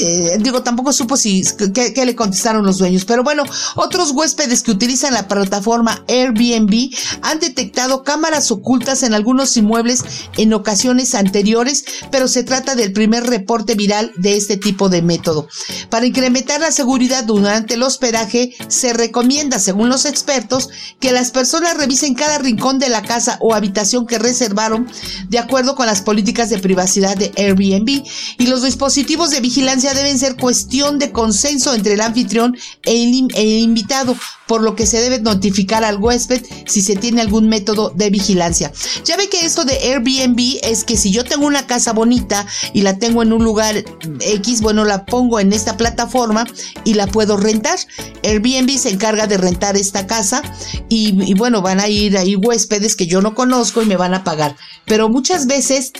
eh, 0.00 0.36
digo, 0.40 0.62
tampoco 0.62 0.92
supo 0.92 1.16
si 1.16 1.42
qué, 1.74 2.04
le 2.04 2.14
contestaron 2.14 2.64
los 2.64 2.78
dueños. 2.78 3.04
Pero 3.04 3.22
bueno, 3.22 3.44
otros 3.74 4.10
huéspedes 4.10 4.62
que 4.62 4.70
utilizan 4.70 5.14
la 5.14 5.28
plataforma 5.28 6.04
Airbnb 6.08 6.90
han 7.22 7.40
detectado 7.40 8.04
cámaras 8.04 8.50
ocultas 8.50 9.02
en 9.02 9.14
algunos 9.14 9.56
inmuebles 9.56 10.04
en 10.36 10.52
ocasiones 10.52 11.14
anteriores, 11.14 11.84
pero 12.10 12.28
se 12.28 12.44
trata 12.44 12.74
del 12.74 12.92
primer 12.92 13.24
reporte 13.24 13.74
viral 13.74 14.12
de 14.16 14.36
este 14.36 14.56
tipo 14.56 14.88
de 14.88 15.02
método. 15.02 15.48
Para 15.90 16.06
incrementar 16.06 16.60
la 16.60 16.72
seguridad 16.72 17.24
durante 17.24 17.74
el 17.74 17.82
hospedaje, 17.82 18.54
se 18.68 18.92
recomienda, 18.92 19.58
según 19.58 19.88
los 19.88 20.04
expertos, 20.04 20.68
que 21.00 21.12
las 21.12 21.30
personas 21.30 21.76
revisen 21.76 22.14
cada 22.14 22.38
rincón 22.42 22.78
de 22.78 22.88
la 22.88 23.02
casa 23.02 23.36
o 23.40 23.54
habitación 23.54 24.06
que 24.06 24.18
reservaron 24.18 24.88
de 25.28 25.38
acuerdo 25.38 25.74
con 25.74 25.86
las 25.86 26.02
políticas 26.02 26.50
de 26.50 26.58
privacidad 26.58 27.16
de 27.16 27.32
Airbnb. 27.36 28.04
Y 28.38 28.46
los 28.46 28.62
dispositivos 28.62 29.30
de 29.30 29.40
vigilancia 29.40 29.94
deben 29.94 30.18
ser 30.18 30.36
cuestión 30.36 30.98
de 30.98 31.12
consenso 31.12 31.74
entre 31.74 31.94
el 31.94 32.00
anfitrión 32.00 32.56
e 32.84 33.04
el, 33.04 33.28
e 33.34 33.58
invitado, 33.58 34.16
por 34.52 34.60
lo 34.60 34.76
que 34.76 34.84
se 34.84 35.00
debe 35.00 35.18
notificar 35.18 35.82
al 35.82 35.96
huésped 35.96 36.44
si 36.66 36.82
se 36.82 36.94
tiene 36.94 37.22
algún 37.22 37.48
método 37.48 37.88
de 37.88 38.10
vigilancia. 38.10 38.70
Ya 39.02 39.16
ve 39.16 39.30
que 39.30 39.46
esto 39.46 39.64
de 39.64 39.78
Airbnb 39.78 40.58
es 40.62 40.84
que 40.84 40.98
si 40.98 41.10
yo 41.10 41.24
tengo 41.24 41.46
una 41.46 41.66
casa 41.66 41.94
bonita 41.94 42.46
y 42.74 42.82
la 42.82 42.98
tengo 42.98 43.22
en 43.22 43.32
un 43.32 43.44
lugar 43.44 43.82
X, 44.20 44.60
bueno, 44.60 44.84
la 44.84 45.06
pongo 45.06 45.40
en 45.40 45.54
esta 45.54 45.78
plataforma 45.78 46.46
y 46.84 46.92
la 46.92 47.06
puedo 47.06 47.38
rentar. 47.38 47.78
Airbnb 48.24 48.76
se 48.76 48.90
encarga 48.90 49.26
de 49.26 49.38
rentar 49.38 49.78
esta 49.78 50.06
casa 50.06 50.42
y, 50.90 51.32
bueno, 51.32 51.62
van 51.62 51.80
a 51.80 51.88
ir 51.88 52.18
ahí 52.18 52.36
huéspedes 52.36 52.94
que 52.94 53.06
yo 53.06 53.22
no 53.22 53.34
conozco 53.34 53.80
y 53.80 53.86
me 53.86 53.96
van 53.96 54.12
a 54.12 54.22
pagar. 54.22 54.54
Pero 54.84 55.08
muchas 55.08 55.46
veces 55.46 55.92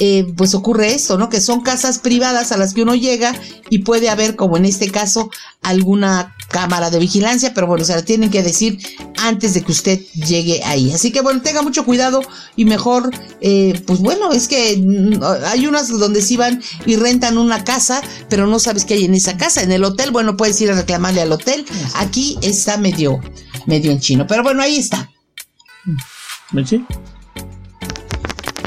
eh, 0.00 0.26
pues 0.36 0.56
ocurre 0.56 0.94
esto, 0.94 1.16
¿no? 1.16 1.28
Que 1.28 1.40
son 1.40 1.60
casas 1.60 2.00
privadas 2.00 2.50
a 2.50 2.56
las 2.56 2.74
que 2.74 2.82
uno 2.82 2.96
llega 2.96 3.36
y 3.70 3.84
puede 3.84 4.10
haber, 4.10 4.34
como 4.34 4.56
en 4.56 4.64
este 4.64 4.90
caso, 4.90 5.30
alguna 5.62 6.34
cámara 6.52 6.90
de 6.90 7.00
vigilancia, 7.00 7.52
pero 7.52 7.66
bueno, 7.66 7.84
se 7.84 7.96
la 7.96 8.04
tienen 8.04 8.30
que 8.30 8.42
decir 8.44 8.78
antes 9.18 9.54
de 9.54 9.62
que 9.62 9.72
usted 9.72 10.00
llegue 10.14 10.62
ahí. 10.64 10.92
Así 10.92 11.10
que 11.10 11.20
bueno, 11.20 11.42
tenga 11.42 11.62
mucho 11.62 11.84
cuidado 11.84 12.22
y 12.54 12.64
mejor, 12.64 13.10
eh, 13.40 13.82
pues 13.86 13.98
bueno, 13.98 14.30
es 14.32 14.46
que 14.46 14.76
mm, 14.76 15.20
hay 15.46 15.66
unas 15.66 15.88
donde 15.88 16.22
sí 16.22 16.36
van 16.36 16.62
y 16.86 16.94
rentan 16.96 17.38
una 17.38 17.64
casa, 17.64 18.00
pero 18.28 18.46
no 18.46 18.60
sabes 18.60 18.84
qué 18.84 18.94
hay 18.94 19.06
en 19.06 19.14
esa 19.14 19.36
casa. 19.36 19.62
En 19.62 19.72
el 19.72 19.82
hotel, 19.82 20.12
bueno, 20.12 20.36
puedes 20.36 20.60
ir 20.60 20.70
a 20.70 20.76
reclamarle 20.76 21.22
al 21.22 21.32
hotel. 21.32 21.64
Aquí 21.94 22.38
está 22.42 22.76
medio, 22.76 23.20
medio 23.66 23.90
en 23.90 23.98
chino, 23.98 24.26
pero 24.28 24.42
bueno, 24.44 24.62
ahí 24.62 24.76
está. 24.76 25.10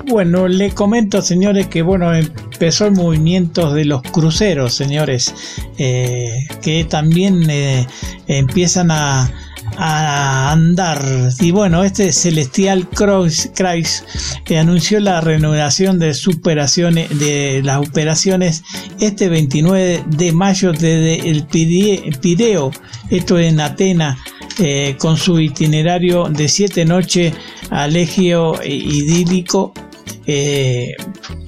Bueno, 0.08 0.48
le 0.48 0.72
comento, 0.74 1.22
señores, 1.22 1.68
que 1.68 1.82
bueno, 1.82 2.12
empezó 2.56 2.86
el 2.86 2.94
movimiento 2.94 3.74
de 3.74 3.84
los 3.84 4.02
cruceros, 4.02 4.74
señores, 4.74 5.34
eh, 5.78 6.48
que 6.62 6.86
también 6.86 7.50
eh, 7.50 7.86
empiezan 8.28 8.92
a, 8.92 9.30
andar. 9.78 11.04
Y 11.42 11.52
bueno, 11.52 11.84
este 11.84 12.14
Celestial 12.14 12.88
Cross 12.88 13.52
que 14.46 14.58
anunció 14.58 15.02
la 15.02 15.20
renovación 15.20 16.00
de, 16.00 16.14
superaciones, 16.14 17.10
de 17.20 17.62
las 17.62 17.80
operaciones 17.86 18.64
este 19.02 19.28
29 19.28 20.06
de 20.08 20.32
mayo 20.32 20.72
desde 20.72 21.30
el 21.30 21.46
Pideo, 21.48 22.72
esto 23.10 23.38
en 23.38 23.60
Atenas 23.60 24.18
eh, 24.60 24.96
con 24.98 25.18
su 25.18 25.42
itinerario 25.42 26.30
de 26.30 26.48
siete 26.48 26.86
noches 26.86 27.34
alegio 27.70 28.54
idílico, 28.64 29.74
eh, 30.26 30.94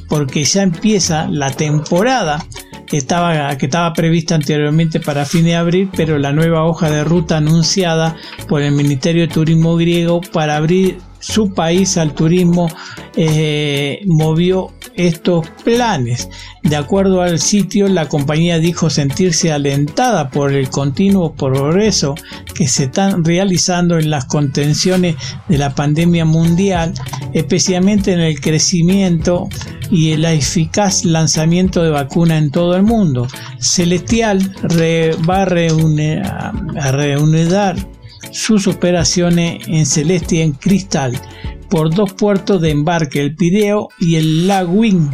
porque 0.07 0.43
ya 0.43 0.63
empieza 0.63 1.27
la 1.29 1.51
temporada 1.51 2.45
estaba, 2.95 3.57
que 3.57 3.65
estaba 3.65 3.93
prevista 3.93 4.35
anteriormente 4.35 4.99
para 4.99 5.25
fin 5.25 5.43
de 5.43 5.55
abril, 5.55 5.89
pero 5.95 6.17
la 6.17 6.31
nueva 6.31 6.63
hoja 6.63 6.89
de 6.89 7.03
ruta 7.03 7.37
anunciada 7.37 8.15
por 8.47 8.61
el 8.61 8.71
Ministerio 8.71 9.23
de 9.23 9.33
Turismo 9.33 9.75
griego 9.75 10.21
para 10.21 10.55
abrir 10.55 10.99
su 11.19 11.53
país 11.53 11.97
al 11.97 12.13
turismo 12.13 12.69
eh, 13.15 14.01
movió 14.05 14.71
estos 14.97 15.47
planes. 15.63 16.29
De 16.63 16.75
acuerdo 16.75 17.21
al 17.21 17.39
sitio, 17.39 17.87
la 17.87 18.09
compañía 18.09 18.59
dijo 18.59 18.89
sentirse 18.89 19.51
alentada 19.51 20.29
por 20.29 20.51
el 20.51 20.69
continuo 20.69 21.33
progreso 21.33 22.15
que 22.53 22.67
se 22.67 22.85
están 22.85 23.23
realizando 23.23 23.97
en 23.97 24.09
las 24.09 24.25
contenciones 24.25 25.15
de 25.47 25.57
la 25.57 25.73
pandemia 25.73 26.25
mundial, 26.25 26.93
especialmente 27.33 28.11
en 28.11 28.19
el 28.19 28.41
crecimiento 28.41 29.47
y 29.89 30.11
el 30.11 30.25
eficaz 30.25 31.05
lanzamiento 31.05 31.81
de 31.83 31.91
vacuna 31.91 32.37
en 32.37 32.51
todo 32.51 32.75
el 32.75 32.83
mundo. 32.83 33.27
Celestial 33.59 34.53
va 35.29 35.43
a 35.43 35.45
reunir, 35.45 36.21
a 36.23 36.91
reunir 36.91 37.47
sus 38.31 38.67
operaciones 38.67 39.65
en 39.67 39.85
Celeste 39.85 40.37
y 40.37 40.41
en 40.41 40.51
Cristal 40.53 41.19
por 41.69 41.93
dos 41.93 42.13
puertos 42.13 42.61
de 42.61 42.71
embarque, 42.71 43.21
el 43.21 43.35
Pireo 43.35 43.89
y 43.99 44.15
el 44.15 44.47
Lagwin. 44.47 45.09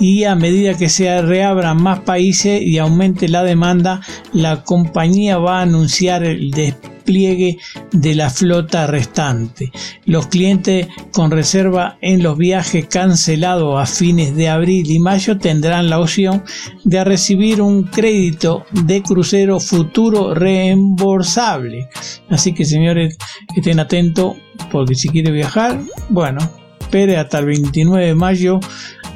Y 0.00 0.24
a 0.24 0.34
medida 0.34 0.76
que 0.76 0.88
se 0.88 1.22
reabran 1.22 1.82
más 1.82 2.00
países 2.00 2.60
y 2.62 2.78
aumente 2.78 3.28
la 3.28 3.44
demanda, 3.44 4.00
la 4.32 4.64
compañía 4.64 5.38
va 5.38 5.60
a 5.60 5.62
anunciar 5.62 6.24
el 6.24 6.50
despliegue 6.50 6.93
de 7.04 8.14
la 8.14 8.30
flota 8.30 8.86
restante. 8.86 9.70
Los 10.06 10.28
clientes 10.28 10.88
con 11.12 11.30
reserva 11.30 11.98
en 12.00 12.22
los 12.22 12.38
viajes 12.38 12.86
cancelados 12.86 13.80
a 13.80 13.86
fines 13.86 14.34
de 14.34 14.48
abril 14.48 14.90
y 14.90 14.98
mayo 14.98 15.38
tendrán 15.38 15.90
la 15.90 16.00
opción 16.00 16.44
de 16.84 17.04
recibir 17.04 17.60
un 17.60 17.84
crédito 17.84 18.64
de 18.72 19.02
crucero 19.02 19.60
futuro 19.60 20.34
reembolsable. 20.34 21.88
Así 22.30 22.54
que 22.54 22.64
señores, 22.64 23.16
estén 23.54 23.80
atentos 23.80 24.36
porque 24.70 24.94
si 24.94 25.08
quiere 25.08 25.30
viajar, 25.30 25.80
bueno, 26.08 26.38
espere 26.80 27.16
hasta 27.16 27.38
el 27.40 27.46
29 27.46 28.06
de 28.06 28.14
mayo 28.14 28.60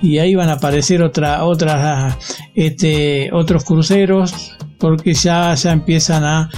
y 0.03 0.18
ahí 0.18 0.34
van 0.34 0.49
a 0.49 0.55
aparecer 0.55 1.03
otra, 1.03 1.45
otras, 1.45 2.16
este, 2.55 3.30
otros 3.32 3.64
cruceros 3.64 4.57
porque 4.78 5.12
ya, 5.12 5.55
ya 5.55 5.72
empiezan 5.72 6.24
a, 6.24 6.51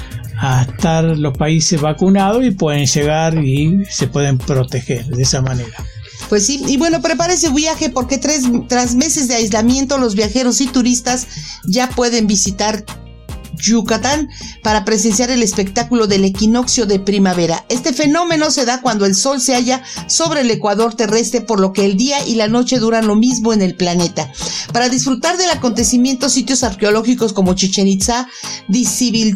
a 0.43 0.63
estar 0.63 1.05
los 1.05 1.37
países 1.37 1.81
vacunados 1.81 2.43
y 2.45 2.51
pueden 2.51 2.87
llegar 2.87 3.45
y 3.45 3.85
se 3.91 4.07
pueden 4.07 4.39
proteger 4.39 5.05
de 5.07 5.23
esa 5.23 5.43
manera. 5.43 5.85
Pues 6.31 6.47
sí, 6.47 6.63
y 6.67 6.79
bueno, 6.79 7.03
prepárese 7.03 7.51
viaje 7.51 7.91
porque 7.91 8.17
tres, 8.17 8.45
tras 8.69 8.95
meses 8.95 9.29
de 9.29 9.35
aislamiento 9.35 9.99
los 9.99 10.15
viajeros 10.15 10.61
y 10.63 10.67
turistas 10.67 11.27
ya 11.65 11.91
pueden 11.91 12.27
visitar 12.27 12.85
Yucatán 13.61 14.29
para 14.63 14.85
presenciar 14.85 15.31
el 15.31 15.43
espectáculo 15.43 16.07
del 16.07 16.25
equinoccio 16.25 16.87
de 16.87 17.01
primavera. 17.01 17.65
Este 17.69 17.93
fenómeno 17.93 18.51
se 18.51 18.65
da 18.65 18.81
cuando 18.81 19.07
el 19.07 19.15
Sol 19.15 19.41
se 19.41 19.55
halla 19.55 19.83
sobre 20.07 20.43
el 20.43 20.51
ecuador 20.51 20.95
terrestre, 20.95 21.41
por 21.41 21.61
lo 21.61 21.73
que 21.73 21.85
el 21.87 21.97
día 21.97 22.27
y 22.27 22.35
la 22.35 22.49
noche 22.49 22.79
duran 22.79 23.07
lo 23.07 23.17
mismo 23.17 23.53
en 23.53 23.63
el 23.63 23.77
planeta. 23.77 24.31
Para 24.73 24.89
disfrutar 24.89 25.37
del 25.37 25.51
acontecimiento, 25.51 26.29
sitios 26.29 26.63
arqueológicos 26.63 27.33
como 27.33 27.55
Chichen 27.55 27.89
Itza, 27.89 28.29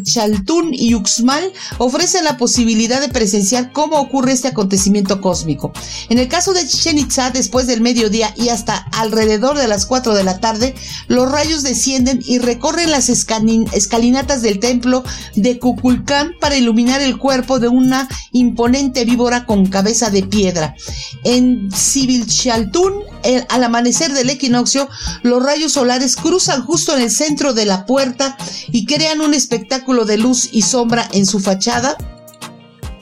Chaltún 0.03 0.73
y 0.73 0.95
Uxmal 0.95 1.51
ofrecen 1.77 2.23
la 2.23 2.37
posibilidad 2.37 3.01
de 3.01 3.09
presenciar 3.09 3.71
cómo 3.71 3.99
ocurre 3.99 4.31
este 4.31 4.47
acontecimiento 4.47 5.21
cósmico. 5.21 5.73
En 6.09 6.19
el 6.19 6.27
caso 6.27 6.53
de 6.53 6.67
Chichen 6.67 6.97
Itza, 6.97 7.29
después 7.31 7.67
del 7.67 7.81
mediodía 7.81 8.33
y 8.37 8.49
hasta 8.49 8.77
alrededor 8.93 9.57
de 9.57 9.67
las 9.67 9.85
4 9.85 10.13
de 10.13 10.23
la 10.23 10.39
tarde, 10.39 10.75
los 11.07 11.31
rayos 11.31 11.63
descienden 11.63 12.21
y 12.25 12.39
recorren 12.39 12.91
las 12.91 13.09
del 14.15 14.59
templo 14.59 15.03
de 15.35 15.59
Cuculcán 15.59 16.35
para 16.39 16.55
iluminar 16.55 17.01
el 17.01 17.17
cuerpo 17.17 17.59
de 17.59 17.67
una 17.67 18.07
imponente 18.31 19.03
víbora 19.03 19.45
con 19.45 19.65
cabeza 19.65 20.09
de 20.09 20.23
piedra. 20.23 20.73
En 21.25 21.69
Sibilchaltún, 21.69 22.93
al 23.49 23.63
amanecer 23.63 24.13
del 24.13 24.29
equinoccio, 24.29 24.87
los 25.21 25.43
rayos 25.43 25.73
solares 25.73 26.15
cruzan 26.15 26.63
justo 26.63 26.95
en 26.95 27.01
el 27.01 27.11
centro 27.11 27.53
de 27.53 27.65
la 27.65 27.85
puerta 27.85 28.37
y 28.71 28.85
crean 28.85 29.19
un 29.19 29.33
espectáculo 29.33 30.05
de 30.05 30.17
luz 30.17 30.47
y 30.53 30.61
sombra 30.61 31.09
en 31.11 31.25
su 31.25 31.41
fachada 31.41 31.97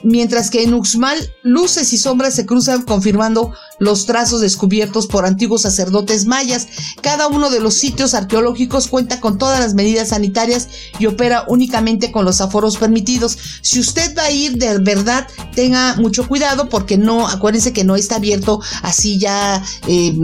mientras 0.04 0.50
que 0.50 0.62
en 0.62 0.74
Uxmal 0.74 1.18
luces 1.42 1.92
y 1.92 1.98
sombras 1.98 2.34
se 2.34 2.44
cruzan 2.46 2.82
confirmando 2.82 3.54
los 3.78 4.06
trazos 4.06 4.40
descubiertos 4.40 5.06
por 5.06 5.26
antiguos 5.26 5.62
sacerdotes 5.62 6.26
mayas. 6.26 6.68
Cada 7.00 7.26
uno 7.26 7.50
de 7.50 7.60
los 7.60 7.74
sitios 7.74 8.14
arqueológicos 8.14 8.88
cuenta 8.88 9.20
con 9.20 9.38
todas 9.38 9.60
las 9.60 9.74
medidas 9.74 10.08
sanitarias 10.08 10.68
y 10.98 11.06
opera 11.06 11.44
únicamente 11.48 12.12
con 12.12 12.24
los 12.24 12.40
aforos 12.40 12.76
permitidos. 12.76 13.38
Si 13.62 13.80
usted 13.80 14.16
va 14.16 14.24
a 14.24 14.30
ir 14.30 14.56
de 14.56 14.78
verdad, 14.78 15.26
tenga 15.54 15.96
mucho 15.96 16.28
cuidado 16.28 16.68
porque 16.68 16.96
no, 16.96 17.28
acuérdense 17.28 17.72
que 17.72 17.84
no 17.84 17.96
está 17.96 18.16
abierto 18.16 18.60
así 18.82 19.18
ya 19.18 19.62
eh, 19.86 20.14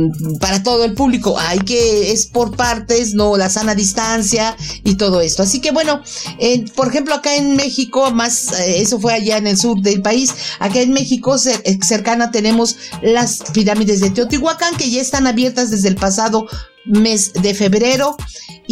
para 0.41 0.63
todo 0.63 0.85
el 0.85 0.95
público. 0.95 1.39
Hay 1.39 1.59
que, 1.61 2.13
es 2.13 2.27
por 2.27 2.57
partes, 2.57 3.15
no 3.15 3.37
la 3.37 3.49
sana 3.49 3.75
distancia 3.75 4.57
y 4.85 4.95
todo 4.95 5.21
esto. 5.21 5.43
Así 5.43 5.61
que 5.61 5.71
bueno, 5.73 6.03
por 6.75 6.89
ejemplo 6.89 7.15
acá 7.15 7.35
en 7.35 7.57
México, 7.57 8.11
más, 8.11 8.53
eh, 8.53 8.81
eso 8.83 9.01
fue 9.01 9.15
allá 9.15 9.39
en 9.39 9.47
el 9.47 9.59
sur 9.59 9.81
del 9.81 10.03
país, 10.03 10.35
acá 10.59 10.81
en 10.81 10.93
México 10.93 11.37
eh, 11.37 11.79
cercana 11.83 12.31
tenemos 12.31 12.77
las 13.03 13.40
pirámides 13.53 14.01
de 14.01 14.11
Teotihuacán 14.11 14.77
que 14.77 14.91
ya 14.91 15.01
están 15.01 15.27
abiertas 15.27 15.71
desde 15.71 15.89
el 15.89 15.97
pasado 15.97 16.47
mes 16.85 17.33
de 17.35 17.55
febrero 17.55 18.17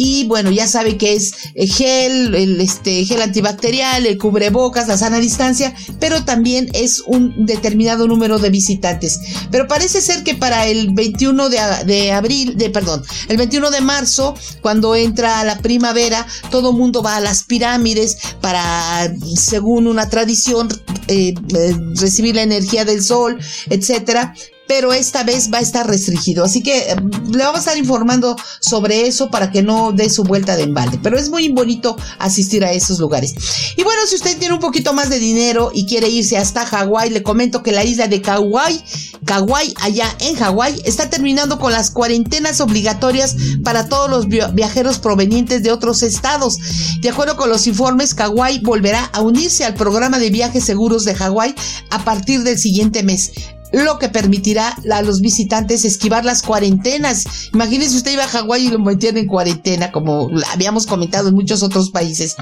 y 0.01 0.23
bueno 0.27 0.49
ya 0.49 0.65
sabe 0.65 0.95
que 0.97 1.13
es 1.13 1.33
eh, 1.55 1.67
gel 1.67 2.33
el 2.33 2.61
este 2.61 3.03
gel 3.03 3.21
antibacterial 3.21 4.05
el 4.05 4.17
cubrebocas 4.17 4.87
la 4.87 4.97
sana 4.97 5.19
distancia 5.19 5.75
pero 5.99 6.23
también 6.23 6.69
es 6.71 7.01
un 7.05 7.45
determinado 7.45 8.07
número 8.07 8.39
de 8.39 8.49
visitantes 8.49 9.19
pero 9.51 9.67
parece 9.67 9.99
ser 9.99 10.23
que 10.23 10.35
para 10.35 10.67
el 10.67 10.93
21 10.93 11.49
de, 11.49 12.11
abril 12.13 12.57
de 12.57 12.69
perdón 12.69 13.03
el 13.27 13.35
21 13.35 13.71
de 13.71 13.81
marzo 13.81 14.35
cuando 14.61 14.95
entra 14.95 15.43
la 15.43 15.57
primavera 15.57 16.25
todo 16.49 16.71
mundo 16.71 17.03
va 17.03 17.17
a 17.17 17.19
las 17.19 17.43
pirámides 17.43 18.19
para 18.39 19.13
según 19.35 19.85
una 19.85 20.07
tradición 20.07 20.69
eh, 21.07 21.33
eh, 21.33 21.75
recibir 21.95 22.35
la 22.35 22.43
energía 22.43 22.85
del 22.85 23.03
sol 23.03 23.37
etcétera 23.69 24.33
pero 24.69 24.93
esta 24.93 25.23
vez 25.23 25.49
va 25.51 25.57
a 25.57 25.61
estar 25.61 25.87
restringido. 25.87 26.45
Así 26.45 26.61
que 26.61 26.95
le 27.31 27.43
vamos 27.43 27.55
a 27.55 27.59
estar 27.59 27.77
informando 27.79 28.35
sobre 28.59 29.07
eso 29.07 29.31
para 29.31 29.49
que 29.49 29.63
no 29.63 29.88
dé 29.91 30.09
su 30.09 30.23
vuelta 30.23 30.55
de 30.55 30.63
embalde. 30.63 30.99
Pero 31.01 31.17
es 31.17 31.29
muy 31.29 31.49
bonito 31.49 31.95
asistir 32.17 32.63
a 32.63 32.71
esos 32.71 32.99
lugares. 32.99 33.35
Y 33.77 33.83
bueno, 33.83 34.01
si 34.07 34.15
usted 34.15 34.37
tiene 34.37 34.53
un 34.53 34.59
poquito 34.59 34.93
más 34.93 35.09
de 35.09 35.19
dinero 35.19 35.71
y 35.73 35.85
quiere 35.85 36.09
irse 36.09 36.37
hasta 36.37 36.65
Hawái, 36.65 37.09
le 37.09 37.23
comento 37.23 37.63
que 37.63 37.71
la 37.71 37.83
isla 37.83 38.07
de 38.07 38.21
Kauai, 38.21 38.83
Kauai, 39.25 39.73
allá 39.81 40.07
en 40.19 40.35
Hawái, 40.35 40.81
está 40.85 41.09
terminando 41.09 41.59
con 41.59 41.71
las 41.71 41.91
cuarentenas 41.91 42.61
obligatorias 42.61 43.35
para 43.63 43.87
todos 43.87 44.09
los 44.09 44.27
viajeros 44.27 44.99
provenientes 44.99 45.63
de 45.63 45.71
otros 45.71 46.03
estados. 46.03 46.57
De 47.01 47.09
acuerdo 47.09 47.35
con 47.37 47.49
los 47.49 47.67
informes, 47.67 48.13
Kauai 48.13 48.59
volverá 48.59 49.05
a 49.13 49.21
unirse 49.21 49.65
al 49.65 49.73
programa 49.73 50.19
de 50.19 50.29
viajes 50.29 50.63
seguros 50.63 51.05
de 51.05 51.15
Hawái 51.15 51.55
a 51.89 52.03
partir 52.03 52.43
del 52.43 52.57
siguiente 52.57 53.03
mes 53.03 53.31
lo 53.71 53.99
que 53.99 54.09
permitirá 54.09 54.75
a 54.91 55.01
los 55.01 55.21
visitantes 55.21 55.85
esquivar 55.85 56.25
las 56.25 56.41
cuarentenas. 56.41 57.49
Imagínese 57.53 57.97
usted 57.97 58.13
iba 58.13 58.23
a 58.23 58.27
Hawái 58.27 58.67
y 58.67 58.69
lo 58.69 58.79
metían 58.79 59.17
en 59.17 59.27
cuarentena, 59.27 59.91
como 59.91 60.29
habíamos 60.51 60.85
comentado 60.85 61.29
en 61.29 61.35
muchos 61.35 61.63
otros 61.63 61.91
países. 61.91 62.35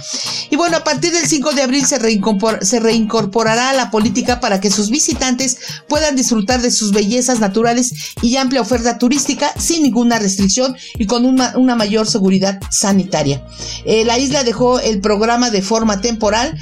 Y 0.50 0.56
bueno, 0.56 0.78
a 0.78 0.84
partir 0.84 1.12
del 1.12 1.28
5 1.28 1.52
de 1.54 1.62
abril 1.62 1.86
se, 1.86 2.80
reincorporará 2.80 3.70
a 3.70 3.74
la 3.74 3.92
política 3.92 4.40
para 4.40 4.60
que 4.60 4.72
sus 4.72 4.90
visitantes 4.90 5.58
puedan 5.88 6.16
disfrutar 6.16 6.62
de 6.62 6.72
sus 6.72 6.92
bellezas 6.92 7.40
naturales 7.40 7.94
y 8.22 8.38
amplia 8.38 8.62
oferta 8.62 8.98
turística 8.98 9.52
sin 9.60 9.84
ninguna 9.84 10.20
restricción 10.20 10.76
y 10.98 11.06
con 11.06 11.26
una, 11.26 11.58
una 11.58 11.76
mayor 11.76 12.08
seguridad 12.08 12.60
sanitaria. 12.70 13.46
Eh, 13.86 14.06
la 14.06 14.18
isla 14.18 14.44
dejó 14.44 14.80
el 14.80 15.02
programa 15.02 15.50
de 15.50 15.62
forma 15.62 16.02
temporal 16.02 16.58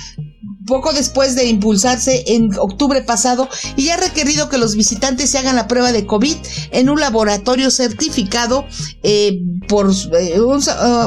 poco 0.65 0.93
después 0.93 1.35
de 1.35 1.45
impulsarse 1.45 2.23
en 2.27 2.57
octubre 2.57 3.01
pasado 3.01 3.47
y 3.75 3.89
ha 3.89 3.97
requerido 3.97 4.49
que 4.49 4.57
los 4.57 4.75
visitantes 4.75 5.29
se 5.29 5.37
hagan 5.37 5.55
la 5.55 5.67
prueba 5.67 5.91
de 5.91 6.05
COVID 6.05 6.35
en 6.71 6.89
un 6.89 6.99
laboratorio 6.99 7.69
certificado 7.71 8.65
eh, 9.03 9.39
por 9.67 9.91
eh, 10.19 10.39
uh, 10.39 10.59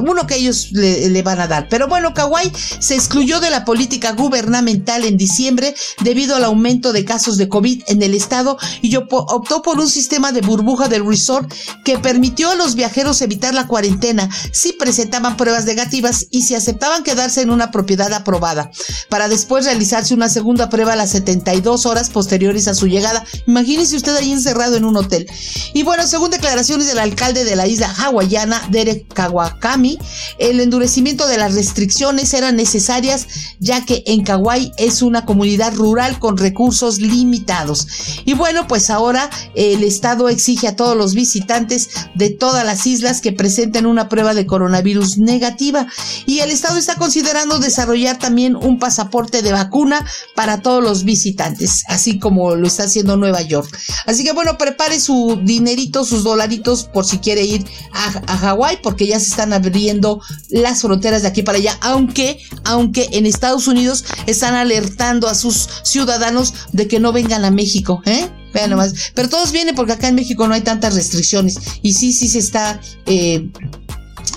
uno 0.09 0.27
que 0.27 0.37
ellos 0.37 0.71
le, 0.73 1.23
van 1.23 1.41
a 1.41 1.49
dar. 1.49 1.69
Pero 1.69 1.89
bueno, 1.89 2.15
Kauai 2.15 2.51
se 2.79 2.95
excluyó 2.95 3.41
de 3.41 3.51
la 3.51 3.65
política 3.65 4.13
gubernamental 4.13 5.05
en 5.05 5.17
diciembre 5.17 5.75
debido 6.03 6.37
al 6.37 6.45
aumento 6.45 6.93
de 6.93 7.05
casos 7.05 7.37
de 7.37 7.49
COVID 7.49 7.83
en 7.89 8.03
el 8.03 8.15
estado 8.15 8.59
y 8.83 8.95
optó 8.97 9.63
por 9.63 9.79
un 9.79 9.89
sistema 9.89 10.33
de 10.33 10.41
burbuja 10.41 10.89
del 10.89 11.07
resort 11.07 11.53
que 11.85 11.99
permitió 11.99 12.51
a 12.51 12.55
los 12.55 12.75
viajeros 12.75 13.21
evitar 13.23 13.55
la 13.55 13.67
cuarentena 13.67 14.29
si 14.53 14.73
presentaban 14.73 15.37
pruebas 15.37 15.65
negativas 15.65 16.27
y 16.31 16.43
si 16.43 16.55
aceptaban 16.55 17.03
quedarse 17.03 17.43
en 17.43 17.51
una 17.51 17.71
propiedad 17.71 18.13
aprobada. 18.13 18.71
Para 19.09 19.29
después 19.49 19.65
realizarse 19.65 20.13
una 20.13 20.29
segunda 20.29 20.69
prueba 20.69 20.93
a 20.93 20.97
las 20.97 21.09
72 21.13 21.87
horas 21.87 22.11
posteriores 22.11 22.69
a 22.69 22.75
su 22.75 22.87
llegada. 22.87 23.25
Imagínese 23.47 23.97
usted 23.97 24.15
ahí 24.15 24.31
encerrado 24.31 24.77
en 24.77 24.85
un 24.85 24.95
hotel. 24.95 25.27
Y 25.73 25.85
bueno, 25.85 26.07
según 26.07 26.31
declaraciones 26.31 26.87
del 26.87 26.99
alcalde 26.99 27.45
de 27.45 27.57
la 27.57 27.67
isla 27.67 27.91
hawaiana, 27.91 28.61
Derek 28.71 29.11
Kawakami, 29.15 29.99
el 30.39 30.61
endurecimiento 30.61 31.27
de 31.27 31.39
las 31.39 31.55
restricciones 31.55 32.35
eran 32.35 32.57
necesarias 32.57 33.27
ya 33.59 33.87
que 33.87 34.03
en 34.07 34.23
Kauai 34.23 34.71
es 34.77 35.01
una 35.01 35.25
comunidad 35.25 35.75
rural 35.75 36.19
con 36.19 36.37
recursos 36.37 37.01
limitados. 37.01 37.87
Y 38.27 38.35
bueno, 38.35 38.67
pues 38.69 38.91
ahora 38.91 39.31
el 39.55 39.83
Estado 39.83 40.29
exige 40.29 40.69
a 40.69 40.77
todos 40.77 40.95
los 40.95 41.15
visitantes 41.15 41.89
de 42.15 42.29
todas 42.29 42.67
las 42.67 42.87
islas 42.87 43.23
que 43.23 43.33
presenten 43.33 43.87
una 43.87 44.11
prueba 44.11 44.35
de 44.35 44.45
coronavirus 44.45 45.17
negativa. 45.17 45.87
Y 46.27 46.41
el 46.41 46.51
Estado 46.51 46.77
está 46.77 46.97
considerando 46.97 47.59
desarrollar 47.59 48.19
también 48.19 48.55
un 48.55 48.79
pasaporte 48.79 49.38
de 49.43 49.53
vacuna 49.53 50.05
para 50.35 50.63
todos 50.63 50.83
los 50.83 51.05
visitantes, 51.05 51.85
así 51.89 52.19
como 52.19 52.55
lo 52.55 52.67
está 52.67 52.85
haciendo 52.85 53.17
Nueva 53.17 53.43
York. 53.43 53.69
Así 54.07 54.25
que 54.25 54.33
bueno, 54.33 54.59
prepare 54.59 55.01
su 55.01 55.41
dinerito, 55.43 56.05
sus 56.05 56.25
dolaritos 56.25 56.85
por 56.85 57.05
si 57.05 57.19
quiere 57.19 57.45
ir 57.45 57.65
a, 57.93 58.33
a 58.33 58.37
Hawái, 58.39 58.79
porque 58.83 59.07
ya 59.07 59.19
se 59.21 59.29
están 59.29 59.53
abriendo 59.53 60.21
las 60.51 60.83
fronteras 60.83 61.23
de 61.23 61.29
aquí 61.29 61.43
para 61.43 61.59
allá, 61.59 61.79
aunque, 61.81 62.41
aunque 62.65 63.09
en 63.13 63.27
Estados 63.27 63.69
Unidos 63.69 64.05
están 64.27 64.55
alertando 64.55 65.29
a 65.29 65.35
sus 65.35 65.69
ciudadanos 65.85 66.55
de 66.73 66.89
que 66.89 67.01
no 67.01 67.13
vengan 67.13 67.45
a 67.45 67.51
México, 67.51 68.03
¿eh? 68.05 68.29
Vean 68.53 68.71
nomás. 68.71 68.95
Pero 69.15 69.29
todos 69.29 69.53
vienen 69.53 69.75
porque 69.75 69.93
acá 69.93 70.09
en 70.09 70.15
México 70.15 70.47
no 70.49 70.55
hay 70.55 70.63
tantas 70.63 70.95
restricciones. 70.95 71.59
Y 71.83 71.95
sí, 71.95 72.13
sí 72.13 72.39
está, 72.39 72.81
eh, 73.07 73.51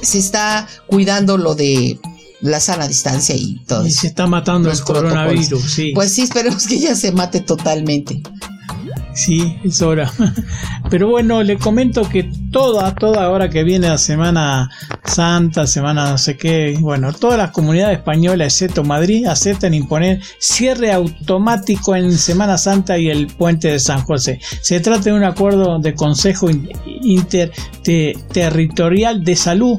se 0.01 0.19
está 0.19 0.67
cuidando 0.87 1.37
lo 1.37 1.55
de 1.55 1.99
la 2.41 2.59
sana 2.59 2.87
distancia 2.87 3.35
y 3.35 3.59
todo. 3.65 3.85
Y 3.85 3.91
se 3.91 4.07
está 4.07 4.27
matando 4.27 4.71
el 4.71 4.81
coronavirus, 4.81 5.71
sí. 5.71 5.91
Pues 5.93 6.13
sí, 6.13 6.23
esperemos 6.23 6.67
que 6.67 6.79
ya 6.79 6.95
se 6.95 7.11
mate 7.11 7.41
totalmente. 7.41 8.21
Sí, 9.13 9.57
es 9.63 9.81
hora. 9.81 10.11
Pero 10.89 11.09
bueno, 11.09 11.43
le 11.43 11.57
comento 11.57 12.07
que 12.07 12.31
toda, 12.51 12.95
toda 12.95 13.29
hora 13.29 13.49
que 13.49 13.63
viene 13.63 13.89
la 13.89 13.97
Semana 13.97 14.69
Santa, 15.03 15.67
Semana 15.67 16.11
no 16.11 16.17
sé 16.17 16.37
qué, 16.37 16.77
bueno, 16.79 17.11
todas 17.13 17.37
las 17.37 17.51
comunidades 17.51 17.97
españolas, 17.97 18.53
excepto 18.53 18.83
Madrid, 18.83 19.25
aceptan 19.25 19.73
imponer 19.73 20.21
cierre 20.39 20.93
automático 20.93 21.95
en 21.95 22.17
Semana 22.17 22.57
Santa 22.57 22.97
y 22.97 23.09
el 23.09 23.27
puente 23.27 23.67
de 23.69 23.79
San 23.79 24.03
José. 24.03 24.39
Se 24.61 24.79
trata 24.79 25.03
de 25.03 25.13
un 25.13 25.23
acuerdo 25.23 25.77
de 25.79 25.93
Consejo 25.93 26.49
Interterritorial 26.85 29.23
de 29.23 29.35
Salud 29.35 29.77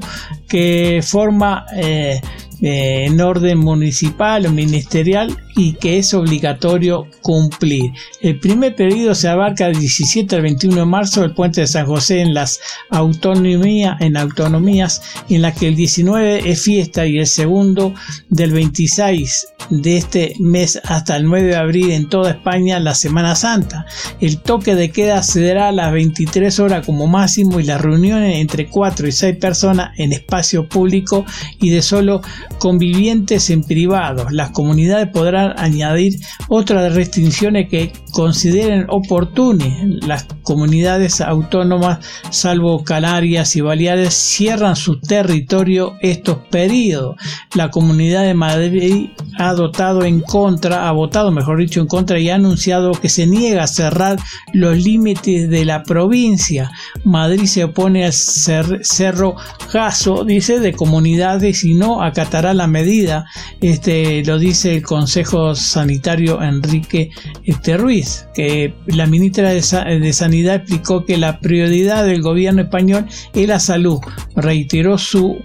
que 0.49 1.03
forma 1.03 1.67
eh, 1.75 2.21
eh, 2.63 3.07
en 3.07 3.21
orden 3.21 3.59
municipal 3.59 4.47
o 4.47 4.53
ministerial 4.53 5.37
y 5.57 5.75
que 5.75 5.99
es 5.99 6.15
obligatorio 6.15 7.07
cumplir. 7.21 7.93
El 8.21 8.39
primer 8.39 8.75
periodo 8.75 9.15
se 9.15 9.29
abarca 9.29 9.67
del 9.67 9.79
17 9.79 10.37
al 10.37 10.43
21 10.43 10.77
de 10.77 10.85
marzo 10.85 11.21
del 11.21 11.35
puente 11.35 11.63
de 11.63 11.67
San 11.67 11.87
José 11.87 12.21
en 12.21 12.35
las 12.35 12.61
autonomía, 12.91 13.97
en 14.01 14.17
autonomías 14.17 15.03
en 15.29 15.43
la 15.43 15.53
que 15.55 15.69
el 15.69 15.77
19 15.77 16.51
es 16.51 16.63
fiesta 16.63 17.07
y 17.07 17.19
el 17.19 17.27
segundo 17.27 17.95
del 18.29 18.53
26 18.53 19.49
de 19.71 19.97
este 19.97 20.35
mes 20.39 20.81
hasta 20.85 21.17
el 21.17 21.25
9 21.25 21.49
de 21.49 21.57
abril 21.57 21.91
en 21.91 22.09
toda 22.09 22.31
España 22.31 22.81
la 22.81 22.95
Semana 22.95 23.35
Santa. 23.35 23.87
El 24.21 24.39
toque 24.39 24.75
de 24.75 24.91
queda 24.91 25.23
se 25.23 25.47
dará 25.47 25.69
a 25.69 25.73
las 25.73 25.93
23 25.93 26.59
horas 26.61 26.87
como 26.87 27.07
máximo 27.07 27.61
y 27.61 27.65
las 27.65 27.81
reuniones 27.81 28.39
entre 28.39 28.69
4 28.69 29.07
y 29.09 29.13
6 29.13 29.37
personas 29.37 29.91
en 29.99 30.13
espacio 30.13 30.69
público 30.69 31.25
y 31.61 31.71
de 31.71 31.83
solo 31.83 32.23
convivientes 32.59 33.51
en 33.51 33.65
privado. 33.65 34.27
Las 34.31 34.51
comunidades 34.51 35.09
podrán 35.09 35.42
añadir 35.57 36.19
otras 36.49 36.95
restricciones 36.95 37.69
que 37.69 37.93
consideren 38.13 38.87
oportunas. 38.89 39.69
Las 40.07 40.27
comunidades 40.43 41.21
autónomas, 41.21 41.99
salvo 42.31 42.85
Canarias 42.85 43.57
y 43.57 43.61
Baleares, 43.61 44.15
cierran 44.15 44.77
su 44.77 45.01
territorio 45.01 45.97
estos 46.01 46.39
periodos. 46.51 47.17
La 47.55 47.71
comunidad 47.71 48.23
de 48.23 48.35
Madrid 48.35 49.11
ha 49.39 49.55
dotado 49.55 50.05
en 50.05 50.21
contra, 50.21 50.89
ha 50.89 50.93
votado 50.93 51.31
mejor 51.31 51.59
dicho 51.59 51.81
en 51.81 51.87
contra 51.87 52.19
y 52.19 52.31
ha 52.31 52.37
anunciado 52.37 52.93
que 52.93 53.09
se 53.09 53.27
niega 53.27 53.65
a 53.65 53.67
cerrar 53.67 54.19
los 54.53 54.77
límites 54.77 55.49
de 55.49 55.65
la 55.65 55.83
provincia. 55.83 56.71
Madrid 57.05 57.47
se 57.47 57.65
opone 57.65 58.05
al 58.05 58.13
cerro 58.13 59.37
Jaso, 59.69 60.25
dice, 60.25 60.61
de 60.61 60.73
comunidades 60.73 61.65
y 61.65 61.75
no 61.75 62.03
acatará 62.03 62.55
la 62.55 62.67
medida. 62.67 63.27
Este 63.61 64.23
lo 64.25 64.39
dice 64.39 64.77
el 64.77 64.83
Consejo 64.83 65.32
Sanitario 65.55 66.43
Enrique 66.43 67.11
este, 67.45 67.77
Ruiz, 67.77 68.27
que 68.35 68.75
la 68.87 69.07
ministra 69.07 69.51
de, 69.51 69.61
de 70.01 70.13
Sanidad 70.13 70.57
explicó 70.57 71.05
que 71.05 71.17
la 71.17 71.41
prioridad 71.41 72.05
del 72.05 72.23
gobierno 72.23 72.63
español 72.63 73.07
es 73.35 73.49
la 73.49 73.59
salud. 73.59 73.99
Reiteró 74.37 74.99
su 74.99 75.39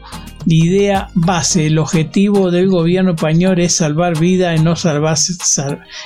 idea 0.55 1.09
base, 1.13 1.67
el 1.67 1.77
objetivo 1.77 2.51
del 2.51 2.69
gobierno 2.69 3.11
español 3.11 3.59
es 3.59 3.75
salvar 3.75 4.17
vidas 4.17 4.59
y 4.59 4.63
no 4.63 4.75
salvar, 4.75 5.17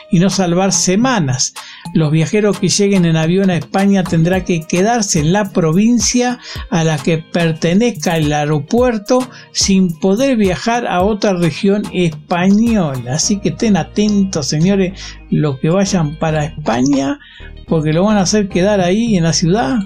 y 0.10 0.20
no 0.20 0.30
salvar 0.30 0.72
semanas. 0.72 1.54
Los 1.94 2.12
viajeros 2.12 2.60
que 2.60 2.70
lleguen 2.70 3.06
en 3.06 3.18
avión 3.18 3.50
a 3.50 3.58
España 3.58 4.04
tendrán 4.04 4.44
que 4.44 4.62
quedarse 4.62 5.20
en 5.20 5.32
la 5.32 5.52
provincia 5.52 6.40
a 6.70 6.84
la 6.84 6.98
que 6.98 7.20
pertenezca 7.20 8.18
el 8.18 8.34
aeropuerto 8.34 9.30
sin 9.52 10.00
poder 10.00 10.38
viajar 10.38 10.88
a 10.88 11.04
otra 11.04 11.34
región 11.34 11.84
española. 11.94 13.14
Así 13.14 13.40
que 13.40 13.50
estén 13.50 13.78
atentos, 13.78 14.48
señores, 14.48 15.00
los 15.30 15.60
que 15.60 15.70
vayan 15.70 16.18
para 16.18 16.46
España, 16.46 17.20
porque 17.68 17.94
lo 17.94 18.06
van 18.06 18.18
a 18.18 18.22
hacer 18.22 18.50
quedar 18.50 18.82
ahí 18.82 19.18
en 19.18 19.24
la 19.24 19.34
ciudad, 19.34 19.80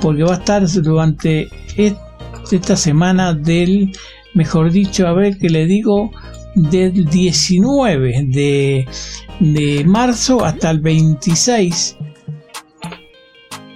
porque 0.00 0.22
va 0.22 0.34
a 0.34 0.38
estar 0.38 0.66
durante 0.66 1.48
esta 2.52 2.76
semana 2.76 3.34
del, 3.34 3.92
mejor 4.34 4.70
dicho, 4.70 5.06
a 5.06 5.12
ver 5.12 5.38
que 5.38 5.48
le 5.48 5.66
digo, 5.66 6.10
del 6.54 7.06
19 7.06 8.24
de, 8.28 8.86
de 9.40 9.84
marzo 9.84 10.44
hasta 10.44 10.70
el 10.70 10.80
26 10.80 11.96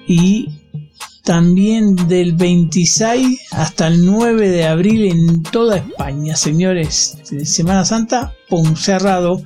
y 0.06 0.48
también 1.24 1.94
del 2.08 2.32
26 2.32 3.38
hasta 3.52 3.86
el 3.86 4.04
9 4.04 4.48
de 4.48 4.66
abril 4.66 5.04
en 5.04 5.42
toda 5.42 5.76
España, 5.76 6.34
señores. 6.34 7.18
Semana 7.44 7.84
Santa, 7.84 8.34
pum, 8.48 8.74
cerrado 8.74 9.42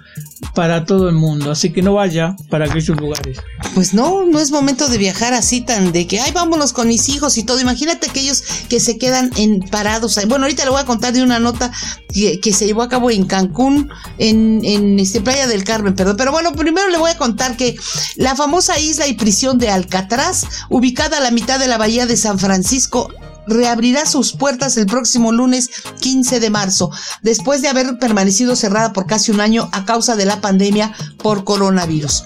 para 0.54 0.84
todo 0.84 1.08
el 1.08 1.14
mundo, 1.14 1.50
así 1.50 1.72
que 1.72 1.82
no 1.82 1.94
vaya 1.94 2.36
para 2.50 2.66
aquellos 2.66 2.98
lugares. 3.00 3.38
Pues 3.74 3.94
no, 3.94 4.24
no 4.24 4.38
es 4.38 4.50
momento 4.50 4.88
de 4.88 4.98
viajar 4.98 5.32
así 5.34 5.60
tan 5.60 5.92
de 5.92 6.06
que, 6.06 6.20
ay, 6.20 6.32
vámonos 6.32 6.72
con 6.72 6.88
mis 6.88 7.08
hijos 7.08 7.38
y 7.38 7.44
todo. 7.44 7.60
Imagínate 7.60 8.10
aquellos 8.10 8.42
que 8.68 8.80
se 8.80 8.98
quedan 8.98 9.30
en 9.36 9.60
parados. 9.60 10.18
Bueno, 10.28 10.44
ahorita 10.44 10.64
le 10.64 10.70
voy 10.70 10.80
a 10.80 10.84
contar 10.84 11.12
de 11.12 11.22
una 11.22 11.38
nota 11.38 11.70
que, 12.12 12.52
se 12.52 12.66
llevó 12.66 12.82
a 12.82 12.88
cabo 12.88 13.10
en 13.10 13.24
Cancún, 13.26 13.90
en, 14.18 14.60
en 14.64 14.98
este, 14.98 15.20
Playa 15.20 15.46
del 15.46 15.64
Carmen, 15.64 15.94
perdón. 15.94 16.16
Pero 16.16 16.32
bueno, 16.32 16.52
primero 16.52 16.88
le 16.88 16.98
voy 16.98 17.10
a 17.10 17.18
contar 17.18 17.56
que 17.56 17.76
la 18.16 18.34
famosa 18.36 18.78
isla 18.78 19.06
y 19.06 19.14
prisión 19.14 19.58
de 19.58 19.70
Alcatraz, 19.70 20.44
ubicada 20.68 21.18
a 21.18 21.20
la 21.20 21.30
mitad 21.30 21.58
de 21.58 21.68
la 21.68 21.78
bahía 21.78 22.06
de 22.06 22.16
San 22.16 22.38
Francisco, 22.38 23.10
reabrirá 23.46 24.06
sus 24.06 24.32
puertas 24.32 24.76
el 24.76 24.86
próximo 24.86 25.32
lunes 25.32 25.70
15 26.00 26.40
de 26.40 26.50
marzo, 26.50 26.90
después 27.22 27.62
de 27.62 27.68
haber 27.68 27.98
permanecido 27.98 28.56
cerrada 28.56 28.92
por 28.92 29.06
casi 29.06 29.30
un 29.30 29.40
año 29.40 29.68
a 29.72 29.84
causa 29.84 30.16
de 30.16 30.26
la 30.26 30.40
pandemia 30.40 30.92
por 31.22 31.44
coronavirus. 31.44 32.24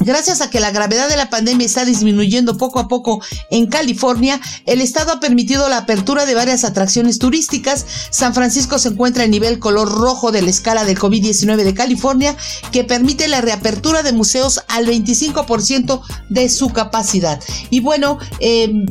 Gracias 0.00 0.42
a 0.42 0.50
que 0.50 0.60
la 0.60 0.70
gravedad 0.70 1.08
de 1.08 1.16
la 1.16 1.30
pandemia 1.30 1.64
está 1.64 1.84
disminuyendo 1.84 2.58
poco 2.58 2.78
a 2.78 2.88
poco 2.88 3.22
en 3.50 3.66
California, 3.66 4.38
el 4.66 4.82
estado 4.82 5.12
ha 5.12 5.20
permitido 5.20 5.68
la 5.68 5.78
apertura 5.78 6.26
de 6.26 6.34
varias 6.34 6.64
atracciones 6.64 7.18
turísticas. 7.18 7.86
San 8.10 8.34
Francisco 8.34 8.78
se 8.78 8.88
encuentra 8.88 9.24
en 9.24 9.30
nivel 9.30 9.58
color 9.58 9.88
rojo 9.90 10.30
de 10.30 10.42
la 10.42 10.50
escala 10.50 10.84
del 10.84 10.98
COVID-19 10.98 11.64
de 11.64 11.74
California, 11.74 12.36
que 12.70 12.84
permite 12.84 13.28
la 13.28 13.40
reapertura 13.40 14.02
de 14.02 14.12
museos 14.12 14.60
al 14.68 14.86
25% 14.86 16.02
de 16.28 16.48
su 16.50 16.68
capacidad. 16.70 17.40
Y 17.70 17.80
bueno, 17.80 18.18
eh, 18.40 18.84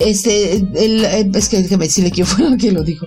este, 0.00 0.54
el, 0.54 1.04
eh, 1.04 1.30
es 1.34 1.48
que 1.48 1.62
déjeme 1.62 1.84
decirle 1.84 2.10
quién 2.10 2.26
fue 2.26 2.46
el 2.46 2.56
que 2.56 2.72
lo 2.72 2.82
dijo. 2.82 3.06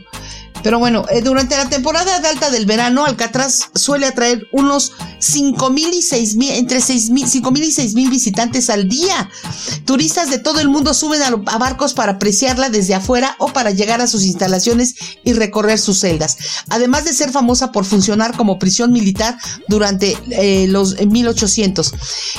Pero 0.64 0.80
bueno, 0.80 1.05
eh, 1.09 1.22
durante 1.22 1.57
la 1.57 1.70
temporada 1.70 2.20
de 2.20 2.28
alta 2.28 2.49
del 2.49 2.66
verano, 2.66 3.05
Alcatraz 3.05 3.70
suele 3.76 4.07
atraer 4.07 4.47
unos 4.51 4.93
cinco 5.20 5.70
mil 5.70 5.93
y 5.93 6.01
seis 6.01 6.36
mil, 6.36 6.51
entre 6.51 6.82
seis 6.82 7.09
mil, 7.09 7.28
cinco 7.28 7.51
mil 7.51 7.64
y 7.64 7.72
seis 7.72 7.93
mil 7.93 8.09
visitantes 8.09 8.70
al 8.70 8.88
día. 8.88 9.30
Turistas 9.86 10.30
de 10.30 10.39
todo 10.39 10.59
el 10.59 10.70
mundo 10.70 10.93
suben 10.93 11.22
a, 11.22 11.28
a 11.28 11.57
barcos 11.57 11.93
para 11.93 12.14
apreciarla 12.14 12.70
desde 12.70 12.95
afuera 12.95 13.36
o 13.39 13.47
para 13.47 13.72
llegar 13.72 14.01
a 14.01 14.07
sus 14.07 14.24
instalaciones 14.24 14.95
y 15.24 15.34
recorrer 15.34 15.80
sus 15.80 15.99
celdas. 15.99 16.38
Además 16.70 17.03
de 17.05 17.14
ser 17.14 17.32
famosa 17.32 17.72
por 17.72 17.86
funcionar 17.86 18.36
como 18.38 18.59
prisión 18.59 18.91
militar 18.91 19.38
durante 19.68 20.18
eh, 20.30 20.68
los 20.70 20.99
1800. 20.99 21.93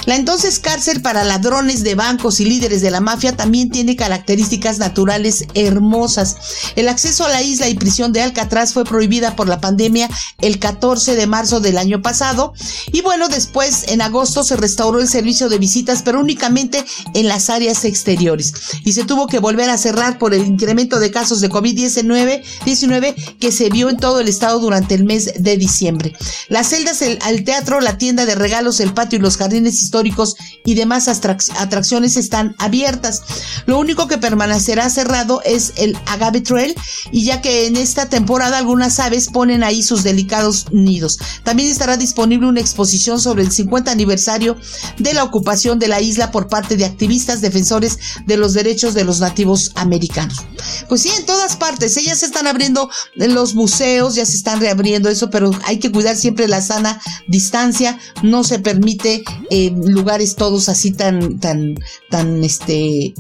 La 0.07 0.17
entonces 0.17 0.59
cárcel 0.59 1.03
para 1.03 1.25
ladrones 1.25 1.83
de 1.83 1.95
bancos 1.95 2.41
y 2.41 2.47
líderes 2.47 2.81
de 2.81 2.91
la 2.91 3.01
mafia 3.01 3.37
también 3.37 3.71
tiene 3.71 3.97
características 3.97 4.79
naturales 4.79 5.45
hermosas. 5.55 6.37
El 6.77 6.89
acceso 6.89 7.27
a 7.27 7.29
la 7.29 7.43
isla 7.43 7.69
y 7.69 7.75
prisión 7.75 8.14
de 8.15 8.23
Alcatraz 8.23 8.73
fue 8.73 8.85
prohibida 8.85 9.37
por 9.37 9.49
la 9.49 9.61
pandemia 9.61 10.09
el 10.41 10.59
14 10.59 11.15
de 11.15 11.27
marzo 11.27 11.61
del 11.61 11.77
año 11.77 12.01
pasado 12.01 12.55
y 12.91 13.03
bueno, 13.03 13.29
después 13.29 13.85
en 13.89 14.01
agosto 14.01 14.43
se 14.43 14.57
restauró 14.57 15.01
el 15.01 15.09
servicio 15.09 15.51
de 15.51 15.59
visitas 15.59 16.03
pero 16.03 16.21
únicamente 16.21 16.83
en 17.13 17.29
las 17.29 17.51
áreas 17.51 17.85
exteriores 17.85 18.55
y 18.85 18.93
se 18.95 19.05
tuvo 19.05 19.27
que 19.27 19.39
volver 19.39 19.69
a 19.69 19.77
cerrar 19.77 20.19
por 20.19 20.33
el 20.33 20.47
incremento 20.47 20.99
de 20.99 21.11
casos 21.11 21.43
de 21.43 21.51
COVID-19 21.51 22.43
19 22.65 23.15
que 23.39 23.53
se 23.53 23.69
vio 23.69 23.91
en 23.91 23.97
todo 23.97 24.21
el 24.21 24.29
estado 24.29 24.59
durante 24.59 24.95
el 24.95 25.05
mes 25.05 25.33
de 25.39 25.57
diciembre. 25.57 26.15
Las 26.49 26.69
celdas, 26.69 27.03
el, 27.03 27.45
teatro, 27.45 27.81
la 27.81 27.99
tienda 27.99 28.27
de 28.27 28.35
regalos, 28.35 28.81
el 28.81 28.95
patio 28.95 29.19
y 29.19 29.23
los 29.23 29.37
jardines 29.37 29.83
históricos 29.83 30.37
y 30.65 30.75
demás 30.75 31.09
atracciones 31.09 32.17
están 32.17 32.55
abiertas. 32.59 33.23
Lo 33.67 33.79
único 33.79 34.09
que 34.09 34.19
permanecerá 34.19 34.89
cerrado 34.91 35.43
es 35.45 35.73
el 35.77 35.97
Agave 36.07 36.41
Trail 36.41 36.75
y 37.11 37.25
ya 37.25 37.41
que 37.41 37.67
en 37.67 37.77
esta 37.77 38.04
temporada 38.09 38.59
algunas 38.59 39.01
aves 39.01 39.29
ponen 39.29 39.63
ahí 39.63 39.83
sus 39.83 40.03
delicados 40.03 40.67
nidos. 40.73 41.19
También 41.43 41.71
estará 41.71 41.97
disponible 41.97 42.47
una 42.47 42.61
exposición 42.61 43.21
sobre 43.21 43.43
el 43.43 43.53
50 43.53 43.91
aniversario 43.91 44.57
de 44.99 45.15
la 45.15 45.25
ocupación 45.25 45.79
de 45.79 45.89
la 45.89 46.01
isla 46.01 46.31
por 46.31 46.49
parte 46.49 46.77
de 46.77 46.85
activistas 46.85 47.41
defensores 47.41 47.99
de 48.27 48.37
los 48.37 48.55
derechos 48.55 48.95
de 48.95 49.05
los 49.05 49.21
nativos 49.21 49.73
americanos. 49.75 50.45
Pues 50.89 51.03
sí, 51.03 51.11
en 51.17 51.27
todas 51.27 51.57
partes, 51.57 51.97
ellas 51.97 52.23
están 52.23 52.47
abriendo 52.47 52.91
los 53.15 53.55
museos, 53.55 54.15
ya 54.15 54.27
se 54.27 54.37
están 54.37 54.61
reabriendo 54.61 55.09
eso, 55.09 55.31
pero 55.31 55.51
hay 55.65 55.79
que 55.79 55.93
cuidar 55.93 56.17
siempre 56.17 56.49
la 56.49 56.61
sana 56.61 57.01
distancia, 57.29 57.99
no 58.23 58.45
se 58.45 58.59
permite 58.59 59.25
eh, 59.51 59.73
lugares 59.77 60.37
todos 60.37 60.69
así 60.69 60.93
tan, 60.93 61.39
tan, 61.39 61.77
tan, 62.11 62.45
este, 62.45 63.15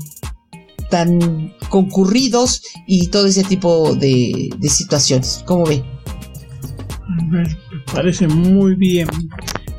tan 0.90 1.54
concurridos 1.68 2.62
y 2.86 3.08
todo 3.08 3.26
ese 3.26 3.44
tipo 3.44 3.94
de, 3.94 4.50
de 4.56 4.68
situaciones. 4.68 5.42
¿Cómo 5.46 5.64
ve? 5.64 5.82
Me 7.30 7.44
parece 7.92 8.26
muy 8.28 8.74
bien. 8.74 9.08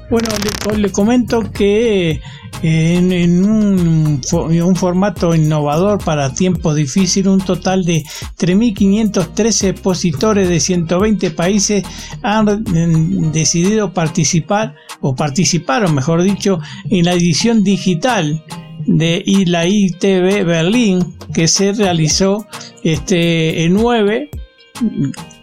Bueno, 0.09 0.29
le, 0.77 0.91
comento 0.91 1.51
que 1.51 2.21
en, 2.61 3.43
un, 3.43 4.21
un, 4.31 4.75
formato 4.75 5.33
innovador 5.33 6.03
para 6.03 6.31
tiempos 6.31 6.75
difíciles, 6.75 7.27
un 7.27 7.41
total 7.41 7.83
de 7.85 8.03
3.513 8.37 9.69
expositores 9.69 10.47
de 10.47 10.59
120 10.59 11.31
países 11.31 11.83
han 12.21 12.45
mm, 12.45 13.31
decidido 13.31 13.93
participar, 13.93 14.75
o 15.01 15.15
participaron, 15.15 15.95
mejor 15.95 16.21
dicho, 16.21 16.59
en 16.89 17.05
la 17.05 17.13
edición 17.13 17.63
digital 17.63 18.43
de 18.85 19.23
la 19.47 19.67
ITV 19.67 20.45
Berlín 20.45 21.15
que 21.33 21.47
se 21.47 21.73
realizó 21.73 22.47
este, 22.83 23.65
el 23.65 23.73
9 23.73 24.29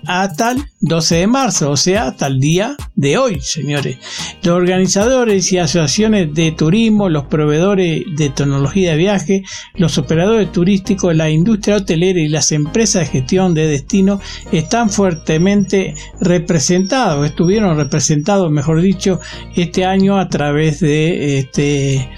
hasta 0.07 0.53
el 0.53 0.65
12 0.81 1.15
de 1.17 1.27
marzo, 1.27 1.71
o 1.71 1.77
sea, 1.77 2.09
hasta 2.09 2.27
el 2.27 2.41
día 2.41 2.77
de 2.97 3.19
hoy, 3.19 3.41
señores. 3.41 3.99
Los 4.43 4.57
organizadores 4.57 5.53
y 5.53 5.59
asociaciones 5.59 6.35
de 6.35 6.53
turismo, 6.53 7.09
los 7.09 7.27
proveedores 7.27 8.05
de 8.17 8.31
tecnología 8.31 8.93
de 8.93 8.97
viaje, 8.97 9.43
los 9.75 9.99
operadores 9.99 10.51
turísticos, 10.51 11.15
la 11.15 11.31
industria 11.31 11.77
hotelera 11.77 12.21
y 12.21 12.29
las 12.29 12.53
empresas 12.53 13.03
de 13.03 13.21
gestión 13.21 13.55
de 13.55 13.69
destino 13.69 14.21
están 14.51 14.91
fuertemente 14.91 15.95
representados, 16.21 17.25
estuvieron 17.25 17.77
representados, 17.77 18.51
mejor 18.51 18.81
dicho, 18.81 19.21
este 19.55 19.85
año 19.85 20.19
a 20.19 20.29
través 20.29 20.81
de 20.81 21.39
este 21.39 22.09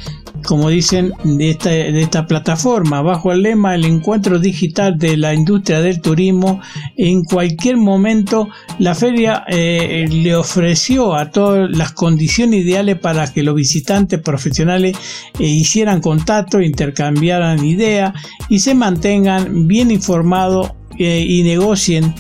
como 0.45 0.68
dicen, 0.68 1.12
de 1.24 1.51
esta, 1.51 2.26
plataforma, 2.26 3.03
bajo 3.03 3.32
el 3.32 3.42
lema 3.42 3.74
El 3.74 3.84
encuentro 3.84 4.38
digital 4.38 4.99
de 4.99 5.16
la 5.16 5.34
industria 5.34 5.80
del 5.80 6.01
turismo. 6.01 6.61
En 6.97 7.24
cualquier 7.24 7.76
momento, 7.76 8.49
la 8.78 8.95
feria 8.95 9.45
eh, 9.49 10.07
le 10.09 10.34
ofreció 10.36 11.14
a 11.14 11.30
todas 11.30 11.70
las 11.70 11.92
condiciones 11.92 12.64
ideales 12.64 12.99
para 12.99 13.32
que 13.32 13.42
los 13.42 13.55
visitantes 13.55 14.20
profesionales 14.20 14.97
eh, 15.38 15.45
hicieran 15.45 16.01
contacto, 16.01 16.61
intercambiaran 16.61 17.64
ideas 17.64 18.12
y 18.49 18.61
se 18.61 18.74
mantengan 18.74 19.66
bien 19.66 19.90
informados 19.90 20.72
eh, 20.99 21.24
y 21.26 21.42
negocien 21.42 22.14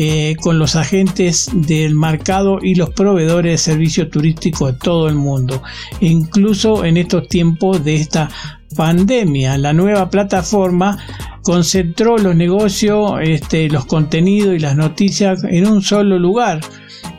eh, 0.00 0.36
con 0.40 0.60
los 0.60 0.76
agentes 0.76 1.50
del 1.52 1.96
mercado 1.96 2.60
y 2.62 2.76
los 2.76 2.90
proveedores 2.90 3.50
de 3.50 3.58
servicios 3.58 4.08
turísticos 4.10 4.72
de 4.72 4.78
todo 4.78 5.08
el 5.08 5.16
mundo, 5.16 5.60
incluso 5.98 6.84
en 6.84 6.96
estos 6.98 7.26
tiempos 7.26 7.84
de 7.84 7.96
esta 7.96 8.30
pandemia. 8.76 9.58
La 9.58 9.72
nueva 9.72 10.08
plataforma 10.08 10.98
concentró 11.42 12.16
los 12.16 12.36
negocios, 12.36 13.14
este, 13.22 13.68
los 13.68 13.86
contenidos 13.86 14.54
y 14.54 14.60
las 14.60 14.76
noticias 14.76 15.42
en 15.42 15.66
un 15.66 15.82
solo 15.82 16.16
lugar. 16.16 16.60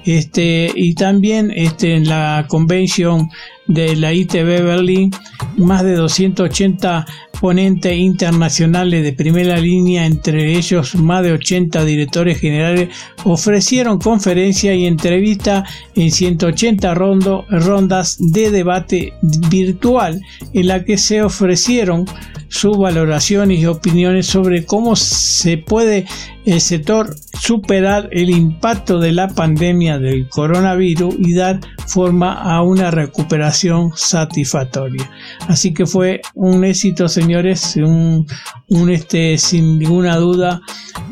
Este, 0.06 0.72
y 0.74 0.96
también 0.96 1.52
este, 1.54 1.96
en 1.96 2.08
la 2.08 2.46
convención 2.48 3.30
de 3.68 3.98
la 3.98 4.14
ITV 4.14 4.64
Berlín, 4.64 5.12
más 5.58 5.84
de 5.84 5.96
280 5.96 7.06
ponentes 7.40 7.98
internacionales 7.98 9.04
de 9.04 9.14
primera 9.14 9.58
línea, 9.58 10.06
entre 10.06 10.58
ellos 10.58 10.96
más 10.96 11.24
de 11.24 11.34
80 11.34 11.86
directores 11.86 12.40
generales, 12.40 12.90
ofrecieron 13.24 14.00
conferencias 14.00 14.76
y 14.76 14.86
entrevistas 14.86 15.70
en 15.96 16.12
180 16.12 16.94
rondas 16.94 18.18
de 18.20 18.52
debate 18.52 19.14
virtual 19.50 20.22
en 20.54 20.68
la 20.68 20.84
que 20.84 20.98
se 20.98 21.22
ofrecieron 21.22 22.06
sus 22.50 22.78
valoraciones 22.78 23.60
y 23.60 23.66
opiniones 23.68 24.26
sobre 24.26 24.66
cómo 24.66 24.96
se 24.96 25.58
puede 25.58 26.06
el 26.46 26.62
sector 26.62 27.16
superar 27.40 28.10
el 28.12 28.32
impacto 28.32 29.00
de 29.00 29.12
la 29.12 29.28
pandemia 29.28 30.00
del 30.00 30.28
coronavirus 30.28 31.16
y 31.20 31.36
dar 31.36 31.60
forma 31.88 32.34
a 32.34 32.62
una 32.64 32.92
recuperación 32.92 33.92
satisfactoria. 33.96 35.10
Así 35.48 35.74
que 35.74 35.86
fue 35.86 36.22
un 36.34 36.64
éxito, 36.64 37.08
señores, 37.30 37.76
un, 37.76 38.90
este, 38.90 39.38
sin 39.38 39.78
ninguna 39.78 40.16
duda, 40.18 40.62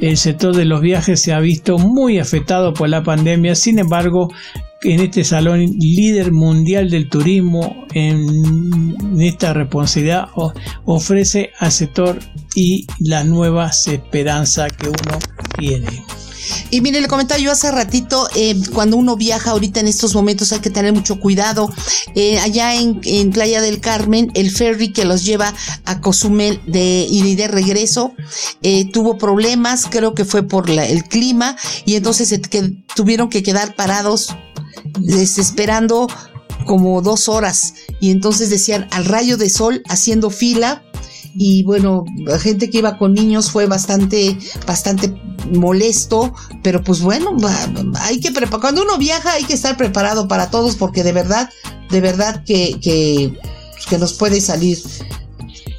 el 0.02 0.18
sector 0.18 0.56
de 0.56 0.66
los 0.66 0.82
viajes 0.82 1.22
se 1.22 1.32
ha 1.32 1.40
visto 1.40 1.78
muy 1.78 2.18
afectado 2.18 2.74
por 2.74 2.90
la 2.90 3.04
pandemia. 3.04 3.54
Sin 3.54 3.78
embargo, 3.78 4.34
en 4.82 5.00
este 5.00 5.24
salón 5.24 5.60
líder 5.78 6.32
mundial 6.32 6.90
del 6.90 7.08
turismo 7.08 7.86
en 7.94 8.96
esta 9.20 9.54
responsabilidad 9.54 10.30
ofrece 10.86 11.52
al 11.60 11.72
sector 11.72 12.18
y 12.56 12.88
las 13.00 13.28
nuevas 13.28 13.86
esperanzas 13.86 14.74
que 14.74 14.88
uno 14.88 15.20
tiene. 15.60 16.04
Y 16.70 16.82
mire, 16.82 17.02
le 17.02 17.08
comentaba 17.08 17.40
yo 17.40 17.52
hace 17.52 17.72
ratito, 17.72 18.28
eh, 18.36 18.56
cuando 18.74 18.98
uno 18.98 19.16
viaja 19.16 19.52
ahorita 19.52 19.80
en 19.80 19.88
estos 19.88 20.14
momentos 20.16 20.52
hay 20.52 20.60
que 20.60 20.70
tener 20.70 20.94
mucho 20.94 21.20
cuidado. 21.20 21.70
Eh, 22.16 22.40
allá 22.40 22.76
en, 22.76 23.32
Playa 23.32 23.62
del 23.62 23.80
Carmen, 23.80 24.32
el 24.34 24.52
ferry 24.52 24.92
que 24.92 25.06
los 25.06 25.24
lleva 25.24 25.54
a 25.86 26.02
Cozumel 26.02 26.62
de, 26.66 27.06
y 27.10 27.36
de 27.36 27.48
regreso 27.48 28.14
eh, 28.62 28.90
tuvo 28.92 29.18
problemas, 29.18 29.86
creo 29.90 30.14
que 30.14 30.26
fue 30.26 30.44
por 30.44 30.70
el 30.70 31.04
clima, 31.04 31.56
y 31.86 31.96
entonces 31.96 32.30
se, 32.30 32.40
tuvieron 32.96 33.30
que 33.30 33.44
quedar 33.44 33.76
parados 33.76 34.36
desesperando 35.00 36.08
como 36.66 37.02
dos 37.02 37.30
horas. 37.30 37.74
Y 38.00 38.12
entonces 38.12 38.50
decían 38.50 38.88
al 38.92 39.06
rayo 39.06 39.38
de 39.38 39.50
sol 39.50 39.82
haciendo 39.88 40.30
fila 40.30 40.84
y 41.40 41.64
bueno, 41.64 42.04
la 42.26 42.40
gente 42.40 42.70
que 42.70 42.80
iba 42.80 42.98
con 42.98 43.14
niños 43.14 43.52
fue 43.52 43.68
bastante, 43.68 44.40
bastante 44.66 45.14
molesto, 45.54 46.34
pero 46.64 46.84
pues 46.84 47.02
bueno, 47.02 47.36
hay 48.02 48.20
que 48.20 48.32
preparar, 48.32 48.62
cuando 48.62 48.84
uno 48.84 48.98
viaja 48.98 49.34
hay 49.34 49.44
que 49.44 49.54
estar 49.54 49.78
preparado 49.78 50.28
para 50.28 50.50
todos 50.50 50.76
porque 50.76 51.04
de 51.04 51.14
verdad, 51.14 51.50
de 51.90 52.02
verdad 52.02 52.44
que, 52.46 52.80
que, 52.82 53.38
que 53.90 53.98
nos 53.98 54.14
puede 54.14 54.42
salir 54.42 54.78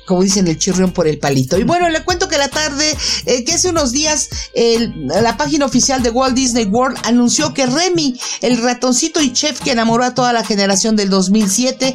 como 0.09 0.23
dicen, 0.23 0.49
el 0.49 0.59
chirrión 0.59 0.93
por 0.93 1.07
el 1.07 1.19
palito. 1.19 1.59
Y 1.59 1.65
bueno, 1.65 1.89
le 1.91 2.03
cuento 2.03 2.29
que 2.29 2.39
la 2.39 2.49
tarde, 2.49 2.97
eh, 3.27 3.45
que 3.45 3.53
hace 3.53 3.69
unos 3.69 3.93
días, 3.93 4.31
la 5.23 5.37
página 5.37 5.67
oficial 5.67 6.03
de 6.03 6.11
Walt 6.11 6.35
Disney 6.35 6.65
World 6.65 6.97
anunció 7.05 7.53
que 7.53 7.67
Remy, 7.67 8.19
el 8.41 8.63
ratoncito 8.63 9.21
y 9.21 9.33
chef 9.33 9.61
que 9.61 9.73
enamoró 9.73 10.05
a 10.05 10.15
toda 10.15 10.33
la 10.33 10.45
generación 10.45 10.97
del 10.97 11.11
2007, 11.11 11.95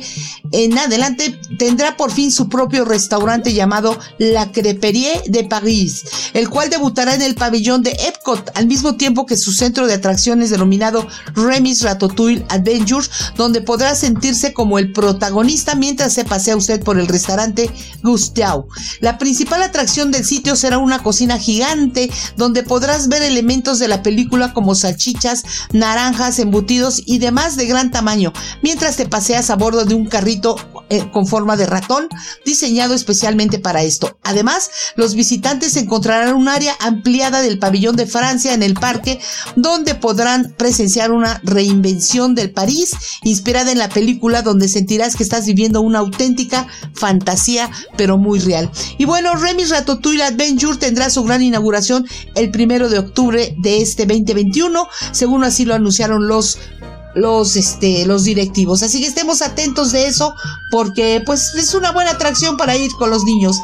en 0.52 0.78
adelante 0.78 1.40
tendrá 1.58 1.98
por 1.98 2.12
fin 2.12 2.32
su 2.32 2.48
propio 2.48 2.86
restaurante 2.86 3.54
llamado 3.54 3.98
La 4.20 4.52
Creperie 4.52 5.24
de 5.26 5.44
París, 5.46 6.04
el 6.34 6.50
cual 6.50 6.70
debutará 6.70 7.16
en 7.16 7.24
el 7.24 7.34
pabellón 7.34 7.82
de 7.82 7.92
Epcot 7.92 8.52
al 8.56 8.68
mismo 8.68 8.96
tiempo 8.96 9.26
que 9.26 9.38
su 9.38 9.52
centro 9.52 9.88
de 9.88 9.96
atracciones 9.96 10.52
denominado 10.52 11.08
Remy's 11.34 11.82
Ratatouille 11.82 12.46
Adventures, 12.50 13.10
donde 13.36 13.62
podrá 13.62 13.96
sentirse 13.96 14.54
como 14.54 14.78
el 14.78 14.94
protagonista 14.94 15.76
mientras 15.76 16.14
se 16.14 16.26
pasea 16.26 16.56
usted 16.56 16.84
por 16.84 17.00
el 17.00 17.08
restaurante 17.08 17.72
La 19.00 19.18
principal 19.18 19.64
atracción 19.64 20.12
del 20.12 20.26
sitio 20.26 20.56
será 20.56 20.78
una 20.78 21.02
cocina 21.02 21.40
gigante 21.40 22.12
donde 22.36 22.64
podrás 22.64 23.08
ver 23.08 23.24
elementos 23.24 23.80
de 23.80 23.88
la 23.88 24.04
película 24.04 24.54
como 24.54 24.76
salchichas, 24.76 25.44
naranjas, 25.72 26.40
embutidos 26.40 27.02
y 27.06 27.20
demás 27.20 27.56
de 27.56 27.66
gran 27.66 27.92
tamaño, 27.92 28.34
mientras 28.62 28.98
te 28.98 29.08
paseas 29.08 29.50
a 29.50 29.56
bordo 29.56 29.86
de 29.86 29.96
un 29.96 30.06
carrito 30.06 30.58
eh, 30.90 31.10
con 31.12 31.28
forma 31.28 31.56
de 31.56 31.66
ratón 31.66 32.10
diseñado 32.46 32.94
especialmente 32.94 33.58
para 33.58 33.84
esto. 33.84 34.18
Además, 34.24 34.70
los 34.96 35.16
visitantes 35.16 35.76
encontrarán 35.78 36.36
un 36.36 36.50
área 36.50 36.76
ampliada 36.82 37.42
del 37.42 37.58
pabellón 37.58 37.96
de 37.96 38.06
Francia 38.06 38.54
en 38.54 38.64
el 38.64 38.74
parque 38.74 39.20
donde 39.56 39.96
podrán 39.96 40.54
presenciar 40.58 41.12
una 41.12 41.40
reinvención 41.44 42.36
del 42.36 42.52
París 42.52 42.92
inspirada 43.24 43.72
en 43.72 43.80
la 43.80 43.90
película 43.90 44.42
donde 44.42 44.68
sentirás 44.68 45.16
que 45.16 45.24
estás 45.24 45.46
viviendo 45.46 45.82
una 45.82 46.00
auténtica 46.00 46.68
fantasía 46.94 47.72
pero 47.98 48.18
muy 48.18 48.40
real. 48.40 48.70
Y 48.98 49.06
bueno, 49.06 49.36
Remy's 49.36 49.70
Ratatouille 49.70 50.24
Adventure 50.24 50.78
tendrá 50.78 51.10
su 51.10 51.24
gran 51.24 51.42
inauguración 51.42 52.06
el 52.36 52.52
primero 52.52 52.90
de 52.90 53.00
octubre 53.00 53.56
de 53.60 53.82
este 53.82 54.06
2021, 54.06 54.88
según 55.12 55.44
así 55.44 55.66
lo 55.66 55.74
anunciaron 55.74 56.28
los 56.28 56.60
los, 57.14 57.56
este, 57.56 58.06
los 58.06 58.24
directivos. 58.24 58.84
Así 58.84 59.00
que 59.00 59.08
estemos 59.08 59.42
atentos 59.42 59.92
de 59.92 60.08
eso 60.08 60.36
porque 60.72 61.22
pues 61.26 61.54
es 61.56 61.76
una 61.76 61.92
buena 61.92 62.12
atracción 62.12 62.58
para 62.58 62.76
ir 62.76 62.92
con 62.94 63.10
los 63.10 63.24
niños. 63.24 63.58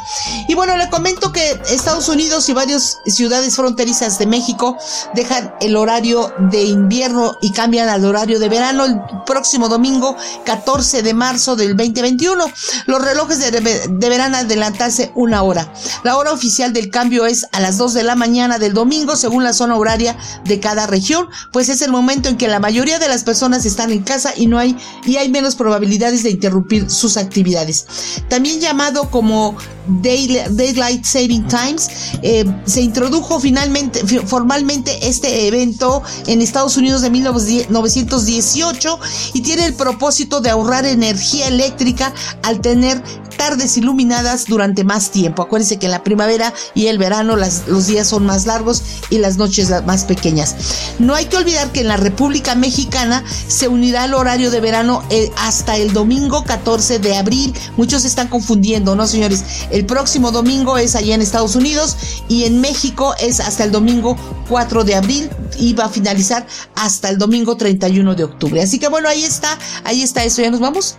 Y 0.47 0.53
bueno, 0.53 0.77
le 0.77 0.89
comento 0.89 1.31
que 1.31 1.59
Estados 1.69 2.07
Unidos 2.07 2.47
y 2.49 2.53
varias 2.53 2.99
ciudades 3.07 3.55
fronterizas 3.55 4.19
de 4.19 4.27
México 4.27 4.77
dejan 5.15 5.53
el 5.59 5.75
horario 5.75 6.31
de 6.51 6.63
invierno 6.63 7.35
y 7.41 7.51
cambian 7.51 7.89
al 7.89 8.05
horario 8.05 8.39
de 8.39 8.49
verano 8.49 8.85
el 8.85 8.99
próximo 9.25 9.69
domingo 9.69 10.15
14 10.45 11.01
de 11.01 11.13
marzo 11.13 11.55
del 11.55 11.75
2021. 11.75 12.45
Los 12.85 13.01
relojes 13.03 13.39
deberán 13.39 14.35
adelantarse 14.35 15.11
una 15.15 15.41
hora. 15.41 15.73
La 16.03 16.17
hora 16.17 16.31
oficial 16.31 16.73
del 16.73 16.91
cambio 16.91 17.25
es 17.25 17.47
a 17.51 17.59
las 17.59 17.77
2 17.77 17.95
de 17.95 18.03
la 18.03 18.15
mañana 18.15 18.59
del 18.59 18.73
domingo 18.73 19.15
según 19.15 19.43
la 19.43 19.53
zona 19.53 19.75
horaria 19.75 20.15
de 20.45 20.59
cada 20.59 20.85
región, 20.85 21.27
pues 21.51 21.69
es 21.69 21.81
el 21.81 21.91
momento 21.91 22.29
en 22.29 22.37
que 22.37 22.47
la 22.47 22.59
mayoría 22.59 22.99
de 22.99 23.07
las 23.07 23.23
personas 23.23 23.38
están 23.65 23.91
en 23.91 24.03
casa 24.03 24.33
y 24.35 24.47
no 24.47 24.57
hay 24.57 24.75
y 25.05 25.17
hay 25.17 25.29
menos 25.29 25.55
probabilidades 25.55 26.23
de 26.23 26.31
interrumpir 26.31 26.89
sus 26.89 27.17
actividades. 27.17 27.85
También 28.27 28.59
llamado 28.59 29.09
como 29.09 29.55
Daylight 29.87 31.03
Saving 31.03 31.47
Times, 31.47 31.89
eh, 32.21 32.45
se 32.65 32.81
introdujo 32.81 33.39
finalmente 33.39 34.05
formalmente 34.25 35.07
este 35.07 35.47
evento 35.47 36.03
en 36.27 36.41
Estados 36.41 36.77
Unidos 36.77 37.01
de 37.01 37.09
1918 37.09 38.99
y 39.33 39.41
tiene 39.41 39.65
el 39.65 39.73
propósito 39.73 40.41
de 40.41 40.49
ahorrar 40.49 40.85
energía 40.85 41.47
eléctrica 41.47 42.13
al 42.43 42.61
tener 42.61 43.01
tardes 43.39 43.77
iluminadas 43.77 44.45
durante 44.47 44.83
más 44.83 45.11
tiempo. 45.11 45.41
Acuérdense 45.41 45.79
que 45.79 45.85
en 45.85 45.93
la 45.93 46.03
primavera 46.03 46.53
y 46.75 46.87
el 46.87 46.97
verano 46.97 47.37
los 47.37 47.87
días 47.87 48.05
son 48.05 48.25
más 48.25 48.45
largos 48.45 48.83
y 49.09 49.17
las 49.17 49.37
noches 49.37 49.71
más 49.85 50.03
pequeñas. 50.03 50.55
No 50.99 51.15
hay 51.15 51.25
que 51.25 51.37
olvidar 51.37 51.71
que 51.71 51.79
en 51.79 51.87
la 51.87 51.95
República 51.95 52.55
Mexicana 52.55 53.23
se 53.47 53.67
unirá 53.67 54.05
el 54.05 54.13
horario 54.13 54.51
de 54.51 54.61
verano 54.61 55.03
eh, 55.09 55.31
hasta 55.37 55.77
el 55.77 55.93
domingo 55.93 56.43
14 56.43 56.99
de 56.99 57.15
abril. 57.15 57.53
Muchos 57.77 58.03
se 58.03 58.07
están 58.07 58.27
confundiendo, 58.27 58.95
¿no, 58.95 59.07
señores? 59.07 59.43
El 59.71 59.85
próximo 59.85 60.31
domingo 60.31 60.77
es 60.77 60.95
allá 60.95 61.15
en 61.15 61.21
Estados 61.21 61.55
Unidos 61.55 61.97
y 62.27 62.45
en 62.45 62.61
México 62.61 63.13
es 63.19 63.39
hasta 63.39 63.63
el 63.63 63.71
domingo 63.71 64.15
4 64.47 64.83
de 64.83 64.95
abril 64.95 65.29
y 65.57 65.73
va 65.73 65.85
a 65.85 65.89
finalizar 65.89 66.45
hasta 66.75 67.09
el 67.09 67.17
domingo 67.17 67.57
31 67.57 68.15
de 68.15 68.23
octubre. 68.23 68.61
Así 68.61 68.79
que 68.79 68.87
bueno, 68.87 69.09
ahí 69.09 69.23
está, 69.23 69.57
ahí 69.83 70.01
está 70.01 70.23
eso. 70.23 70.41
¿Ya 70.41 70.51
nos 70.51 70.59
vamos? 70.59 70.97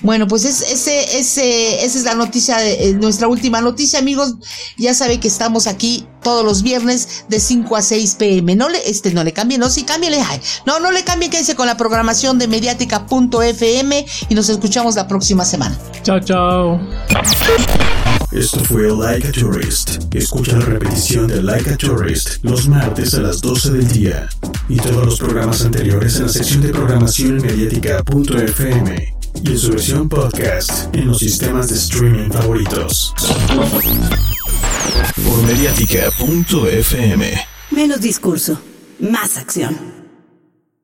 Bueno, 0.00 0.26
pues 0.26 0.44
es, 0.44 0.60
ese, 0.60 1.18
ese, 1.18 1.84
esa 1.84 1.98
es 1.98 2.04
la 2.04 2.14
noticia, 2.14 2.58
de, 2.58 2.90
eh, 2.90 2.94
nuestra 2.94 3.28
última 3.28 3.60
noticia, 3.60 3.98
amigos. 3.98 4.34
Ya 4.76 4.94
sabe 4.94 5.20
que 5.20 5.28
estamos 5.28 5.66
aquí 5.66 6.06
todos 6.22 6.44
los 6.44 6.62
viernes 6.62 7.24
de 7.28 7.40
5 7.40 7.76
a 7.76 7.82
6 7.82 8.16
pm. 8.16 8.56
No 8.56 8.68
le, 8.68 8.88
este, 8.88 9.12
no 9.12 9.24
le 9.24 9.32
cambie, 9.32 9.58
no, 9.58 9.70
sí, 9.70 9.84
cámbiale. 9.84 10.20
Ay, 10.20 10.40
no, 10.66 10.80
no 10.80 10.90
le 10.90 11.04
cambie, 11.04 11.30
quédese 11.30 11.54
con 11.54 11.66
la 11.66 11.76
programación 11.76 12.38
de 12.38 12.48
mediática.fm 12.48 14.06
y 14.28 14.34
nos 14.34 14.48
escuchamos 14.48 14.96
la 14.96 15.06
próxima 15.08 15.44
semana. 15.44 15.78
Chao, 16.02 16.20
chao. 16.20 16.80
Esto 18.32 18.58
fue 18.64 18.90
Like 18.90 19.28
a 19.28 19.32
Tourist. 19.32 20.12
Escucha 20.12 20.56
la 20.56 20.64
repetición 20.64 21.28
de 21.28 21.40
Like 21.40 21.70
a 21.70 21.76
Tourist 21.76 22.42
los 22.42 22.66
martes 22.66 23.14
a 23.14 23.20
las 23.20 23.40
12 23.40 23.70
del 23.70 23.88
día 23.88 24.28
y 24.68 24.76
todos 24.76 25.06
los 25.06 25.18
programas 25.18 25.64
anteriores 25.64 26.16
en 26.16 26.22
la 26.22 26.28
sección 26.28 26.62
de 26.62 26.70
programación 26.70 27.38
en 27.38 27.42
mediática.fm 27.46 29.13
y 29.42 29.50
en 29.50 29.58
su 29.58 29.70
versión 29.70 30.08
podcast 30.08 30.94
en 30.94 31.08
los 31.08 31.18
sistemas 31.18 31.68
de 31.68 31.76
streaming 31.76 32.30
favoritos. 32.30 33.14
Por 35.24 35.42
mediática.fm. 35.46 37.40
Menos 37.70 38.00
discurso, 38.00 38.60
más 39.00 39.36
acción. 39.36 40.03